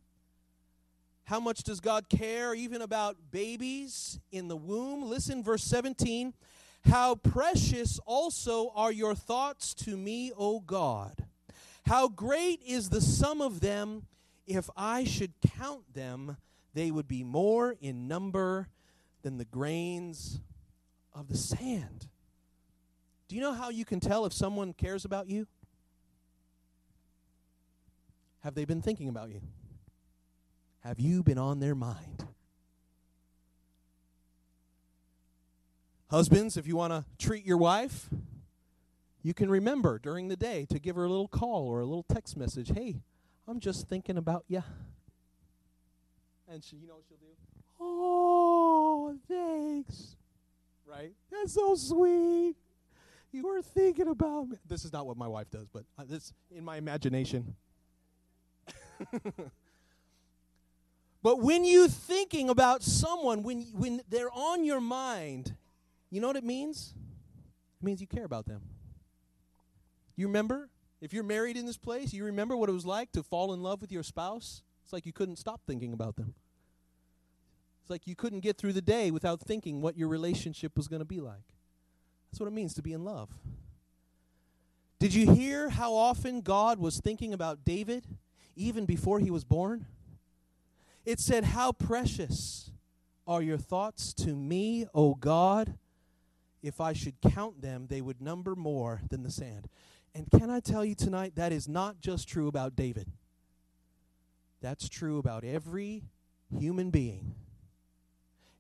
How 1.25 1.39
much 1.39 1.63
does 1.63 1.79
God 1.79 2.09
care 2.09 2.53
even 2.53 2.81
about 2.81 3.17
babies 3.31 4.19
in 4.31 4.47
the 4.47 4.57
womb? 4.57 5.09
Listen, 5.09 5.43
verse 5.43 5.63
17. 5.63 6.33
How 6.85 7.15
precious 7.15 7.99
also 8.05 8.71
are 8.75 8.91
your 8.91 9.15
thoughts 9.15 9.73
to 9.75 9.95
me, 9.95 10.31
O 10.37 10.59
God. 10.59 11.25
How 11.85 12.07
great 12.07 12.61
is 12.65 12.89
the 12.89 13.01
sum 13.01 13.41
of 13.41 13.59
them. 13.59 14.07
If 14.45 14.69
I 14.75 15.03
should 15.03 15.33
count 15.57 15.93
them, 15.93 16.37
they 16.73 16.91
would 16.91 17.07
be 17.07 17.23
more 17.23 17.75
in 17.79 18.07
number 18.07 18.67
than 19.21 19.37
the 19.37 19.45
grains 19.45 20.39
of 21.13 21.27
the 21.29 21.37
sand. 21.37 22.07
Do 23.27 23.35
you 23.35 23.41
know 23.41 23.53
how 23.53 23.69
you 23.69 23.85
can 23.85 23.99
tell 23.99 24.25
if 24.25 24.33
someone 24.33 24.73
cares 24.73 25.05
about 25.05 25.27
you? 25.29 25.47
Have 28.43 28.55
they 28.55 28.65
been 28.65 28.81
thinking 28.81 29.07
about 29.07 29.29
you? 29.29 29.41
Have 30.81 30.99
you 30.99 31.23
been 31.23 31.37
on 31.37 31.59
their 31.59 31.75
mind? 31.75 32.27
Husbands, 36.09 36.57
if 36.57 36.67
you 36.67 36.75
want 36.75 36.91
to 36.91 37.05
treat 37.17 37.45
your 37.45 37.57
wife, 37.57 38.09
you 39.23 39.33
can 39.33 39.49
remember 39.49 39.97
during 39.97 40.27
the 40.27 40.35
day 40.35 40.67
to 40.69 40.77
give 40.79 40.97
her 40.97 41.05
a 41.05 41.09
little 41.09 41.29
call 41.29 41.65
or 41.67 41.79
a 41.79 41.85
little 41.85 42.03
text 42.03 42.35
message. 42.35 42.71
Hey, 42.75 42.97
I'm 43.47 43.61
just 43.61 43.87
thinking 43.87 44.17
about 44.17 44.43
you. 44.49 44.63
And 46.49 46.61
she, 46.63 46.75
you 46.75 46.87
know 46.87 46.95
what 46.95 47.05
she'll 47.07 47.17
do? 47.17 47.33
Oh, 47.79 49.17
thanks. 49.27 50.17
Right? 50.85 51.13
That's 51.31 51.53
so 51.53 51.75
sweet. 51.75 52.55
You 53.31 53.47
were 53.47 53.61
thinking 53.61 54.09
about 54.09 54.49
me. 54.49 54.57
This 54.67 54.83
is 54.85 54.91
not 54.91 55.07
what 55.07 55.17
my 55.17 55.27
wife 55.27 55.49
does, 55.49 55.67
but 55.67 55.85
uh, 55.97 56.03
this 56.07 56.33
in 56.51 56.63
my 56.63 56.77
imagination. 56.77 57.55
but 61.23 61.39
when 61.41 61.65
you're 61.65 61.87
thinking 61.87 62.49
about 62.49 62.83
someone, 62.83 63.41
when 63.41 63.61
when 63.73 64.01
they're 64.07 64.31
on 64.31 64.63
your 64.63 64.79
mind, 64.79 65.55
you 66.11 66.21
know 66.21 66.27
what 66.27 66.35
it 66.35 66.43
means? 66.43 66.93
It 67.81 67.85
means 67.85 68.01
you 68.01 68.07
care 68.07 68.25
about 68.25 68.45
them. 68.45 68.61
You 70.15 70.27
remember? 70.27 70.69
If 71.01 71.13
you're 71.13 71.23
married 71.23 71.57
in 71.57 71.65
this 71.65 71.77
place, 71.77 72.13
you 72.13 72.23
remember 72.23 72.55
what 72.55 72.69
it 72.69 72.73
was 72.73 72.85
like 72.85 73.11
to 73.11 73.23
fall 73.23 73.53
in 73.53 73.61
love 73.61 73.81
with 73.81 73.91
your 73.91 74.03
spouse? 74.03 74.61
It's 74.83 74.93
like 74.93 75.05
you 75.05 75.13
couldn't 75.13 75.37
stop 75.37 75.61
thinking 75.67 75.93
about 75.93 76.15
them. 76.15 76.33
It's 77.81 77.89
like 77.89 78.07
you 78.07 78.15
couldn't 78.15 78.39
get 78.39 78.57
through 78.57 78.73
the 78.73 78.81
day 78.81 79.11
without 79.11 79.41
thinking 79.41 79.81
what 79.81 79.97
your 79.97 80.07
relationship 80.07 80.77
was 80.77 80.87
going 80.87 81.01
to 81.01 81.05
be 81.05 81.19
like. 81.19 81.43
That's 82.31 82.39
what 82.39 82.47
it 82.47 82.53
means 82.53 82.73
to 82.75 82.81
be 82.81 82.93
in 82.93 83.03
love. 83.03 83.29
Did 84.99 85.13
you 85.13 85.33
hear 85.33 85.69
how 85.69 85.93
often 85.93 86.39
God 86.39 86.79
was 86.79 87.01
thinking 87.01 87.33
about 87.33 87.65
David 87.65 88.05
even 88.55 88.85
before 88.85 89.19
he 89.19 89.29
was 89.29 89.43
born? 89.43 89.85
It 91.05 91.19
said, 91.19 91.43
How 91.43 91.73
precious 91.73 92.71
are 93.27 93.41
your 93.41 93.57
thoughts 93.57 94.13
to 94.13 94.35
me, 94.35 94.87
O 94.93 95.15
God. 95.15 95.75
If 96.61 96.79
I 96.79 96.93
should 96.93 97.19
count 97.21 97.61
them, 97.61 97.87
they 97.89 98.01
would 98.01 98.21
number 98.21 98.55
more 98.55 99.01
than 99.09 99.23
the 99.23 99.31
sand. 99.31 99.67
And 100.15 100.29
can 100.29 100.49
I 100.49 100.59
tell 100.59 100.85
you 100.85 100.95
tonight, 100.95 101.33
that 101.35 101.51
is 101.51 101.67
not 101.67 101.99
just 101.99 102.27
true 102.27 102.47
about 102.47 102.75
David. 102.75 103.07
That's 104.61 104.87
true 104.87 105.17
about 105.17 105.43
every 105.43 106.03
human 106.55 106.89
being, 106.89 107.35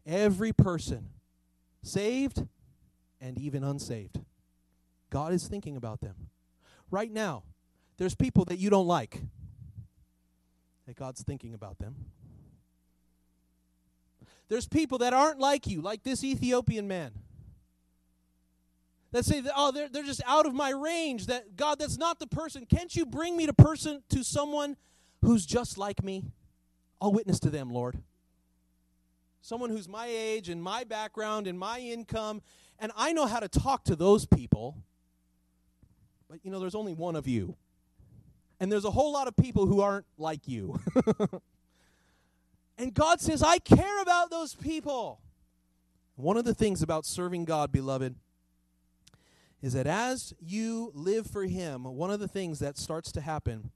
every 0.05 0.51
person, 0.51 1.09
saved 1.83 2.45
and 3.21 3.37
even 3.37 3.63
unsaved. 3.63 4.19
God 5.09 5.31
is 5.31 5.47
thinking 5.47 5.77
about 5.77 6.01
them. 6.01 6.15
Right 6.89 7.11
now, 7.11 7.43
there's 7.97 8.15
people 8.15 8.45
that 8.45 8.57
you 8.57 8.69
don't 8.69 8.87
like, 8.87 9.21
that 10.87 10.95
God's 10.95 11.23
thinking 11.23 11.53
about 11.53 11.77
them. 11.77 11.95
There's 14.49 14.67
people 14.67 14.97
that 14.97 15.13
aren't 15.13 15.39
like 15.39 15.67
you, 15.67 15.81
like 15.81 16.03
this 16.03 16.23
Ethiopian 16.23 16.87
man 16.87 17.11
that 19.13 19.23
say 19.23 19.39
that, 19.41 19.53
oh 19.55 19.71
they're, 19.71 19.87
they're 19.87 20.03
just 20.03 20.21
out 20.27 20.45
of 20.45 20.53
my 20.53 20.71
range 20.71 21.27
that 21.27 21.55
god 21.55 21.79
that's 21.79 21.97
not 21.97 22.19
the 22.19 22.27
person. 22.27 22.65
Can't 22.65 22.93
you 22.93 23.05
bring 23.05 23.37
me 23.37 23.45
to 23.45 23.53
person 23.53 24.03
to 24.09 24.23
someone 24.23 24.75
who's 25.21 25.45
just 25.45 25.77
like 25.77 26.03
me? 26.03 26.25
I'll 26.99 27.13
witness 27.13 27.39
to 27.41 27.49
them 27.49 27.69
lord. 27.69 27.97
Someone 29.41 29.69
who's 29.69 29.87
my 29.87 30.07
age 30.07 30.49
and 30.49 30.61
my 30.61 30.83
background 30.83 31.47
and 31.47 31.57
my 31.57 31.79
income 31.79 32.41
and 32.79 32.91
i 32.97 33.13
know 33.13 33.27
how 33.27 33.39
to 33.39 33.47
talk 33.47 33.85
to 33.85 33.95
those 33.95 34.25
people. 34.25 34.77
But 36.29 36.39
you 36.43 36.51
know 36.51 36.59
there's 36.59 36.75
only 36.75 36.93
one 36.93 37.15
of 37.15 37.27
you. 37.27 37.55
And 38.59 38.71
there's 38.71 38.85
a 38.85 38.91
whole 38.91 39.13
lot 39.13 39.27
of 39.27 39.35
people 39.35 39.67
who 39.67 39.81
aren't 39.81 40.05
like 40.17 40.47
you. 40.47 40.79
And 42.75 42.91
god 42.91 43.21
says 43.21 43.43
i 43.43 43.59
care 43.59 44.01
about 44.01 44.31
those 44.31 44.55
people. 44.55 45.21
One 46.15 46.37
of 46.37 46.43
the 46.43 46.55
things 46.55 46.81
about 46.81 47.05
serving 47.05 47.45
god 47.45 47.71
beloved 47.71 48.15
is 49.63 49.73
that 49.73 49.87
as 49.87 50.33
you 50.41 50.91
live 50.93 51.25
for 51.25 51.45
Him, 51.45 51.85
one 51.85 52.11
of 52.11 52.19
the 52.19 52.27
things 52.27 52.59
that 52.59 52.77
starts 52.77 53.13
to 53.13 53.21
happen 53.21 53.71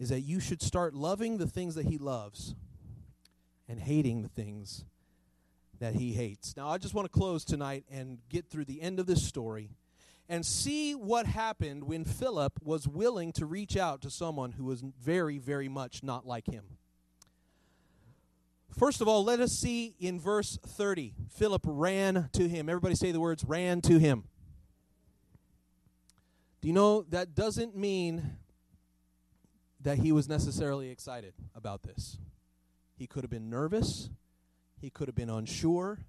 is 0.00 0.08
that 0.08 0.20
you 0.20 0.40
should 0.40 0.60
start 0.60 0.92
loving 0.92 1.38
the 1.38 1.46
things 1.46 1.76
that 1.76 1.86
He 1.86 1.98
loves 1.98 2.56
and 3.68 3.78
hating 3.78 4.22
the 4.22 4.28
things 4.28 4.84
that 5.78 5.94
He 5.94 6.14
hates. 6.14 6.56
Now, 6.56 6.68
I 6.68 6.78
just 6.78 6.94
want 6.94 7.06
to 7.06 7.16
close 7.16 7.44
tonight 7.44 7.84
and 7.88 8.18
get 8.28 8.50
through 8.50 8.64
the 8.64 8.82
end 8.82 8.98
of 8.98 9.06
this 9.06 9.24
story 9.24 9.70
and 10.28 10.44
see 10.44 10.96
what 10.96 11.26
happened 11.26 11.84
when 11.84 12.04
Philip 12.04 12.54
was 12.62 12.88
willing 12.88 13.32
to 13.34 13.46
reach 13.46 13.76
out 13.76 14.02
to 14.02 14.10
someone 14.10 14.52
who 14.52 14.64
was 14.64 14.82
very, 15.00 15.38
very 15.38 15.68
much 15.68 16.02
not 16.02 16.26
like 16.26 16.46
him. 16.46 16.64
First 18.76 19.00
of 19.00 19.08
all, 19.08 19.24
let 19.24 19.40
us 19.40 19.52
see 19.52 19.94
in 19.98 20.20
verse 20.20 20.58
30. 20.66 21.14
Philip 21.30 21.62
ran 21.64 22.28
to 22.32 22.48
him. 22.48 22.68
Everybody 22.68 22.94
say 22.96 23.12
the 23.12 23.20
words 23.20 23.44
ran 23.44 23.80
to 23.82 23.98
him. 23.98 24.24
You 26.68 26.74
know 26.74 27.06
that 27.08 27.34
doesn't 27.34 27.78
mean 27.78 28.36
that 29.80 29.96
he 29.96 30.12
was 30.12 30.28
necessarily 30.28 30.90
excited 30.90 31.32
about 31.54 31.82
this? 31.82 32.18
He 32.98 33.06
could 33.06 33.24
have 33.24 33.30
been 33.30 33.48
nervous, 33.48 34.10
he 34.78 34.90
could 34.90 35.08
have 35.08 35.14
been 35.14 35.30
unsure. 35.30 36.00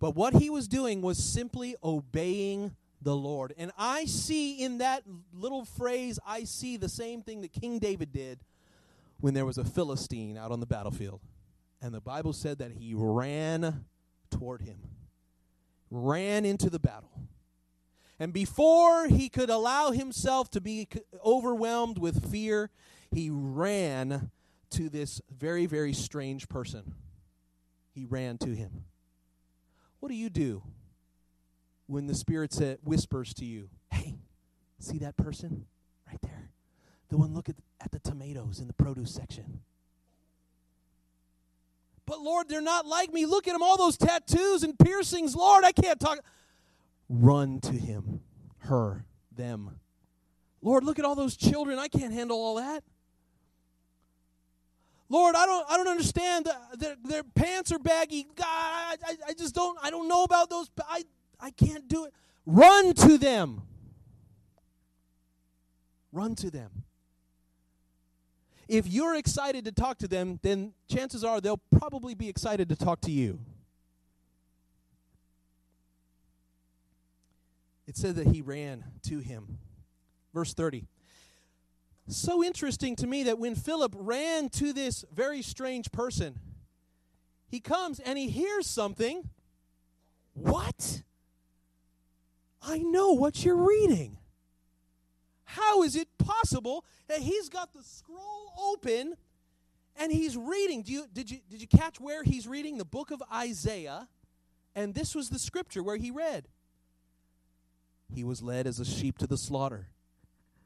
But 0.00 0.16
what 0.16 0.34
he 0.34 0.50
was 0.50 0.66
doing 0.66 1.02
was 1.02 1.22
simply 1.22 1.76
obeying 1.84 2.74
the 3.00 3.14
Lord. 3.14 3.54
And 3.56 3.70
I 3.78 4.06
see 4.06 4.60
in 4.60 4.78
that 4.78 5.04
little 5.32 5.64
phrase, 5.64 6.18
I 6.26 6.42
see 6.42 6.76
the 6.76 6.88
same 6.88 7.22
thing 7.22 7.42
that 7.42 7.52
King 7.52 7.78
David 7.78 8.12
did 8.12 8.40
when 9.20 9.34
there 9.34 9.46
was 9.46 9.56
a 9.56 9.64
Philistine 9.64 10.36
out 10.36 10.50
on 10.50 10.58
the 10.58 10.66
battlefield. 10.66 11.20
And 11.80 11.94
the 11.94 12.00
Bible 12.00 12.32
said 12.32 12.58
that 12.58 12.72
he 12.72 12.92
ran 12.96 13.84
toward 14.32 14.62
him, 14.62 14.78
ran 15.92 16.44
into 16.44 16.70
the 16.70 16.80
battle. 16.80 17.12
And 18.18 18.32
before 18.32 19.08
he 19.08 19.28
could 19.28 19.50
allow 19.50 19.90
himself 19.90 20.50
to 20.52 20.60
be 20.60 20.88
overwhelmed 21.24 21.98
with 21.98 22.30
fear, 22.30 22.70
he 23.10 23.28
ran 23.30 24.30
to 24.70 24.88
this 24.88 25.20
very, 25.30 25.66
very 25.66 25.92
strange 25.92 26.48
person. 26.48 26.94
He 27.94 28.04
ran 28.04 28.38
to 28.38 28.54
him. 28.54 28.84
What 30.00 30.08
do 30.08 30.14
you 30.14 30.30
do 30.30 30.62
when 31.86 32.06
the 32.06 32.14
Spirit 32.14 32.52
sa- 32.52 32.74
whispers 32.84 33.34
to 33.34 33.44
you, 33.44 33.68
Hey, 33.90 34.16
see 34.78 34.98
that 34.98 35.16
person 35.16 35.66
right 36.06 36.20
there? 36.22 36.50
The 37.08 37.18
one 37.18 37.34
look 37.34 37.48
at, 37.48 37.56
at 37.80 37.92
the 37.92 38.00
tomatoes 38.00 38.60
in 38.60 38.66
the 38.66 38.72
produce 38.72 39.14
section. 39.14 39.60
But 42.06 42.20
Lord, 42.20 42.48
they're 42.48 42.60
not 42.60 42.86
like 42.86 43.12
me. 43.12 43.26
Look 43.26 43.48
at 43.48 43.52
them, 43.52 43.62
all 43.62 43.76
those 43.76 43.96
tattoos 43.96 44.62
and 44.62 44.78
piercings. 44.78 45.34
Lord, 45.34 45.64
I 45.64 45.72
can't 45.72 45.98
talk 45.98 46.20
run 47.08 47.60
to 47.60 47.72
him, 47.72 48.20
her, 48.58 49.04
them. 49.34 49.78
Lord, 50.62 50.84
look 50.84 50.98
at 50.98 51.04
all 51.04 51.14
those 51.14 51.36
children. 51.36 51.78
I 51.78 51.88
can't 51.88 52.12
handle 52.12 52.38
all 52.38 52.56
that. 52.56 52.82
Lord, 55.08 55.36
I 55.36 55.46
don't, 55.46 55.66
I 55.70 55.76
don't 55.76 55.88
understand. 55.88 56.48
Their, 56.74 56.96
their 57.04 57.22
pants 57.22 57.70
are 57.70 57.78
baggy. 57.78 58.24
God, 58.34 58.44
I, 58.44 58.96
I, 59.06 59.16
I 59.28 59.32
just 59.34 59.54
don't, 59.54 59.78
I 59.82 59.90
don't 59.90 60.08
know 60.08 60.24
about 60.24 60.50
those. 60.50 60.68
I, 60.88 61.04
I 61.38 61.50
can't 61.50 61.86
do 61.86 62.06
it. 62.06 62.12
Run 62.44 62.92
to 62.94 63.16
them. 63.18 63.62
Run 66.12 66.34
to 66.36 66.50
them. 66.50 66.84
If 68.68 68.88
you're 68.88 69.14
excited 69.14 69.64
to 69.66 69.72
talk 69.72 69.98
to 69.98 70.08
them, 70.08 70.40
then 70.42 70.72
chances 70.88 71.22
are 71.22 71.40
they'll 71.40 71.60
probably 71.78 72.14
be 72.14 72.28
excited 72.28 72.68
to 72.70 72.76
talk 72.76 73.00
to 73.02 73.12
you. 73.12 73.38
It 77.86 77.96
said 77.96 78.16
that 78.16 78.28
he 78.28 78.42
ran 78.42 78.84
to 79.04 79.18
him. 79.18 79.58
Verse 80.34 80.54
30. 80.54 80.86
So 82.08 82.44
interesting 82.44 82.94
to 82.96 83.06
me 83.06 83.24
that 83.24 83.38
when 83.38 83.54
Philip 83.54 83.94
ran 83.96 84.48
to 84.50 84.72
this 84.72 85.04
very 85.12 85.42
strange 85.42 85.90
person, 85.90 86.38
he 87.48 87.60
comes 87.60 88.00
and 88.00 88.18
he 88.18 88.28
hears 88.28 88.66
something. 88.66 89.28
What? 90.34 91.02
I 92.62 92.78
know 92.78 93.12
what 93.12 93.44
you're 93.44 93.56
reading. 93.56 94.18
How 95.44 95.82
is 95.82 95.96
it 95.96 96.08
possible 96.18 96.84
that 97.08 97.20
he's 97.20 97.48
got 97.48 97.72
the 97.72 97.82
scroll 97.82 98.52
open 98.60 99.14
and 99.96 100.12
he's 100.12 100.36
reading? 100.36 100.82
Do 100.82 100.92
you, 100.92 101.06
did, 101.12 101.30
you, 101.30 101.38
did 101.48 101.60
you 101.60 101.68
catch 101.68 102.00
where 102.00 102.22
he's 102.22 102.46
reading? 102.46 102.78
The 102.78 102.84
book 102.84 103.10
of 103.10 103.22
Isaiah. 103.32 104.08
And 104.74 104.94
this 104.94 105.14
was 105.14 105.30
the 105.30 105.38
scripture 105.38 105.82
where 105.82 105.96
he 105.96 106.10
read 106.10 106.48
He 108.12 108.24
was 108.24 108.42
led 108.42 108.66
as 108.66 108.80
a 108.80 108.84
sheep 108.84 109.18
to 109.18 109.26
the 109.26 109.36
slaughter, 109.36 109.88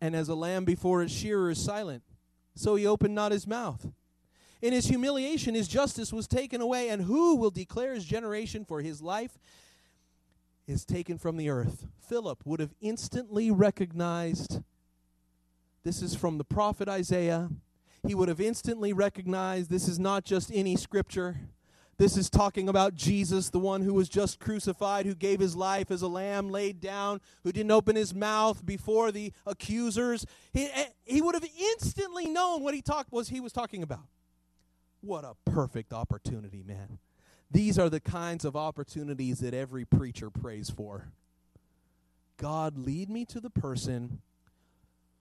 and 0.00 0.14
as 0.14 0.28
a 0.28 0.34
lamb 0.34 0.64
before 0.64 1.02
its 1.02 1.12
shearer 1.12 1.50
is 1.50 1.62
silent, 1.62 2.02
so 2.54 2.76
he 2.76 2.86
opened 2.86 3.14
not 3.14 3.32
his 3.32 3.46
mouth. 3.46 3.88
In 4.62 4.72
his 4.72 4.86
humiliation, 4.86 5.54
his 5.54 5.68
justice 5.68 6.12
was 6.12 6.28
taken 6.28 6.60
away, 6.60 6.90
and 6.90 7.02
who 7.02 7.36
will 7.36 7.50
declare 7.50 7.94
his 7.94 8.04
generation 8.04 8.64
for 8.64 8.82
his 8.82 9.00
life 9.00 9.38
is 10.66 10.84
taken 10.84 11.18
from 11.18 11.36
the 11.36 11.48
earth? 11.48 11.86
Philip 11.98 12.42
would 12.44 12.60
have 12.60 12.74
instantly 12.80 13.50
recognized 13.50 14.62
this 15.82 16.02
is 16.02 16.14
from 16.14 16.38
the 16.38 16.44
prophet 16.44 16.88
Isaiah. 16.88 17.48
He 18.06 18.14
would 18.14 18.28
have 18.28 18.40
instantly 18.40 18.92
recognized 18.92 19.70
this 19.70 19.88
is 19.88 19.98
not 19.98 20.24
just 20.24 20.50
any 20.52 20.76
scripture. 20.76 21.40
This 22.00 22.16
is 22.16 22.30
talking 22.30 22.70
about 22.70 22.94
Jesus, 22.94 23.50
the 23.50 23.58
one 23.58 23.82
who 23.82 23.92
was 23.92 24.08
just 24.08 24.40
crucified, 24.40 25.04
who 25.04 25.14
gave 25.14 25.38
his 25.38 25.54
life 25.54 25.90
as 25.90 26.00
a 26.00 26.08
lamb 26.08 26.48
laid 26.48 26.80
down, 26.80 27.20
who 27.44 27.52
didn't 27.52 27.72
open 27.72 27.94
his 27.94 28.14
mouth 28.14 28.64
before 28.64 29.12
the 29.12 29.34
accusers. 29.44 30.24
He, 30.54 30.64
eh, 30.64 30.86
he 31.04 31.20
would 31.20 31.34
have 31.34 31.44
instantly 31.44 32.26
known 32.26 32.62
what 32.62 32.72
he 32.72 32.80
talked 32.80 33.12
was 33.12 33.28
he 33.28 33.38
was 33.38 33.52
talking 33.52 33.82
about. 33.82 34.06
What 35.02 35.24
a 35.24 35.34
perfect 35.44 35.92
opportunity, 35.92 36.62
man. 36.66 36.96
These 37.50 37.78
are 37.78 37.90
the 37.90 38.00
kinds 38.00 38.46
of 38.46 38.56
opportunities 38.56 39.40
that 39.40 39.52
every 39.52 39.84
preacher 39.84 40.30
prays 40.30 40.70
for. 40.70 41.12
God, 42.38 42.78
lead 42.78 43.10
me 43.10 43.26
to 43.26 43.40
the 43.40 43.50
person 43.50 44.22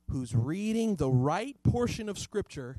who's 0.10 0.34
reading 0.34 0.96
the 0.96 1.12
right 1.12 1.62
portion 1.62 2.08
of 2.08 2.18
Scripture 2.18 2.78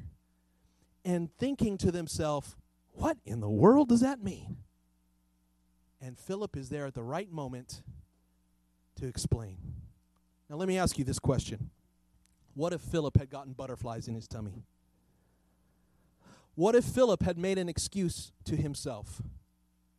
and 1.05 1.29
thinking 1.37 1.77
to 1.77 1.93
themselves, 1.93 2.57
what 3.01 3.17
in 3.25 3.41
the 3.41 3.49
world 3.49 3.89
does 3.89 4.01
that 4.01 4.23
mean? 4.23 4.59
And 6.03 6.19
Philip 6.19 6.55
is 6.55 6.69
there 6.69 6.85
at 6.85 6.95
the 6.95 7.03
right 7.03 7.33
moment 7.33 7.83
to 8.97 9.07
explain. 9.07 9.57
Now, 10.49 10.57
let 10.57 10.69
me 10.69 10.77
ask 10.77 10.99
you 10.99 11.05
this 11.05 11.19
question 11.19 11.71
What 12.55 12.75
if 12.75 12.83
Philip 12.83 13.17
had 13.17 13.31
gotten 13.31 13.55
butterflies 13.55 14.07
in 14.07 14.15
his 14.15 14.29
tummy? 14.29 14.65
What 16.55 16.75
if 16.75 16.85
Philip 16.85 17.23
had 17.23 17.39
made 17.39 17.57
an 17.57 17.71
excuse 17.71 18.33
to 18.45 18.55
himself? 18.55 19.23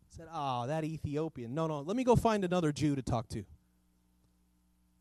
Said, 0.09 0.27
Oh, 0.31 0.67
that 0.67 0.83
Ethiopian. 0.83 1.55
No, 1.55 1.65
no, 1.65 1.81
let 1.81 1.97
me 1.97 2.03
go 2.03 2.15
find 2.15 2.43
another 2.43 2.71
Jew 2.71 2.95
to 2.95 3.01
talk 3.01 3.29
to. 3.29 3.45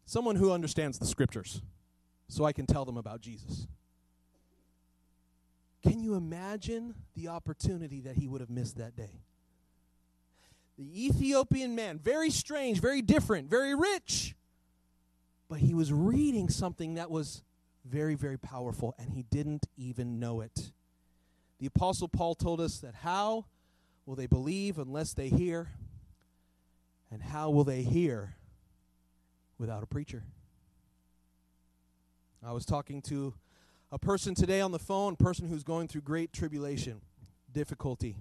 Someone 0.06 0.36
who 0.36 0.52
understands 0.52 0.98
the 0.98 1.06
scriptures 1.06 1.60
so 2.28 2.44
I 2.44 2.52
can 2.52 2.66
tell 2.66 2.86
them 2.86 2.96
about 2.96 3.20
Jesus. 3.20 3.66
Can 5.82 6.00
you 6.00 6.14
imagine 6.14 6.94
the 7.14 7.28
opportunity 7.28 8.00
that 8.02 8.16
he 8.16 8.28
would 8.28 8.40
have 8.40 8.50
missed 8.50 8.76
that 8.78 8.96
day? 8.96 9.22
The 10.78 11.06
Ethiopian 11.06 11.74
man, 11.74 11.98
very 11.98 12.30
strange, 12.30 12.80
very 12.80 13.02
different, 13.02 13.50
very 13.50 13.74
rich, 13.74 14.34
but 15.48 15.58
he 15.58 15.74
was 15.74 15.92
reading 15.92 16.48
something 16.48 16.94
that 16.94 17.10
was 17.10 17.42
very, 17.84 18.14
very 18.14 18.38
powerful, 18.38 18.94
and 18.98 19.10
he 19.10 19.24
didn't 19.24 19.66
even 19.76 20.20
know 20.20 20.40
it. 20.40 20.72
The 21.58 21.66
Apostle 21.66 22.08
Paul 22.08 22.34
told 22.34 22.60
us 22.60 22.78
that 22.78 22.94
how 22.94 23.46
will 24.06 24.16
they 24.16 24.26
believe 24.26 24.78
unless 24.78 25.12
they 25.12 25.28
hear? 25.28 25.70
And 27.10 27.22
how 27.22 27.50
will 27.50 27.64
they 27.64 27.82
hear 27.82 28.36
without 29.58 29.82
a 29.82 29.86
preacher? 29.86 30.22
I 32.42 32.52
was 32.52 32.64
talking 32.64 33.02
to 33.02 33.34
a 33.92 33.98
person 33.98 34.34
today 34.34 34.60
on 34.60 34.72
the 34.72 34.78
phone, 34.78 35.16
person 35.16 35.48
who's 35.48 35.64
going 35.64 35.88
through 35.88 36.02
great 36.02 36.32
tribulation, 36.32 37.00
difficulty. 37.52 38.16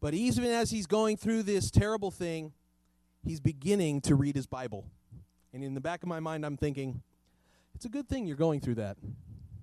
But 0.00 0.14
even 0.14 0.44
as 0.44 0.70
he's 0.70 0.86
going 0.86 1.16
through 1.16 1.44
this 1.44 1.70
terrible 1.70 2.10
thing, 2.10 2.52
he's 3.24 3.40
beginning 3.40 4.00
to 4.02 4.14
read 4.14 4.36
his 4.36 4.46
Bible. 4.46 4.86
And 5.52 5.64
in 5.64 5.74
the 5.74 5.80
back 5.80 6.02
of 6.02 6.08
my 6.08 6.20
mind, 6.20 6.44
I'm 6.44 6.56
thinking, 6.56 7.02
it's 7.74 7.84
a 7.84 7.88
good 7.88 8.08
thing 8.08 8.26
you're 8.26 8.36
going 8.36 8.60
through 8.60 8.76
that 8.76 8.96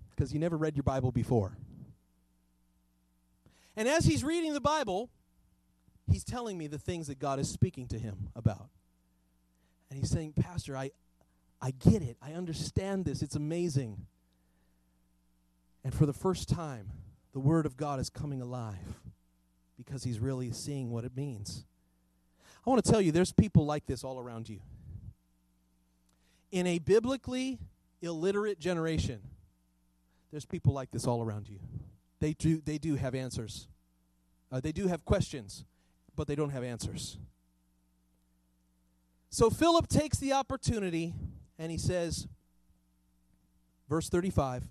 because 0.09 0.33
you 0.33 0.39
never 0.39 0.57
read 0.57 0.75
your 0.75 0.83
Bible 0.83 1.11
before. 1.11 1.57
And 3.75 3.87
as 3.87 4.05
he's 4.05 4.23
reading 4.23 4.53
the 4.53 4.61
Bible, 4.61 5.09
he's 6.11 6.23
telling 6.23 6.57
me 6.57 6.67
the 6.67 6.77
things 6.77 7.07
that 7.07 7.19
God 7.19 7.39
is 7.39 7.49
speaking 7.49 7.87
to 7.87 7.99
him 7.99 8.29
about. 8.35 8.69
And 9.89 9.99
he's 9.99 10.09
saying, 10.09 10.33
Pastor, 10.33 10.75
I, 10.75 10.91
I 11.61 11.71
get 11.71 12.01
it. 12.01 12.17
I 12.21 12.33
understand 12.33 13.05
this. 13.05 13.21
It's 13.21 13.35
amazing. 13.35 14.05
And 15.91 15.99
for 15.99 16.05
the 16.05 16.13
first 16.13 16.47
time, 16.47 16.89
the 17.33 17.41
Word 17.41 17.65
of 17.65 17.75
God 17.75 17.99
is 17.99 18.09
coming 18.09 18.41
alive 18.41 19.01
because 19.75 20.05
he's 20.05 20.19
really 20.19 20.53
seeing 20.53 20.89
what 20.89 21.03
it 21.03 21.17
means. 21.17 21.65
I 22.65 22.69
want 22.69 22.81
to 22.81 22.89
tell 22.89 23.01
you, 23.01 23.11
there's 23.11 23.33
people 23.33 23.65
like 23.65 23.87
this 23.87 24.01
all 24.01 24.17
around 24.17 24.47
you. 24.47 24.61
In 26.49 26.65
a 26.65 26.79
biblically 26.79 27.59
illiterate 28.01 28.57
generation, 28.57 29.19
there's 30.31 30.45
people 30.45 30.71
like 30.71 30.91
this 30.91 31.05
all 31.05 31.21
around 31.21 31.49
you. 31.49 31.59
They 32.21 32.31
do, 32.35 32.61
they 32.63 32.77
do 32.77 32.95
have 32.95 33.13
answers. 33.13 33.67
Uh, 34.49 34.61
they 34.61 34.71
do 34.71 34.87
have 34.87 35.03
questions, 35.03 35.65
but 36.15 36.25
they 36.25 36.35
don't 36.35 36.51
have 36.51 36.63
answers. 36.63 37.17
So 39.29 39.49
Philip 39.49 39.89
takes 39.89 40.19
the 40.19 40.31
opportunity 40.31 41.13
and 41.59 41.69
he 41.69 41.77
says, 41.77 42.29
verse 43.89 44.07
35, 44.07 44.63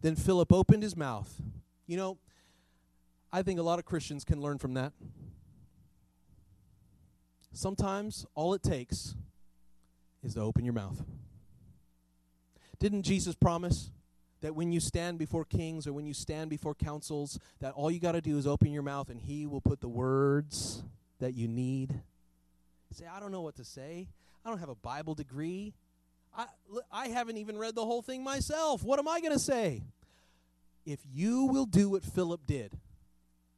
then 0.00 0.16
Philip 0.16 0.52
opened 0.52 0.82
his 0.82 0.96
mouth. 0.96 1.40
You 1.86 1.96
know, 1.96 2.18
I 3.32 3.42
think 3.42 3.58
a 3.58 3.62
lot 3.62 3.78
of 3.78 3.84
Christians 3.84 4.24
can 4.24 4.40
learn 4.40 4.58
from 4.58 4.74
that. 4.74 4.92
Sometimes 7.52 8.26
all 8.34 8.54
it 8.54 8.62
takes 8.62 9.14
is 10.22 10.34
to 10.34 10.40
open 10.40 10.64
your 10.64 10.74
mouth. 10.74 11.02
Didn't 12.78 13.02
Jesus 13.02 13.34
promise 13.34 13.90
that 14.42 14.54
when 14.54 14.72
you 14.72 14.80
stand 14.80 15.18
before 15.18 15.44
kings 15.44 15.86
or 15.86 15.92
when 15.92 16.06
you 16.06 16.12
stand 16.12 16.50
before 16.50 16.74
councils, 16.74 17.38
that 17.60 17.72
all 17.72 17.90
you 17.90 17.98
got 17.98 18.12
to 18.12 18.20
do 18.20 18.36
is 18.36 18.46
open 18.46 18.72
your 18.72 18.82
mouth 18.82 19.08
and 19.08 19.20
he 19.20 19.46
will 19.46 19.62
put 19.62 19.80
the 19.80 19.88
words 19.88 20.82
that 21.20 21.34
you 21.34 21.48
need? 21.48 22.00
Say, 22.92 23.06
I 23.06 23.20
don't 23.20 23.32
know 23.32 23.42
what 23.42 23.56
to 23.56 23.64
say. 23.64 24.08
I 24.44 24.48
don't 24.48 24.58
have 24.58 24.68
a 24.68 24.74
Bible 24.74 25.14
degree. 25.14 25.74
I, 26.36 26.46
I 26.92 27.08
haven't 27.08 27.38
even 27.38 27.56
read 27.56 27.74
the 27.74 27.84
whole 27.84 28.02
thing 28.02 28.22
myself. 28.22 28.82
What 28.82 28.98
am 28.98 29.08
I 29.08 29.20
going 29.20 29.32
to 29.32 29.38
say? 29.38 29.82
If 30.84 31.00
you 31.10 31.46
will 31.46 31.64
do 31.64 31.90
what 31.90 32.04
Philip 32.04 32.42
did 32.46 32.78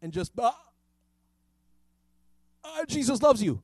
and 0.01 0.13
just, 0.13 0.33
uh, 0.39 0.53
uh, 2.65 2.85
Jesus 2.87 3.21
loves 3.21 3.43
you. 3.43 3.63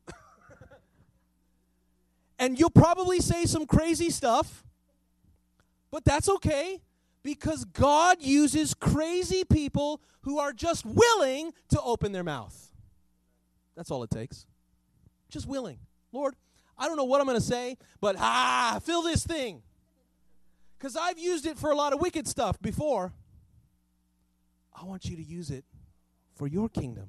and 2.38 2.58
you'll 2.58 2.70
probably 2.70 3.20
say 3.20 3.44
some 3.44 3.66
crazy 3.66 4.10
stuff, 4.10 4.64
but 5.90 6.04
that's 6.04 6.28
okay 6.28 6.80
because 7.22 7.64
God 7.64 8.18
uses 8.20 8.74
crazy 8.74 9.44
people 9.44 10.02
who 10.22 10.38
are 10.38 10.52
just 10.52 10.84
willing 10.84 11.52
to 11.68 11.80
open 11.80 12.12
their 12.12 12.24
mouth. 12.24 12.70
That's 13.76 13.90
all 13.90 14.02
it 14.02 14.10
takes. 14.10 14.46
Just 15.30 15.46
willing. 15.46 15.78
Lord, 16.12 16.34
I 16.76 16.86
don't 16.86 16.96
know 16.96 17.04
what 17.04 17.20
I'm 17.20 17.26
going 17.26 17.38
to 17.38 17.44
say, 17.44 17.76
but 18.00 18.16
ah, 18.18 18.80
fill 18.82 19.02
this 19.02 19.24
thing. 19.24 19.62
Because 20.78 20.96
I've 20.96 21.18
used 21.18 21.46
it 21.46 21.58
for 21.58 21.70
a 21.70 21.74
lot 21.74 21.92
of 21.92 22.00
wicked 22.00 22.26
stuff 22.26 22.60
before. 22.60 23.12
I 24.74 24.84
want 24.84 25.04
you 25.04 25.16
to 25.16 25.22
use 25.22 25.50
it 25.50 25.64
for 26.34 26.46
your 26.46 26.68
kingdom. 26.68 27.08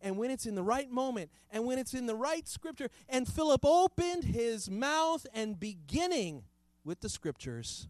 And 0.00 0.16
when 0.16 0.30
it's 0.30 0.46
in 0.46 0.54
the 0.54 0.62
right 0.62 0.90
moment, 0.90 1.30
and 1.50 1.64
when 1.64 1.78
it's 1.78 1.94
in 1.94 2.06
the 2.06 2.14
right 2.14 2.46
scripture, 2.46 2.88
and 3.08 3.26
Philip 3.26 3.64
opened 3.64 4.24
his 4.24 4.70
mouth 4.70 5.26
and 5.34 5.58
beginning 5.58 6.44
with 6.84 7.00
the 7.00 7.08
scriptures, 7.08 7.88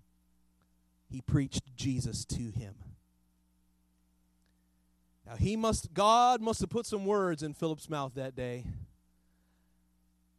he 1.11 1.20
preached 1.20 1.76
Jesus 1.76 2.24
to 2.26 2.51
him. 2.51 2.74
Now 5.26 5.36
he 5.36 5.57
must 5.57 5.93
God 5.93 6.41
must 6.41 6.61
have 6.61 6.70
put 6.70 6.86
some 6.86 7.05
words 7.05 7.43
in 7.43 7.53
Philip's 7.53 7.91
mouth 7.91 8.12
that 8.14 8.34
day. 8.34 8.64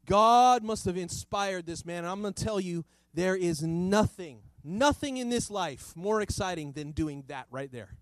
God 0.10 0.64
must 0.64 0.86
have 0.86 0.98
inspired 0.98 1.66
this 1.66 1.86
man. 1.86 2.00
And 2.00 2.08
I'm 2.08 2.22
going 2.22 2.34
to 2.34 2.44
tell 2.44 2.60
you 2.60 2.84
there 3.14 3.36
is 3.36 3.62
nothing 3.64 4.42
nothing 4.64 5.18
in 5.18 5.30
this 5.30 5.50
life 5.50 5.94
more 5.96 6.22
exciting 6.22 6.74
than 6.74 6.92
doing 6.92 7.24
that 7.28 7.48
right 7.52 7.72
there. 7.72 7.96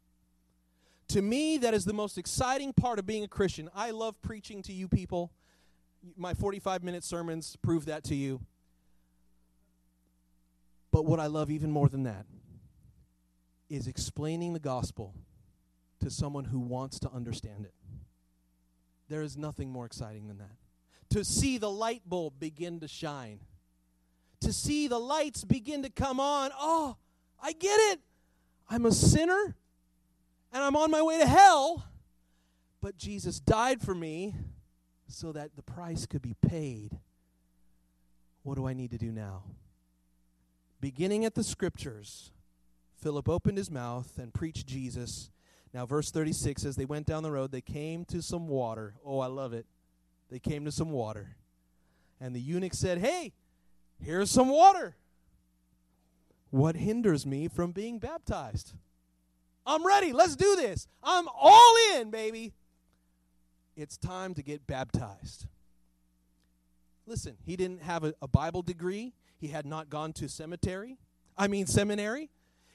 To 1.09 1.21
me 1.21 1.57
that 1.59 1.73
is 1.73 1.85
the 1.85 1.93
most 1.93 2.17
exciting 2.17 2.73
part 2.73 2.99
of 2.99 3.05
being 3.05 3.23
a 3.23 3.27
Christian. 3.27 3.69
I 3.73 3.91
love 3.91 4.21
preaching 4.21 4.61
to 4.63 4.73
you 4.73 4.87
people. 4.87 5.31
My 6.15 6.33
45 6.33 6.83
minute 6.83 7.03
sermons 7.03 7.55
prove 7.61 7.85
that 7.85 8.03
to 8.05 8.15
you. 8.15 8.41
But 10.91 11.05
what 11.05 11.19
I 11.19 11.27
love 11.27 11.51
even 11.51 11.71
more 11.71 11.89
than 11.89 12.03
that 12.03 12.25
is 13.69 13.87
explaining 13.87 14.53
the 14.53 14.59
gospel 14.59 15.13
to 15.99 16.09
someone 16.09 16.45
who 16.45 16.59
wants 16.59 16.99
to 16.99 17.11
understand 17.11 17.65
it. 17.65 17.73
There 19.09 19.21
is 19.21 19.37
nothing 19.37 19.69
more 19.69 19.85
exciting 19.85 20.27
than 20.27 20.37
that. 20.37 20.55
To 21.11 21.23
see 21.23 21.57
the 21.57 21.69
light 21.69 22.01
bulb 22.05 22.33
begin 22.39 22.79
to 22.81 22.87
shine, 22.87 23.39
to 24.41 24.51
see 24.51 24.87
the 24.87 24.99
lights 24.99 25.43
begin 25.43 25.83
to 25.83 25.89
come 25.89 26.19
on. 26.19 26.51
Oh, 26.57 26.97
I 27.41 27.53
get 27.53 27.79
it. 27.91 27.99
I'm 28.69 28.85
a 28.85 28.91
sinner 28.91 29.55
and 30.51 30.63
I'm 30.63 30.75
on 30.75 30.91
my 30.91 31.01
way 31.01 31.19
to 31.19 31.25
hell, 31.25 31.85
but 32.81 32.97
Jesus 32.97 33.39
died 33.39 33.81
for 33.81 33.95
me 33.95 34.35
so 35.07 35.31
that 35.31 35.55
the 35.55 35.61
price 35.61 36.05
could 36.05 36.21
be 36.21 36.35
paid. 36.47 36.99
What 38.43 38.55
do 38.55 38.67
I 38.67 38.73
need 38.73 38.91
to 38.91 38.97
do 38.97 39.11
now? 39.11 39.43
Beginning 40.79 41.25
at 41.25 41.35
the 41.35 41.43
scriptures, 41.43 42.31
Philip 43.01 43.27
opened 43.27 43.57
his 43.57 43.71
mouth 43.71 44.17
and 44.17 44.33
preached 44.33 44.67
Jesus. 44.67 45.29
Now, 45.73 45.85
verse 45.85 46.11
36 46.11 46.65
as 46.65 46.75
they 46.75 46.85
went 46.85 47.05
down 47.05 47.23
the 47.23 47.31
road, 47.31 47.51
they 47.51 47.61
came 47.61 48.05
to 48.05 48.21
some 48.21 48.47
water. 48.47 48.93
Oh, 49.05 49.19
I 49.19 49.27
love 49.27 49.53
it. 49.53 49.65
They 50.29 50.39
came 50.39 50.65
to 50.65 50.71
some 50.71 50.91
water. 50.91 51.35
And 52.19 52.35
the 52.35 52.39
eunuch 52.39 52.73
said, 52.73 52.99
Hey, 52.99 53.33
here's 53.99 54.31
some 54.31 54.49
water. 54.49 54.95
What 56.49 56.75
hinders 56.75 57.25
me 57.25 57.47
from 57.47 57.71
being 57.71 57.99
baptized? 57.99 58.73
I'm 59.65 59.85
ready. 59.85 60.13
Let's 60.13 60.35
do 60.35 60.55
this. 60.55 60.87
I'm 61.03 61.27
all 61.27 61.75
in, 61.95 62.09
baby. 62.09 62.53
It's 63.75 63.97
time 63.97 64.33
to 64.35 64.41
get 64.41 64.65
baptized. 64.65 65.45
Listen, 67.05 67.37
he 67.45 67.55
didn't 67.55 67.83
have 67.83 68.03
a, 68.03 68.13
a 68.21 68.27
Bible 68.27 68.61
degree. 68.61 69.13
He 69.39 69.47
had 69.47 69.65
not 69.65 69.89
gone 69.89 70.13
to 70.13 70.27
cemetery. 70.27 70.97
I 71.37 71.47
mean 71.47 71.67
seminary. 71.67 72.29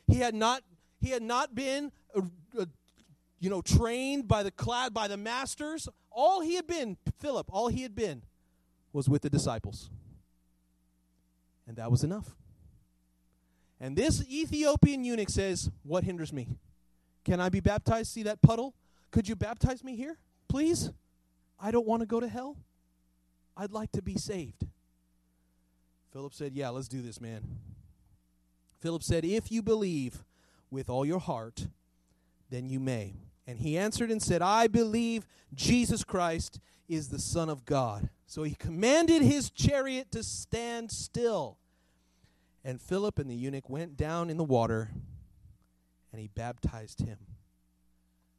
He 0.06 0.16
had 0.16 0.34
not 0.34 0.62
he 1.00 1.10
had 1.10 1.22
not 1.22 1.54
been 1.54 1.90
uh, 2.14 2.22
uh, 2.58 2.66
you 3.42 3.50
know 3.50 3.60
trained 3.60 4.28
by 4.28 4.44
the 4.44 4.52
clad 4.52 4.94
by 4.94 5.08
the 5.08 5.16
masters. 5.16 5.88
All 6.12 6.40
he 6.40 6.54
had 6.54 6.66
been, 6.66 6.96
Philip, 7.18 7.48
all 7.52 7.66
he 7.66 7.82
had 7.82 7.94
been 7.94 8.22
was 8.92 9.08
with 9.08 9.22
the 9.22 9.30
disciples. 9.30 9.90
And 11.66 11.76
that 11.76 11.90
was 11.90 12.04
enough. 12.04 12.36
And 13.80 13.96
this 13.96 14.24
Ethiopian 14.30 15.04
eunuch 15.04 15.28
says, 15.28 15.70
What 15.82 16.04
hinders 16.04 16.32
me? 16.32 16.46
Can 17.24 17.40
I 17.40 17.48
be 17.48 17.58
baptized? 17.58 18.12
See 18.12 18.22
that 18.22 18.40
puddle? 18.42 18.74
Could 19.10 19.28
you 19.28 19.34
baptize 19.34 19.82
me 19.82 19.96
here, 19.96 20.18
please? 20.48 20.90
I 21.58 21.72
don't 21.72 21.86
want 21.86 22.00
to 22.00 22.06
go 22.06 22.20
to 22.20 22.28
hell. 22.28 22.56
I'd 23.56 23.72
like 23.72 23.90
to 23.92 24.02
be 24.02 24.16
saved. 24.16 24.66
Philip 26.12 26.32
said, 26.32 26.54
Yeah, 26.54 26.68
let's 26.68 26.86
do 26.86 27.02
this, 27.02 27.20
man. 27.20 27.42
Philip 28.80 29.02
said, 29.02 29.24
If 29.24 29.50
you 29.50 29.62
believe 29.62 30.22
with 30.70 30.88
all 30.88 31.04
your 31.04 31.18
heart, 31.18 31.66
then 32.50 32.68
you 32.68 32.78
may. 32.78 33.14
And 33.46 33.58
he 33.58 33.76
answered 33.76 34.10
and 34.10 34.22
said, 34.22 34.42
I 34.42 34.66
believe 34.68 35.26
Jesus 35.54 36.04
Christ 36.04 36.60
is 36.88 37.08
the 37.08 37.18
Son 37.18 37.48
of 37.48 37.64
God. 37.64 38.08
So 38.26 38.42
he 38.44 38.54
commanded 38.54 39.22
his 39.22 39.50
chariot 39.50 40.10
to 40.12 40.22
stand 40.22 40.90
still. 40.90 41.58
And 42.64 42.80
Philip 42.80 43.18
and 43.18 43.28
the 43.28 43.34
eunuch 43.34 43.68
went 43.68 43.96
down 43.96 44.30
in 44.30 44.36
the 44.36 44.44
water, 44.44 44.90
and 46.12 46.20
he 46.20 46.28
baptized 46.28 47.00
him. 47.00 47.18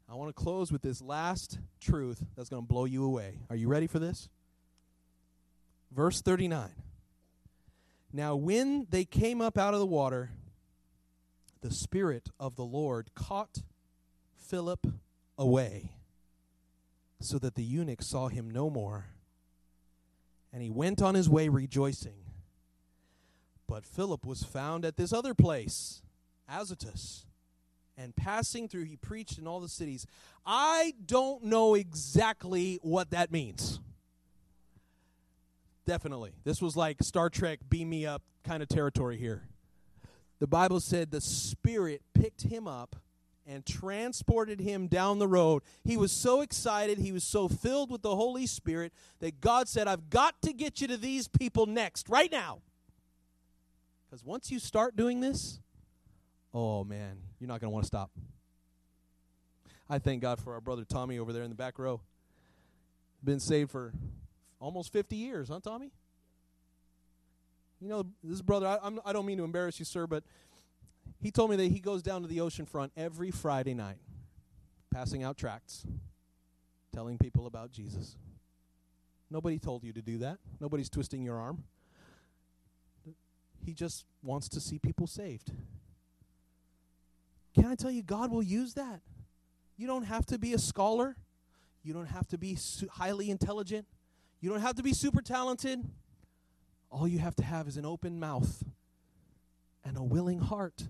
I 0.10 0.16
want 0.16 0.36
to 0.36 0.41
close 0.41 0.72
with 0.72 0.82
this 0.82 1.01
last 1.01 1.60
truth 1.82 2.24
that's 2.36 2.49
going 2.49 2.62
to 2.62 2.68
blow 2.68 2.86
you 2.86 3.04
away. 3.04 3.39
Are 3.49 3.56
you 3.56 3.68
ready 3.68 3.88
for 3.88 3.99
this? 3.99 4.30
Verse 5.91 6.22
39. 6.22 6.70
Now, 8.14 8.36
when 8.36 8.88
they 8.89 9.06
came 9.06 9.41
up 9.41 9.58
out 9.58 9.74
of 9.74 9.80
the 9.80 9.86
water, 9.86 10.32
the 11.62 11.72
Spirit 11.72 12.30
of 12.39 12.56
the 12.56 12.64
Lord 12.64 13.10
caught 13.16 13.64
Philip 14.54 14.86
away, 15.36 15.89
so 17.20 17.39
that 17.39 17.56
the 17.56 17.64
eunuch 17.64 18.04
saw 18.04 18.28
him 18.28 18.51
no 18.51 18.70
more. 18.70 19.08
And 20.54 20.62
he 20.62 20.70
went 20.70 21.01
on 21.01 21.16
his 21.16 21.28
way 21.28 21.49
rejoicing. 21.49 22.18
But 23.68 23.84
Philip 23.84 24.28
was 24.28 24.43
found 24.43 24.86
at 24.86 24.95
this 24.95 25.12
other 25.12 25.34
place, 25.34 26.04
Azotus. 26.47 27.26
And 27.97 28.16
passing 28.16 28.68
through, 28.68 28.84
he 28.84 28.95
preached 28.95 29.39
in 29.39 29.47
all 29.47 29.60
the 29.60 29.68
cities. 29.68 30.06
I 30.45 30.93
don't 31.04 31.45
know 31.45 31.74
exactly 31.74 32.78
what 32.84 33.10
that 33.10 33.32
means. 33.32 33.80
Definitely. 35.88 36.34
This 36.43 36.62
was 36.62 36.78
like 36.78 37.01
Star 37.01 37.32
Trek 37.32 37.58
beam 37.72 37.89
me 37.89 38.06
up 38.06 38.22
kind 38.43 38.62
of 38.62 38.70
territory 38.70 39.18
here. 39.18 39.47
The 40.38 40.45
Bible 40.45 40.80
said 40.80 41.10
the 41.10 41.22
Spirit 41.22 42.04
picked 42.14 42.43
him 42.43 42.68
up 42.68 42.97
and 43.46 43.66
transported 43.66 44.60
him 44.60 44.88
down 44.88 45.20
the 45.20 45.28
road. 45.28 45.64
He 45.84 45.98
was 45.98 46.12
so 46.12 46.41
excited, 46.41 46.98
he 46.98 47.12
was 47.12 47.24
so 47.24 47.48
filled 47.48 47.91
with 47.91 48.02
the 48.02 48.16
Holy 48.16 48.48
Spirit 48.48 48.94
that 49.20 49.41
God 49.41 49.68
said, 49.68 49.88
I've 49.88 50.10
got 50.10 50.41
to 50.44 50.54
get 50.54 50.82
you 50.82 50.88
to 50.88 50.98
these 50.98 51.28
people 51.28 51.66
next, 51.66 52.10
right 52.10 52.32
now. 52.32 52.60
Because 54.10 54.24
once 54.24 54.52
you 54.52 54.60
start 54.60 54.96
doing 54.96 55.20
this, 55.20 55.60
oh 56.54 56.84
man, 56.84 57.18
you're 57.39 57.48
not 57.48 57.60
going 57.60 57.72
to 57.72 57.74
want 57.74 57.84
to 57.84 57.88
stop. 57.88 58.12
I 59.89 60.00
thank 60.00 60.22
God 60.22 60.39
for 60.39 60.54
our 60.54 60.62
brother 60.62 60.86
Tommy 60.86 61.20
over 61.20 61.34
there 61.34 61.44
in 61.44 61.50
the 61.50 61.56
back 61.56 61.78
row. 61.78 62.02
Been 63.24 63.39
saved 63.39 63.72
for 63.72 63.94
almost 64.60 64.94
50 64.94 65.16
years, 65.16 65.50
huh, 65.50 65.60
Tommy? 65.62 65.91
You 67.82 67.89
know, 67.89 68.06
this 68.24 68.41
brother, 68.41 68.68
I, 68.68 68.78
I'm, 68.82 69.00
I 69.06 69.12
don't 69.12 69.26
mean 69.26 69.38
to 69.39 69.44
embarrass 69.44 69.78
you, 69.78 69.86
sir, 69.86 70.08
but 70.08 70.24
he 71.24 71.32
told 71.32 71.50
me 71.50 71.56
that 71.56 71.72
he 71.72 71.80
goes 71.80 72.04
down 72.04 72.22
to 72.22 72.28
the 72.28 72.42
ocean 72.42 72.66
front 72.66 72.92
every 72.98 73.32
Friday 73.32 73.74
night, 73.74 73.96
passing 74.94 75.24
out 75.24 75.38
tracts, 75.38 75.86
telling 76.94 77.18
people 77.18 77.48
about 77.48 77.72
Jesus. 77.72 78.18
Nobody 79.32 79.58
told 79.58 79.86
you 79.86 79.94
to 79.94 80.02
do 80.02 80.18
that. 80.18 80.38
Nobody's 80.60 80.90
twisting 80.90 81.24
your 81.24 81.38
arm. 81.40 81.64
He 83.66 83.74
just 83.74 84.04
wants 84.22 84.50
to 84.50 84.60
see 84.60 84.80
people 84.80 85.08
saved. 85.08 85.50
Can 87.56 87.66
I 87.68 87.76
tell 87.76 87.90
you, 87.90 88.04
God 88.04 88.30
will 88.30 88.44
use 88.44 88.74
that? 88.74 89.00
You 89.78 89.88
don't 89.88 90.04
have 90.04 90.26
to 90.26 90.38
be 90.38 90.52
a 90.54 90.60
scholar. 90.60 91.16
You 91.84 91.94
don't 91.94 92.08
have 92.08 92.28
to 92.28 92.38
be 92.38 92.56
su- 92.56 92.90
highly 92.92 93.30
intelligent. 93.30 93.88
You 94.42 94.50
don't 94.50 94.60
have 94.60 94.76
to 94.76 94.84
be 94.84 94.92
super 94.92 95.22
talented. 95.22 95.80
All 96.92 97.08
you 97.08 97.20
have 97.20 97.36
to 97.38 97.44
have 97.46 97.70
is 97.70 97.78
an 97.78 97.86
open 97.86 98.20
mouth 98.20 98.66
and 99.86 99.96
a 99.96 100.04
willing 100.04 100.40
heart. 100.40 100.84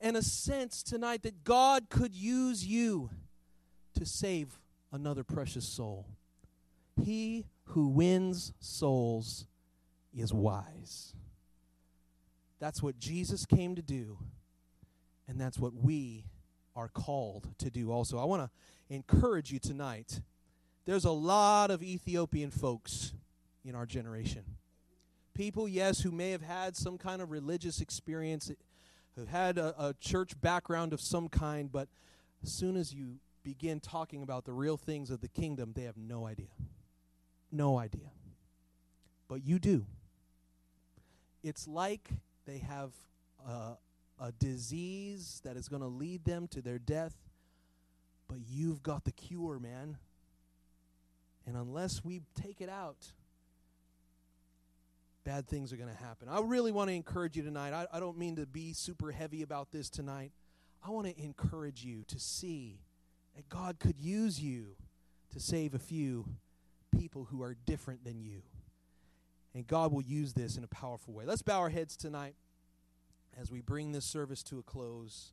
And 0.00 0.16
a 0.16 0.22
sense 0.22 0.82
tonight 0.82 1.22
that 1.22 1.44
God 1.44 1.90
could 1.90 2.14
use 2.14 2.66
you 2.66 3.10
to 3.94 4.06
save 4.06 4.58
another 4.92 5.22
precious 5.22 5.68
soul. 5.68 6.06
He 7.04 7.46
who 7.66 7.88
wins 7.88 8.52
souls 8.60 9.46
is 10.16 10.32
wise. 10.32 11.14
That's 12.58 12.82
what 12.82 12.98
Jesus 12.98 13.46
came 13.46 13.74
to 13.76 13.82
do, 13.82 14.18
and 15.28 15.40
that's 15.40 15.58
what 15.58 15.74
we 15.74 16.24
are 16.76 16.88
called 16.88 17.48
to 17.58 17.70
do 17.70 17.90
also. 17.90 18.18
I 18.18 18.24
want 18.24 18.42
to 18.42 18.94
encourage 18.94 19.50
you 19.50 19.58
tonight. 19.58 20.20
There's 20.84 21.04
a 21.04 21.10
lot 21.10 21.70
of 21.70 21.82
Ethiopian 21.82 22.50
folks 22.50 23.12
in 23.64 23.74
our 23.74 23.86
generation. 23.86 24.44
People, 25.34 25.68
yes, 25.68 26.00
who 26.00 26.10
may 26.10 26.30
have 26.30 26.42
had 26.42 26.76
some 26.76 26.98
kind 26.98 27.22
of 27.22 27.30
religious 27.30 27.80
experience, 27.80 28.50
had 29.28 29.58
a, 29.58 29.74
a 29.78 29.94
church 30.00 30.40
background 30.40 30.92
of 30.92 31.00
some 31.00 31.28
kind, 31.28 31.70
but 31.70 31.88
as 32.42 32.52
soon 32.52 32.76
as 32.76 32.94
you 32.94 33.16
begin 33.42 33.80
talking 33.80 34.22
about 34.22 34.44
the 34.44 34.52
real 34.52 34.76
things 34.76 35.10
of 35.10 35.20
the 35.20 35.28
kingdom, 35.28 35.72
they 35.74 35.82
have 35.84 35.96
no 35.96 36.26
idea. 36.26 36.48
No 37.50 37.78
idea. 37.78 38.10
But 39.28 39.44
you 39.44 39.58
do. 39.58 39.86
It's 41.42 41.66
like 41.66 42.10
they 42.46 42.58
have 42.58 42.92
a, 43.46 43.76
a 44.20 44.32
disease 44.32 45.40
that 45.44 45.56
is 45.56 45.68
going 45.68 45.82
to 45.82 45.88
lead 45.88 46.24
them 46.24 46.48
to 46.48 46.60
their 46.60 46.78
death, 46.78 47.14
but 48.28 48.38
you've 48.48 48.82
got 48.82 49.04
the 49.04 49.12
cure, 49.12 49.58
man. 49.58 49.96
And 51.46 51.56
unless 51.56 52.04
we 52.04 52.22
take 52.40 52.60
it 52.60 52.68
out, 52.68 53.12
bad 55.24 55.46
things 55.46 55.72
are 55.72 55.76
going 55.76 55.90
to 55.90 56.02
happen. 56.02 56.28
I 56.28 56.40
really 56.40 56.72
want 56.72 56.88
to 56.88 56.94
encourage 56.94 57.36
you 57.36 57.42
tonight. 57.42 57.72
I, 57.72 57.86
I 57.92 58.00
don't 58.00 58.18
mean 58.18 58.36
to 58.36 58.46
be 58.46 58.72
super 58.72 59.12
heavy 59.12 59.42
about 59.42 59.70
this 59.70 59.90
tonight. 59.90 60.32
I 60.82 60.90
want 60.90 61.06
to 61.06 61.22
encourage 61.22 61.84
you 61.84 62.04
to 62.08 62.18
see 62.18 62.80
that 63.36 63.48
God 63.48 63.78
could 63.78 64.00
use 64.00 64.40
you 64.40 64.76
to 65.32 65.40
save 65.40 65.74
a 65.74 65.78
few 65.78 66.26
people 66.98 67.28
who 67.30 67.42
are 67.42 67.54
different 67.66 68.04
than 68.04 68.20
you. 68.20 68.42
And 69.54 69.66
God 69.66 69.92
will 69.92 70.02
use 70.02 70.32
this 70.32 70.56
in 70.56 70.64
a 70.64 70.68
powerful 70.68 71.12
way. 71.12 71.24
Let's 71.24 71.42
bow 71.42 71.58
our 71.58 71.70
heads 71.70 71.96
tonight 71.96 72.34
as 73.40 73.50
we 73.50 73.60
bring 73.60 73.92
this 73.92 74.04
service 74.04 74.42
to 74.44 74.58
a 74.58 74.62
close. 74.62 75.32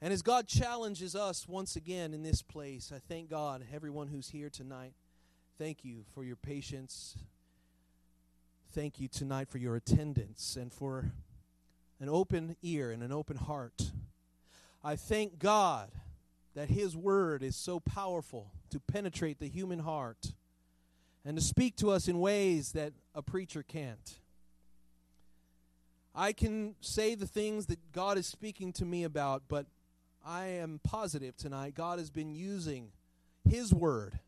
And 0.00 0.12
as 0.12 0.22
God 0.22 0.46
challenges 0.46 1.14
us 1.14 1.48
once 1.48 1.76
again 1.76 2.14
in 2.14 2.22
this 2.22 2.42
place, 2.42 2.92
I 2.94 2.98
thank 2.98 3.28
God, 3.28 3.64
everyone 3.72 4.08
who's 4.08 4.30
here 4.30 4.50
tonight. 4.50 4.94
Thank 5.58 5.84
you 5.84 6.04
for 6.14 6.24
your 6.24 6.36
patience. 6.36 7.16
Thank 8.72 9.00
you 9.00 9.08
tonight 9.08 9.48
for 9.48 9.58
your 9.58 9.74
attendance 9.74 10.54
and 10.54 10.72
for 10.72 11.10
an 11.98 12.08
open 12.08 12.54
ear 12.62 12.92
and 12.92 13.02
an 13.02 13.10
open 13.10 13.36
heart. 13.36 13.90
I 14.84 14.94
thank 14.94 15.40
God 15.40 15.90
that 16.54 16.70
His 16.70 16.96
Word 16.96 17.42
is 17.42 17.56
so 17.56 17.80
powerful 17.80 18.52
to 18.70 18.78
penetrate 18.78 19.40
the 19.40 19.48
human 19.48 19.80
heart 19.80 20.34
and 21.24 21.36
to 21.36 21.42
speak 21.42 21.74
to 21.78 21.90
us 21.90 22.06
in 22.06 22.20
ways 22.20 22.70
that 22.72 22.92
a 23.12 23.22
preacher 23.22 23.64
can't. 23.64 24.20
I 26.14 26.32
can 26.32 26.76
say 26.80 27.16
the 27.16 27.26
things 27.26 27.66
that 27.66 27.90
God 27.90 28.18
is 28.18 28.28
speaking 28.28 28.72
to 28.74 28.84
me 28.84 29.02
about, 29.02 29.42
but 29.48 29.66
I 30.24 30.44
am 30.44 30.78
positive 30.84 31.36
tonight 31.36 31.74
God 31.74 31.98
has 31.98 32.10
been 32.10 32.30
using 32.30 32.92
His 33.42 33.74
Word 33.74 34.20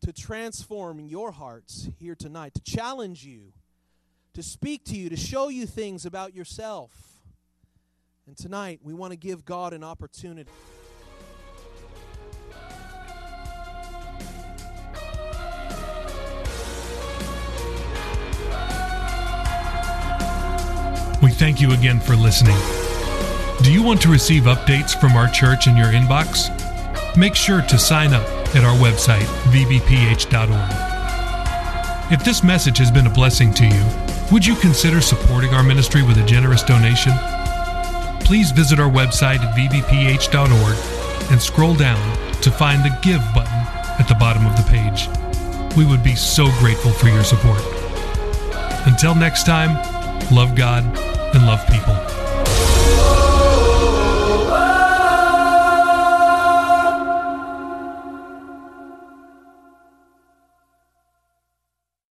to 0.00 0.14
transform 0.14 0.98
your 0.98 1.30
hearts 1.32 1.90
here 1.98 2.14
tonight, 2.14 2.54
to 2.54 2.62
challenge 2.62 3.22
you, 3.22 3.52
to 4.36 4.42
speak 4.42 4.84
to 4.84 4.94
you, 4.94 5.08
to 5.08 5.16
show 5.16 5.48
you 5.48 5.64
things 5.64 6.04
about 6.04 6.34
yourself. 6.34 6.92
And 8.26 8.36
tonight, 8.36 8.80
we 8.82 8.92
want 8.92 9.12
to 9.12 9.16
give 9.16 9.46
God 9.46 9.72
an 9.72 9.82
opportunity. 9.82 10.50
We 21.22 21.30
thank 21.30 21.62
you 21.62 21.72
again 21.72 21.98
for 21.98 22.14
listening. 22.14 22.58
Do 23.62 23.72
you 23.72 23.82
want 23.82 24.02
to 24.02 24.10
receive 24.10 24.42
updates 24.42 25.00
from 25.00 25.12
our 25.12 25.28
church 25.28 25.66
in 25.66 25.78
your 25.78 25.86
inbox? 25.86 26.50
Make 27.16 27.34
sure 27.34 27.62
to 27.62 27.78
sign 27.78 28.12
up 28.12 28.28
at 28.54 28.64
our 28.64 28.76
website, 28.76 29.24
vbph.org. 29.50 30.92
If 32.12 32.22
this 32.22 32.44
message 32.44 32.76
has 32.76 32.90
been 32.90 33.06
a 33.06 33.10
blessing 33.10 33.54
to 33.54 33.64
you, 33.64 34.05
would 34.32 34.44
you 34.44 34.56
consider 34.56 35.00
supporting 35.00 35.54
our 35.54 35.62
ministry 35.62 36.02
with 36.02 36.18
a 36.18 36.24
generous 36.24 36.62
donation? 36.62 37.12
Please 38.20 38.50
visit 38.50 38.80
our 38.80 38.90
website 38.90 39.38
at 39.38 39.56
vbph.org 39.56 41.30
and 41.30 41.40
scroll 41.40 41.74
down 41.74 42.16
to 42.42 42.50
find 42.50 42.84
the 42.84 42.98
Give 43.02 43.22
button 43.34 43.52
at 44.00 44.06
the 44.08 44.14
bottom 44.14 44.44
of 44.46 44.56
the 44.56 44.64
page. 44.68 45.08
We 45.76 45.86
would 45.86 46.02
be 46.02 46.14
so 46.14 46.46
grateful 46.58 46.90
for 46.90 47.08
your 47.08 47.24
support. 47.24 47.62
Until 48.86 49.14
next 49.14 49.44
time, 49.44 49.76
love 50.34 50.54
God 50.54 50.84
and 51.34 51.46
love 51.46 51.64
people. 51.68 53.25